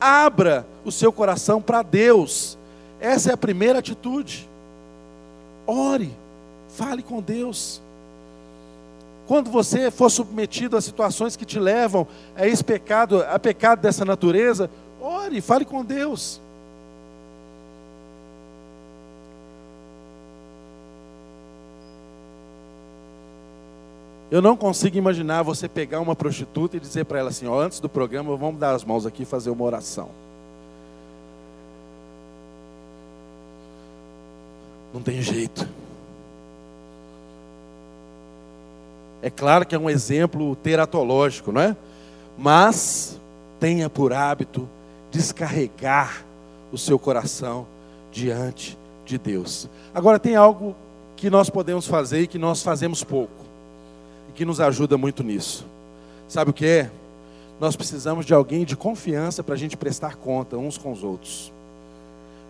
Abra 0.00 0.66
o 0.84 0.90
seu 0.90 1.12
coração 1.12 1.62
para 1.62 1.82
Deus. 1.82 2.55
Essa 3.00 3.30
é 3.30 3.34
a 3.34 3.36
primeira 3.36 3.78
atitude. 3.78 4.48
Ore, 5.66 6.12
fale 6.68 7.02
com 7.02 7.20
Deus. 7.20 7.80
Quando 9.26 9.50
você 9.50 9.90
for 9.90 10.08
submetido 10.08 10.76
a 10.76 10.80
situações 10.80 11.36
que 11.36 11.44
te 11.44 11.58
levam 11.58 12.06
a 12.36 12.46
esse 12.46 12.62
pecado, 12.62 13.22
a 13.22 13.38
pecado 13.38 13.80
dessa 13.80 14.04
natureza, 14.04 14.70
ore, 15.00 15.40
fale 15.40 15.64
com 15.64 15.84
Deus. 15.84 16.40
Eu 24.30 24.42
não 24.42 24.56
consigo 24.56 24.96
imaginar 24.96 25.42
você 25.42 25.68
pegar 25.68 26.00
uma 26.00 26.16
prostituta 26.16 26.76
e 26.76 26.80
dizer 26.80 27.04
para 27.04 27.18
ela 27.18 27.30
assim: 27.30 27.46
ó, 27.46 27.60
antes 27.60 27.78
do 27.78 27.88
programa, 27.88 28.36
vamos 28.36 28.60
dar 28.60 28.74
as 28.74 28.84
mãos 28.84 29.06
aqui 29.06 29.22
e 29.22 29.26
fazer 29.26 29.50
uma 29.50 29.64
oração. 29.64 30.08
Não 34.96 35.02
tem 35.02 35.20
jeito. 35.20 35.68
É 39.20 39.28
claro 39.28 39.66
que 39.66 39.74
é 39.74 39.78
um 39.78 39.90
exemplo 39.90 40.56
teratológico, 40.56 41.52
não 41.52 41.60
é? 41.60 41.76
Mas 42.38 43.20
tenha 43.60 43.90
por 43.90 44.14
hábito 44.14 44.66
descarregar 45.10 46.24
o 46.72 46.78
seu 46.78 46.98
coração 46.98 47.66
diante 48.10 48.78
de 49.04 49.18
Deus. 49.18 49.68
Agora 49.94 50.18
tem 50.18 50.34
algo 50.34 50.74
que 51.14 51.28
nós 51.28 51.50
podemos 51.50 51.86
fazer 51.86 52.22
e 52.22 52.26
que 52.26 52.38
nós 52.38 52.62
fazemos 52.62 53.04
pouco, 53.04 53.44
e 54.30 54.32
que 54.32 54.46
nos 54.46 54.62
ajuda 54.62 54.96
muito 54.96 55.22
nisso. 55.22 55.66
Sabe 56.26 56.52
o 56.52 56.54
que 56.54 56.64
é? 56.64 56.90
Nós 57.60 57.76
precisamos 57.76 58.24
de 58.24 58.32
alguém 58.32 58.64
de 58.64 58.74
confiança 58.74 59.42
para 59.42 59.56
a 59.56 59.58
gente 59.58 59.76
prestar 59.76 60.16
conta 60.16 60.56
uns 60.56 60.78
com 60.78 60.90
os 60.90 61.04
outros. 61.04 61.52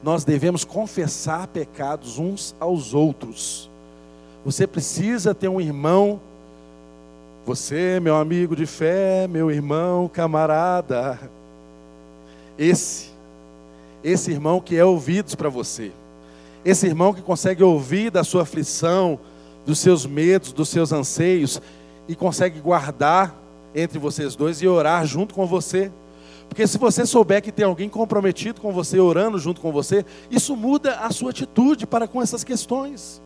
Nós 0.07 0.23
devemos 0.23 0.63
confessar 0.63 1.49
pecados 1.49 2.17
uns 2.17 2.55
aos 2.61 2.95
outros. 2.95 3.69
Você 4.45 4.65
precisa 4.65 5.35
ter 5.35 5.49
um 5.49 5.61
irmão 5.61 6.21
você, 7.45 7.99
meu 7.99 8.15
amigo 8.15 8.55
de 8.55 8.67
fé, 8.67 9.27
meu 9.27 9.51
irmão, 9.51 10.07
camarada. 10.07 11.19
Esse, 12.57 13.11
esse 14.05 14.31
irmão 14.31 14.61
que 14.61 14.77
é 14.77 14.85
ouvidos 14.85 15.35
para 15.35 15.49
você. 15.49 15.91
Esse 16.65 16.87
irmão 16.87 17.13
que 17.13 17.21
consegue 17.21 17.65
ouvir 17.65 18.09
da 18.13 18.23
sua 18.23 18.43
aflição, 18.43 19.19
dos 19.67 19.81
seus 19.81 20.07
medos, 20.07 20.53
dos 20.53 20.69
seus 20.69 20.93
anseios 20.93 21.61
e 22.07 22.15
consegue 22.15 22.61
guardar 22.61 23.35
entre 23.75 23.99
vocês 23.99 24.37
dois 24.37 24.63
e 24.63 24.69
orar 24.69 25.05
junto 25.05 25.35
com 25.35 25.49
você. 25.49 25.91
Porque 26.49 26.67
se 26.67 26.79
você 26.79 27.05
souber 27.05 27.43
que 27.43 27.53
tem 27.53 27.67
alguém 27.67 27.89
comprometido 27.89 28.61
com 28.61 28.73
você, 28.73 28.99
orando 28.99 29.39
junto 29.39 29.61
com 29.61 29.71
você, 29.73 30.05
isso 30.31 30.57
muda 30.57 31.01
a 31.01 31.11
sua 31.11 31.31
atitude 31.31 31.87
para 31.87 32.09
com 32.09 32.23
essas 32.23 32.43
questões. 32.43 33.21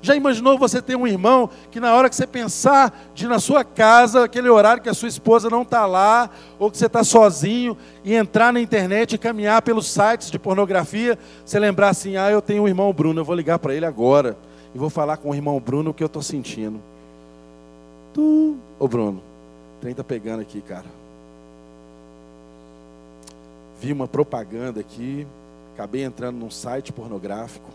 Já 0.00 0.14
imaginou 0.14 0.56
você 0.56 0.80
ter 0.80 0.96
um 0.96 1.06
irmão 1.06 1.50
que 1.70 1.80
na 1.80 1.92
hora 1.94 2.08
que 2.08 2.14
você 2.14 2.26
pensar 2.26 3.10
de 3.14 3.24
ir 3.24 3.28
na 3.28 3.40
sua 3.40 3.64
casa, 3.64 4.24
aquele 4.24 4.48
horário 4.48 4.82
que 4.82 4.88
a 4.88 4.94
sua 4.94 5.08
esposa 5.08 5.50
não 5.50 5.62
está 5.62 5.86
lá, 5.86 6.30
ou 6.58 6.70
que 6.70 6.78
você 6.78 6.86
está 6.86 7.02
sozinho, 7.02 7.76
e 8.04 8.14
entrar 8.14 8.52
na 8.52 8.60
internet 8.60 9.14
e 9.14 9.18
caminhar 9.18 9.60
pelos 9.62 9.86
sites 9.86 10.30
de 10.30 10.38
pornografia, 10.38 11.18
você 11.44 11.58
lembrar 11.58 11.88
assim, 11.88 12.16
ah, 12.16 12.30
eu 12.30 12.40
tenho 12.40 12.62
um 12.62 12.68
irmão 12.68 12.92
Bruno, 12.92 13.20
eu 13.20 13.24
vou 13.24 13.34
ligar 13.34 13.58
para 13.58 13.74
ele 13.74 13.86
agora, 13.86 14.36
e 14.74 14.78
vou 14.78 14.90
falar 14.90 15.16
com 15.16 15.30
o 15.30 15.34
irmão 15.34 15.58
Bruno 15.58 15.90
o 15.90 15.94
que 15.94 16.02
eu 16.02 16.06
estou 16.06 16.22
sentindo. 16.22 16.80
Tu, 18.14 18.56
ô 18.78 18.86
Bruno, 18.86 19.20
o 19.76 19.80
trem 19.80 19.90
está 19.90 20.04
pegando 20.04 20.40
aqui, 20.40 20.60
cara. 20.60 20.86
Vi 23.80 23.92
uma 23.92 24.08
propaganda 24.08 24.80
aqui, 24.80 25.26
acabei 25.74 26.02
entrando 26.02 26.36
num 26.36 26.50
site 26.50 26.92
pornográfico. 26.92 27.70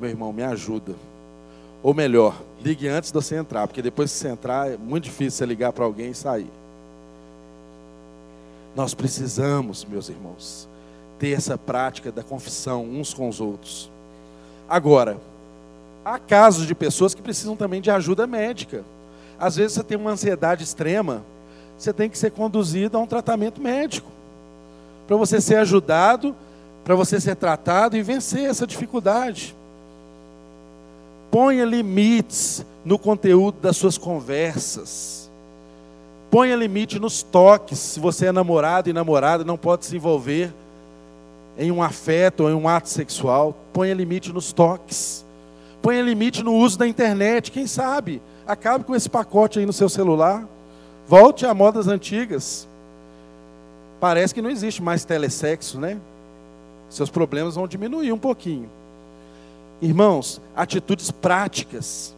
Meu 0.00 0.08
irmão, 0.08 0.32
me 0.32 0.42
ajuda. 0.42 0.94
Ou 1.82 1.92
melhor, 1.92 2.40
ligue 2.62 2.88
antes 2.88 3.10
de 3.10 3.14
você 3.14 3.36
entrar, 3.36 3.66
porque 3.66 3.82
depois 3.82 4.10
que 4.10 4.18
você 4.18 4.28
entrar 4.28 4.70
é 4.70 4.76
muito 4.76 5.04
difícil 5.04 5.38
você 5.38 5.46
ligar 5.46 5.72
para 5.72 5.84
alguém 5.84 6.10
e 6.10 6.14
sair. 6.14 6.50
Nós 8.74 8.94
precisamos, 8.94 9.84
meus 9.84 10.08
irmãos, 10.08 10.68
ter 11.18 11.32
essa 11.32 11.58
prática 11.58 12.10
da 12.10 12.22
confissão 12.22 12.84
uns 12.84 13.12
com 13.12 13.28
os 13.28 13.40
outros. 13.40 13.90
Agora, 14.68 15.18
há 16.04 16.18
casos 16.18 16.66
de 16.66 16.74
pessoas 16.74 17.14
que 17.14 17.22
precisam 17.22 17.56
também 17.56 17.80
de 17.80 17.90
ajuda 17.90 18.26
médica. 18.26 18.84
Às 19.38 19.56
vezes 19.56 19.72
você 19.74 19.84
tem 19.84 19.96
uma 19.96 20.10
ansiedade 20.10 20.64
extrema, 20.64 21.22
você 21.76 21.92
tem 21.92 22.08
que 22.08 22.18
ser 22.18 22.30
conduzido 22.30 22.96
a 22.96 23.00
um 23.00 23.06
tratamento 23.06 23.60
médico. 23.60 24.17
Para 25.08 25.16
você 25.16 25.40
ser 25.40 25.56
ajudado, 25.56 26.36
para 26.84 26.94
você 26.94 27.18
ser 27.20 27.34
tratado 27.34 27.96
e 27.96 28.02
vencer 28.02 28.44
essa 28.44 28.66
dificuldade. 28.66 29.56
Ponha 31.30 31.64
limites 31.64 32.64
no 32.84 32.98
conteúdo 32.98 33.58
das 33.60 33.76
suas 33.76 33.96
conversas. 33.96 35.30
Ponha 36.30 36.54
limite 36.54 36.98
nos 36.98 37.22
toques. 37.22 37.78
Se 37.78 37.98
você 37.98 38.26
é 38.26 38.32
namorado 38.32 38.90
e 38.90 38.92
namorada, 38.92 39.44
não 39.44 39.56
pode 39.56 39.86
se 39.86 39.96
envolver 39.96 40.52
em 41.56 41.72
um 41.72 41.82
afeto 41.82 42.44
ou 42.44 42.50
em 42.50 42.54
um 42.54 42.68
ato 42.68 42.90
sexual. 42.90 43.56
Ponha 43.72 43.94
limite 43.94 44.30
nos 44.30 44.52
toques. 44.52 45.24
Ponha 45.80 46.02
limite 46.02 46.42
no 46.42 46.54
uso 46.54 46.78
da 46.78 46.86
internet. 46.86 47.50
Quem 47.50 47.66
sabe? 47.66 48.20
Acabe 48.46 48.84
com 48.84 48.94
esse 48.94 49.08
pacote 49.08 49.58
aí 49.58 49.64
no 49.64 49.72
seu 49.72 49.88
celular. 49.88 50.46
Volte 51.06 51.46
a 51.46 51.54
modas 51.54 51.88
antigas. 51.88 52.67
Parece 54.00 54.32
que 54.32 54.42
não 54.42 54.50
existe 54.50 54.82
mais 54.82 55.04
telesexo, 55.04 55.78
né? 55.78 55.98
Seus 56.88 57.10
problemas 57.10 57.56
vão 57.56 57.66
diminuir 57.66 58.12
um 58.12 58.18
pouquinho. 58.18 58.70
irmãos, 59.80 60.40
atitudes 60.56 61.10
práticas. 61.10 62.12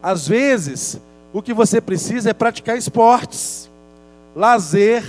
Às 0.00 0.28
vezes, 0.28 1.00
o 1.32 1.42
que 1.42 1.52
você 1.52 1.80
precisa 1.80 2.30
é 2.30 2.32
praticar 2.32 2.78
esportes, 2.78 3.68
lazer, 4.36 5.04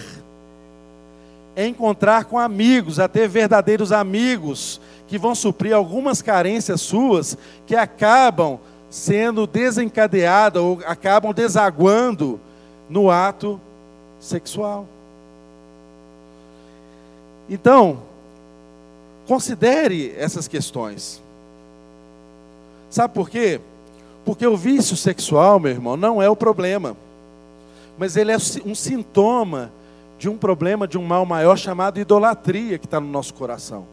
é 1.56 1.68
encontrar 1.68 2.26
com 2.26 2.40
amigos, 2.40 3.00
a 3.00 3.08
ter 3.08 3.28
verdadeiros 3.28 3.92
amigos 3.92 4.82
que 5.08 5.18
vão 5.18 5.36
suprir 5.36 5.76
algumas 5.76 6.22
carências 6.22 6.82
suas 6.82 7.38
que 7.66 7.76
acabam 7.76 8.60
sendo 8.90 9.46
desencadeadas 9.46 10.62
ou 10.62 10.80
acabam 10.86 11.34
desaguando 11.34 12.40
no 12.90 13.12
ato 13.12 13.60
sexual. 14.20 14.88
Então, 17.50 18.00
considere 19.28 20.14
essas 20.18 20.48
questões. 20.48 21.22
Sabe 22.90 23.14
por 23.14 23.30
quê? 23.30 23.60
Porque 24.26 24.46
o 24.46 24.58
vício 24.58 24.96
sexual, 24.98 25.60
meu 25.60 25.72
irmão, 25.72 25.96
não 25.96 26.22
é 26.22 26.30
o 26.30 26.36
problema, 26.36 26.96
mas 27.98 28.18
ele 28.18 28.32
é 28.32 28.38
um 28.66 28.76
sintoma 28.76 29.72
de 30.18 30.28
um 30.28 30.38
problema, 30.38 30.88
de 30.88 30.98
um 30.98 31.04
mal 31.04 31.26
maior 31.26 31.58
chamado 31.58 32.00
idolatria 32.00 32.78
que 32.78 32.86
está 32.86 33.00
no 33.00 33.08
nosso 33.08 33.34
coração. 33.34 33.86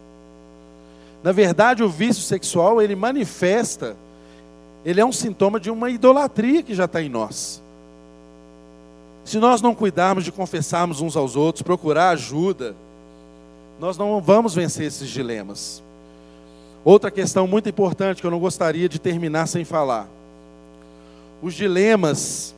Na 1.22 1.32
verdade, 1.32 1.82
o 1.82 1.88
vício 1.88 2.22
sexual, 2.22 2.82
ele 2.82 2.94
manifesta, 2.94 3.96
ele 4.84 5.00
é 5.00 5.04
um 5.04 5.12
sintoma 5.12 5.58
de 5.58 5.70
uma 5.70 5.90
idolatria 5.90 6.62
que 6.62 6.74
já 6.74 6.84
está 6.84 7.00
em 7.00 7.08
nós. 7.08 7.62
Se 9.24 9.38
nós 9.38 9.62
não 9.62 9.74
cuidarmos 9.74 10.24
de 10.24 10.30
confessarmos 10.30 11.00
uns 11.00 11.16
aos 11.16 11.34
outros, 11.34 11.62
procurar 11.62 12.10
ajuda, 12.10 12.76
nós 13.80 13.98
não 13.98 14.20
vamos 14.20 14.54
vencer 14.54 14.86
esses 14.86 15.08
dilemas. 15.08 15.82
Outra 16.84 17.10
questão 17.10 17.46
muito 17.46 17.68
importante 17.68 18.20
que 18.20 18.26
eu 18.26 18.30
não 18.30 18.38
gostaria 18.38 18.88
de 18.88 18.98
terminar 18.98 19.46
sem 19.46 19.64
falar. 19.64 20.06
Os 21.42 21.54
dilemas 21.54 22.54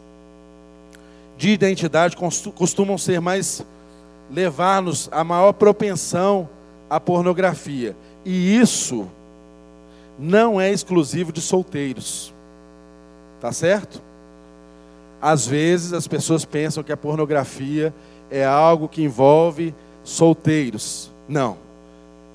de 1.37 1.51
identidade 1.51 2.17
costumam 2.17 2.99
ser 2.99 3.21
mais 3.21 3.65
levar-nos 4.31 5.09
a 5.13 5.23
maior 5.23 5.53
propensão 5.53 6.49
à 6.91 6.99
pornografia. 6.99 7.97
E 8.25 8.59
isso 8.59 9.09
não 10.19 10.61
é 10.61 10.73
exclusivo 10.73 11.33
de 11.33 11.41
solteiros. 11.41 12.35
Tá 13.41 13.53
certo? 13.53 14.03
Às 15.21 15.47
vezes 15.47 15.93
as 15.93 16.09
pessoas 16.09 16.45
pensam 16.45 16.83
que 16.83 16.93
a 16.93 16.97
pornografia 16.97 17.95
é 18.31 18.45
algo 18.45 18.89
que 18.89 19.03
envolve 19.03 19.75
solteiros. 20.07 21.11
Não. 21.29 21.59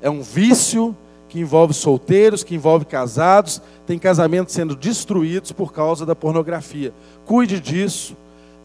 É 0.02 0.10
um 0.10 0.22
vício 0.22 0.96
que 1.30 1.40
envolve 1.40 1.74
solteiros, 1.74 2.44
que 2.44 2.54
envolve 2.54 2.84
casados, 2.84 3.62
tem 3.88 3.98
casamentos 3.98 4.54
sendo 4.54 4.76
destruídos 4.76 5.52
por 5.52 5.72
causa 5.72 6.06
da 6.06 6.14
pornografia. 6.14 6.94
Cuide 7.26 7.60
disso. 7.60 8.16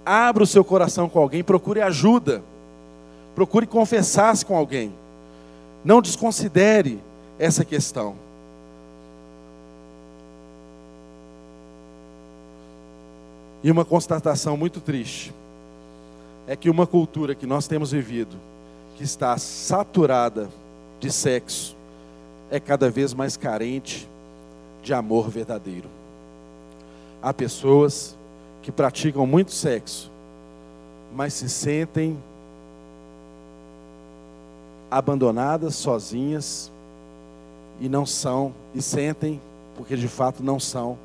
Abra 0.05 0.43
o 0.43 0.47
seu 0.47 0.65
coração 0.65 1.09
com 1.09 1.21
alguém, 1.21 1.45
procure 1.45 1.81
ajuda. 1.81 2.43
Procure 3.35 3.67
confessar-se 3.67 4.45
com 4.45 4.57
alguém. 4.57 4.93
Não 5.85 6.03
desconsidere 6.03 6.99
essa 7.39 7.65
questão. 7.65 8.17
E 13.63 13.71
uma 13.71 13.85
constatação 13.85 14.57
muito 14.57 14.81
triste 14.81 15.33
é 16.47 16.55
que 16.55 16.71
uma 16.71 16.87
cultura 16.87 17.35
que 17.35 17.47
nós 17.47 17.67
temos 17.67 17.91
vivido, 17.91 18.37
que 18.97 19.05
está 19.05 19.37
saturada 19.37 20.49
de 20.99 21.13
sexo, 21.13 21.77
é 22.51 22.59
cada 22.59 22.89
vez 22.91 23.13
mais 23.13 23.37
carente 23.37 24.09
de 24.83 24.95
amor 24.95 25.29
verdadeiro. 25.29 25.89
Há 27.23 27.33
pessoas 27.33 28.17
que 28.63 28.73
praticam 28.73 29.27
muito 29.27 29.53
sexo, 29.53 30.11
mas 31.15 31.35
se 31.35 31.49
sentem 31.49 32.17
abandonadas, 34.91 35.75
sozinhas, 35.75 36.71
e 37.81 37.89
não 37.89 38.07
são, 38.07 38.55
e 38.75 38.81
sentem, 38.81 39.41
porque 39.77 39.97
de 39.97 40.09
fato 40.09 40.43
não 40.43 40.59
são 40.59 40.97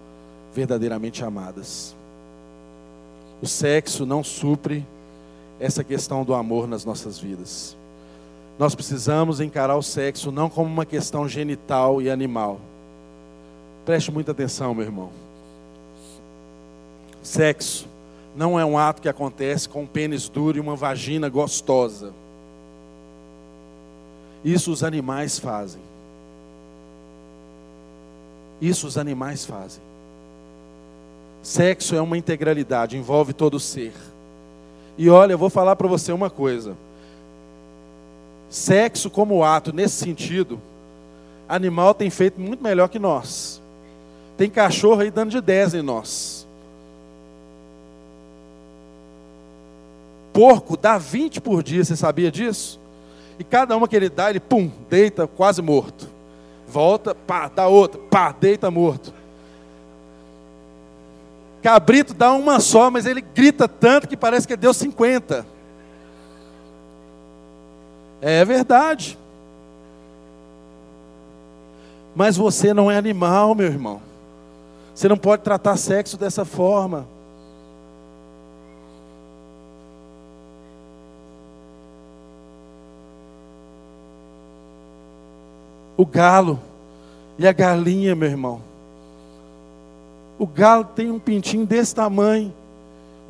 verdadeiramente 0.53 1.23
amadas. 1.23 1.95
O 3.41 3.47
sexo 3.47 4.05
não 4.05 4.23
supre 4.23 4.85
essa 5.59 5.83
questão 5.83 6.23
do 6.23 6.33
amor 6.33 6.67
nas 6.67 6.85
nossas 6.85 7.19
vidas. 7.19 7.75
Nós 8.61 8.75
precisamos 8.75 9.41
encarar 9.41 9.75
o 9.75 9.81
sexo 9.81 10.31
não 10.31 10.47
como 10.47 10.69
uma 10.69 10.85
questão 10.85 11.27
genital 11.27 11.99
e 11.99 12.11
animal. 12.11 12.61
Preste 13.83 14.11
muita 14.11 14.33
atenção, 14.33 14.75
meu 14.75 14.85
irmão. 14.85 15.09
Sexo 17.23 17.87
não 18.35 18.59
é 18.59 18.63
um 18.63 18.77
ato 18.77 19.01
que 19.01 19.09
acontece 19.09 19.67
com 19.67 19.81
um 19.81 19.87
pênis 19.87 20.29
duro 20.29 20.57
e 20.57 20.61
uma 20.61 20.75
vagina 20.75 21.27
gostosa. 21.27 22.13
Isso 24.45 24.71
os 24.71 24.83
animais 24.83 25.39
fazem. 25.39 25.81
Isso 28.61 28.85
os 28.85 28.95
animais 28.95 29.43
fazem. 29.43 29.81
Sexo 31.41 31.95
é 31.95 32.01
uma 32.01 32.15
integralidade, 32.15 32.95
envolve 32.95 33.33
todo 33.33 33.55
o 33.55 33.59
ser. 33.59 33.95
E 34.99 35.09
olha, 35.09 35.31
eu 35.31 35.37
vou 35.39 35.49
falar 35.49 35.75
para 35.75 35.87
você 35.87 36.11
uma 36.11 36.29
coisa. 36.29 36.75
Sexo 38.51 39.09
como 39.09 39.45
ato, 39.45 39.71
nesse 39.71 39.95
sentido, 39.95 40.61
animal 41.47 41.93
tem 41.93 42.09
feito 42.09 42.39
muito 42.39 42.61
melhor 42.61 42.89
que 42.89 42.99
nós. 42.99 43.61
Tem 44.35 44.49
cachorro 44.49 44.99
aí 44.99 45.09
dando 45.09 45.31
de 45.31 45.39
10 45.39 45.75
em 45.75 45.81
nós. 45.81 46.45
Porco 50.33 50.75
dá 50.75 50.97
20 50.97 51.39
por 51.39 51.63
dia, 51.63 51.85
você 51.85 51.95
sabia 51.95 52.29
disso? 52.29 52.77
E 53.39 53.43
cada 53.45 53.75
uma 53.77 53.87
que 53.87 53.95
ele 53.95 54.09
dá, 54.09 54.29
ele 54.29 54.41
pum, 54.41 54.69
deita 54.89 55.25
quase 55.27 55.61
morto. 55.61 56.09
Volta, 56.67 57.15
pá, 57.15 57.47
dá 57.47 57.67
outra, 57.67 58.01
pá, 58.09 58.35
deita 58.37 58.69
morto. 58.69 59.13
Cabrito 61.61 62.13
dá 62.13 62.33
uma 62.33 62.59
só, 62.59 62.91
mas 62.91 63.05
ele 63.05 63.21
grita 63.21 63.65
tanto 63.69 64.09
que 64.09 64.17
parece 64.17 64.45
que 64.45 64.57
deu 64.57 64.73
50. 64.73 65.45
É 68.21 68.45
verdade. 68.45 69.17
Mas 72.15 72.37
você 72.37 72.73
não 72.73 72.91
é 72.91 72.97
animal, 72.97 73.55
meu 73.55 73.65
irmão. 73.67 74.01
Você 74.93 75.07
não 75.07 75.17
pode 75.17 75.43
tratar 75.43 75.75
sexo 75.77 76.17
dessa 76.17 76.45
forma. 76.45 77.05
O 85.97 86.05
galo 86.05 86.59
e 87.37 87.47
a 87.47 87.51
galinha, 87.51 88.15
meu 88.15 88.29
irmão 88.29 88.71
o 90.41 90.47
galo 90.47 90.83
tem 90.83 91.11
um 91.11 91.19
pintinho 91.19 91.67
desse 91.67 91.93
tamanho, 91.93 92.51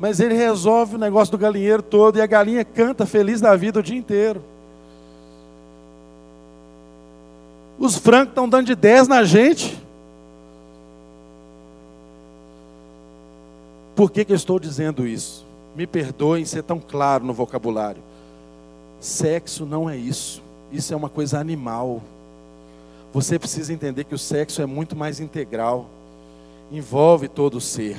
mas 0.00 0.18
ele 0.18 0.32
resolve 0.32 0.94
o 0.94 0.98
negócio 0.98 1.30
do 1.30 1.36
galinheiro 1.36 1.82
todo 1.82 2.16
e 2.16 2.22
a 2.22 2.26
galinha 2.26 2.64
canta 2.64 3.04
feliz 3.04 3.38
da 3.38 3.54
vida 3.54 3.80
o 3.80 3.82
dia 3.82 3.98
inteiro. 3.98 4.42
Os 7.78 7.96
francos 7.96 8.28
estão 8.30 8.48
dando 8.48 8.66
de 8.66 8.74
10 8.74 9.08
na 9.08 9.24
gente. 9.24 9.80
Por 13.96 14.10
que, 14.10 14.24
que 14.24 14.32
eu 14.32 14.36
estou 14.36 14.58
dizendo 14.58 15.06
isso? 15.06 15.44
Me 15.74 15.86
perdoem 15.86 16.44
ser 16.44 16.62
tão 16.62 16.78
claro 16.78 17.24
no 17.24 17.32
vocabulário. 17.32 18.02
Sexo 19.00 19.66
não 19.66 19.88
é 19.88 19.96
isso. 19.96 20.42
Isso 20.70 20.92
é 20.92 20.96
uma 20.96 21.08
coisa 21.08 21.38
animal. 21.38 22.02
Você 23.12 23.38
precisa 23.38 23.72
entender 23.72 24.04
que 24.04 24.14
o 24.14 24.18
sexo 24.18 24.62
é 24.62 24.66
muito 24.66 24.96
mais 24.96 25.20
integral 25.20 25.86
envolve 26.72 27.28
todo 27.28 27.58
o 27.58 27.60
ser. 27.60 27.98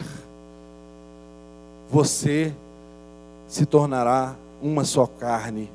Você 1.89 2.53
se 3.47 3.65
tornará 3.65 4.35
uma 4.61 4.83
só 4.83 5.05
carne 5.05 5.69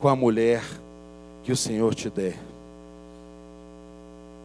com 0.00 0.08
a 0.08 0.14
mulher 0.14 0.62
que 1.42 1.50
o 1.50 1.56
Senhor 1.56 1.94
te 1.94 2.10
der. 2.10 2.38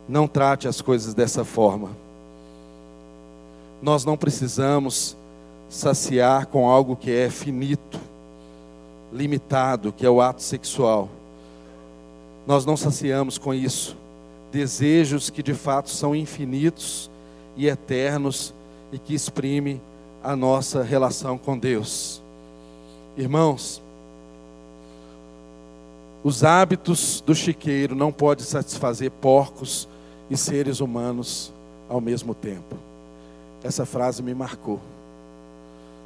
Não 0.07 0.27
trate 0.27 0.67
as 0.67 0.81
coisas 0.81 1.13
dessa 1.13 1.43
forma. 1.43 1.89
Nós 3.81 4.05
não 4.05 4.17
precisamos 4.17 5.15
saciar 5.69 6.47
com 6.47 6.69
algo 6.69 6.95
que 6.95 7.11
é 7.11 7.29
finito, 7.29 7.99
limitado, 9.11 9.91
que 9.91 10.05
é 10.05 10.09
o 10.09 10.21
ato 10.21 10.41
sexual. 10.41 11.09
Nós 12.45 12.65
não 12.65 12.77
saciamos 12.77 13.37
com 13.37 13.53
isso 13.53 13.97
desejos 14.51 15.29
que 15.29 15.43
de 15.43 15.53
fato 15.53 15.89
são 15.89 16.15
infinitos 16.15 17.11
e 17.55 17.67
eternos 17.67 18.53
e 18.91 18.97
que 18.97 19.13
exprime 19.13 19.81
a 20.23 20.35
nossa 20.35 20.83
relação 20.83 21.37
com 21.37 21.57
Deus. 21.57 22.21
Irmãos, 23.17 23.81
os 26.23 26.43
hábitos 26.43 27.21
do 27.25 27.35
chiqueiro 27.35 27.95
não 27.95 28.11
podem 28.11 28.45
satisfazer 28.45 29.11
porcos 29.11 29.87
e 30.29 30.37
seres 30.37 30.79
humanos 30.79 31.53
ao 31.89 32.01
mesmo 32.01 32.33
tempo. 32.33 32.75
Essa 33.63 33.85
frase 33.85 34.21
me 34.21 34.33
marcou. 34.33 34.79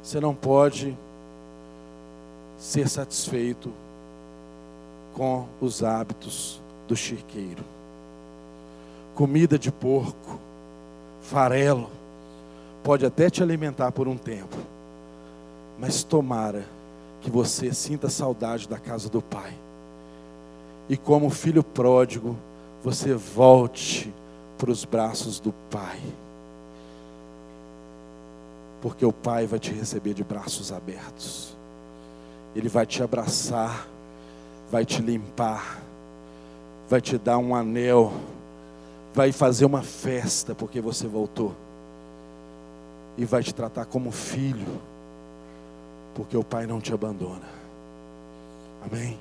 Você 0.02 0.20
não 0.20 0.34
pode 0.34 0.96
ser 2.58 2.88
satisfeito 2.88 3.72
com 5.14 5.46
os 5.60 5.82
hábitos 5.82 6.60
do 6.88 6.96
chiqueiro. 6.96 7.64
Comida 9.14 9.58
de 9.58 9.70
porco, 9.70 10.38
farelo, 11.20 11.90
pode 12.82 13.04
até 13.04 13.28
te 13.28 13.42
alimentar 13.42 13.92
por 13.92 14.08
um 14.08 14.16
tempo, 14.16 14.56
mas 15.78 16.02
tomara 16.02 16.64
que 17.20 17.30
você 17.30 17.72
sinta 17.72 18.08
saudade 18.08 18.68
da 18.68 18.78
casa 18.78 19.08
do 19.08 19.20
Pai. 19.20 19.52
E 20.88 20.96
como 20.96 21.30
filho 21.30 21.62
pródigo, 21.62 22.36
você 22.82 23.14
volte 23.14 24.12
para 24.58 24.70
os 24.70 24.84
braços 24.84 25.38
do 25.38 25.52
Pai. 25.70 26.00
Porque 28.80 29.04
o 29.06 29.12
Pai 29.12 29.46
vai 29.46 29.58
te 29.58 29.72
receber 29.72 30.14
de 30.14 30.24
braços 30.24 30.72
abertos. 30.72 31.56
Ele 32.54 32.68
vai 32.68 32.84
te 32.84 33.02
abraçar, 33.02 33.86
vai 34.70 34.84
te 34.84 35.00
limpar, 35.00 35.80
vai 36.88 37.00
te 37.00 37.16
dar 37.16 37.38
um 37.38 37.54
anel, 37.54 38.12
vai 39.14 39.30
fazer 39.30 39.64
uma 39.64 39.82
festa 39.82 40.54
porque 40.54 40.80
você 40.80 41.06
voltou. 41.06 41.54
E 43.16 43.24
vai 43.24 43.42
te 43.42 43.54
tratar 43.54 43.84
como 43.84 44.10
filho, 44.10 44.80
porque 46.14 46.36
o 46.36 46.42
Pai 46.42 46.66
não 46.66 46.80
te 46.80 46.92
abandona. 46.92 47.48
Amém? 48.84 49.18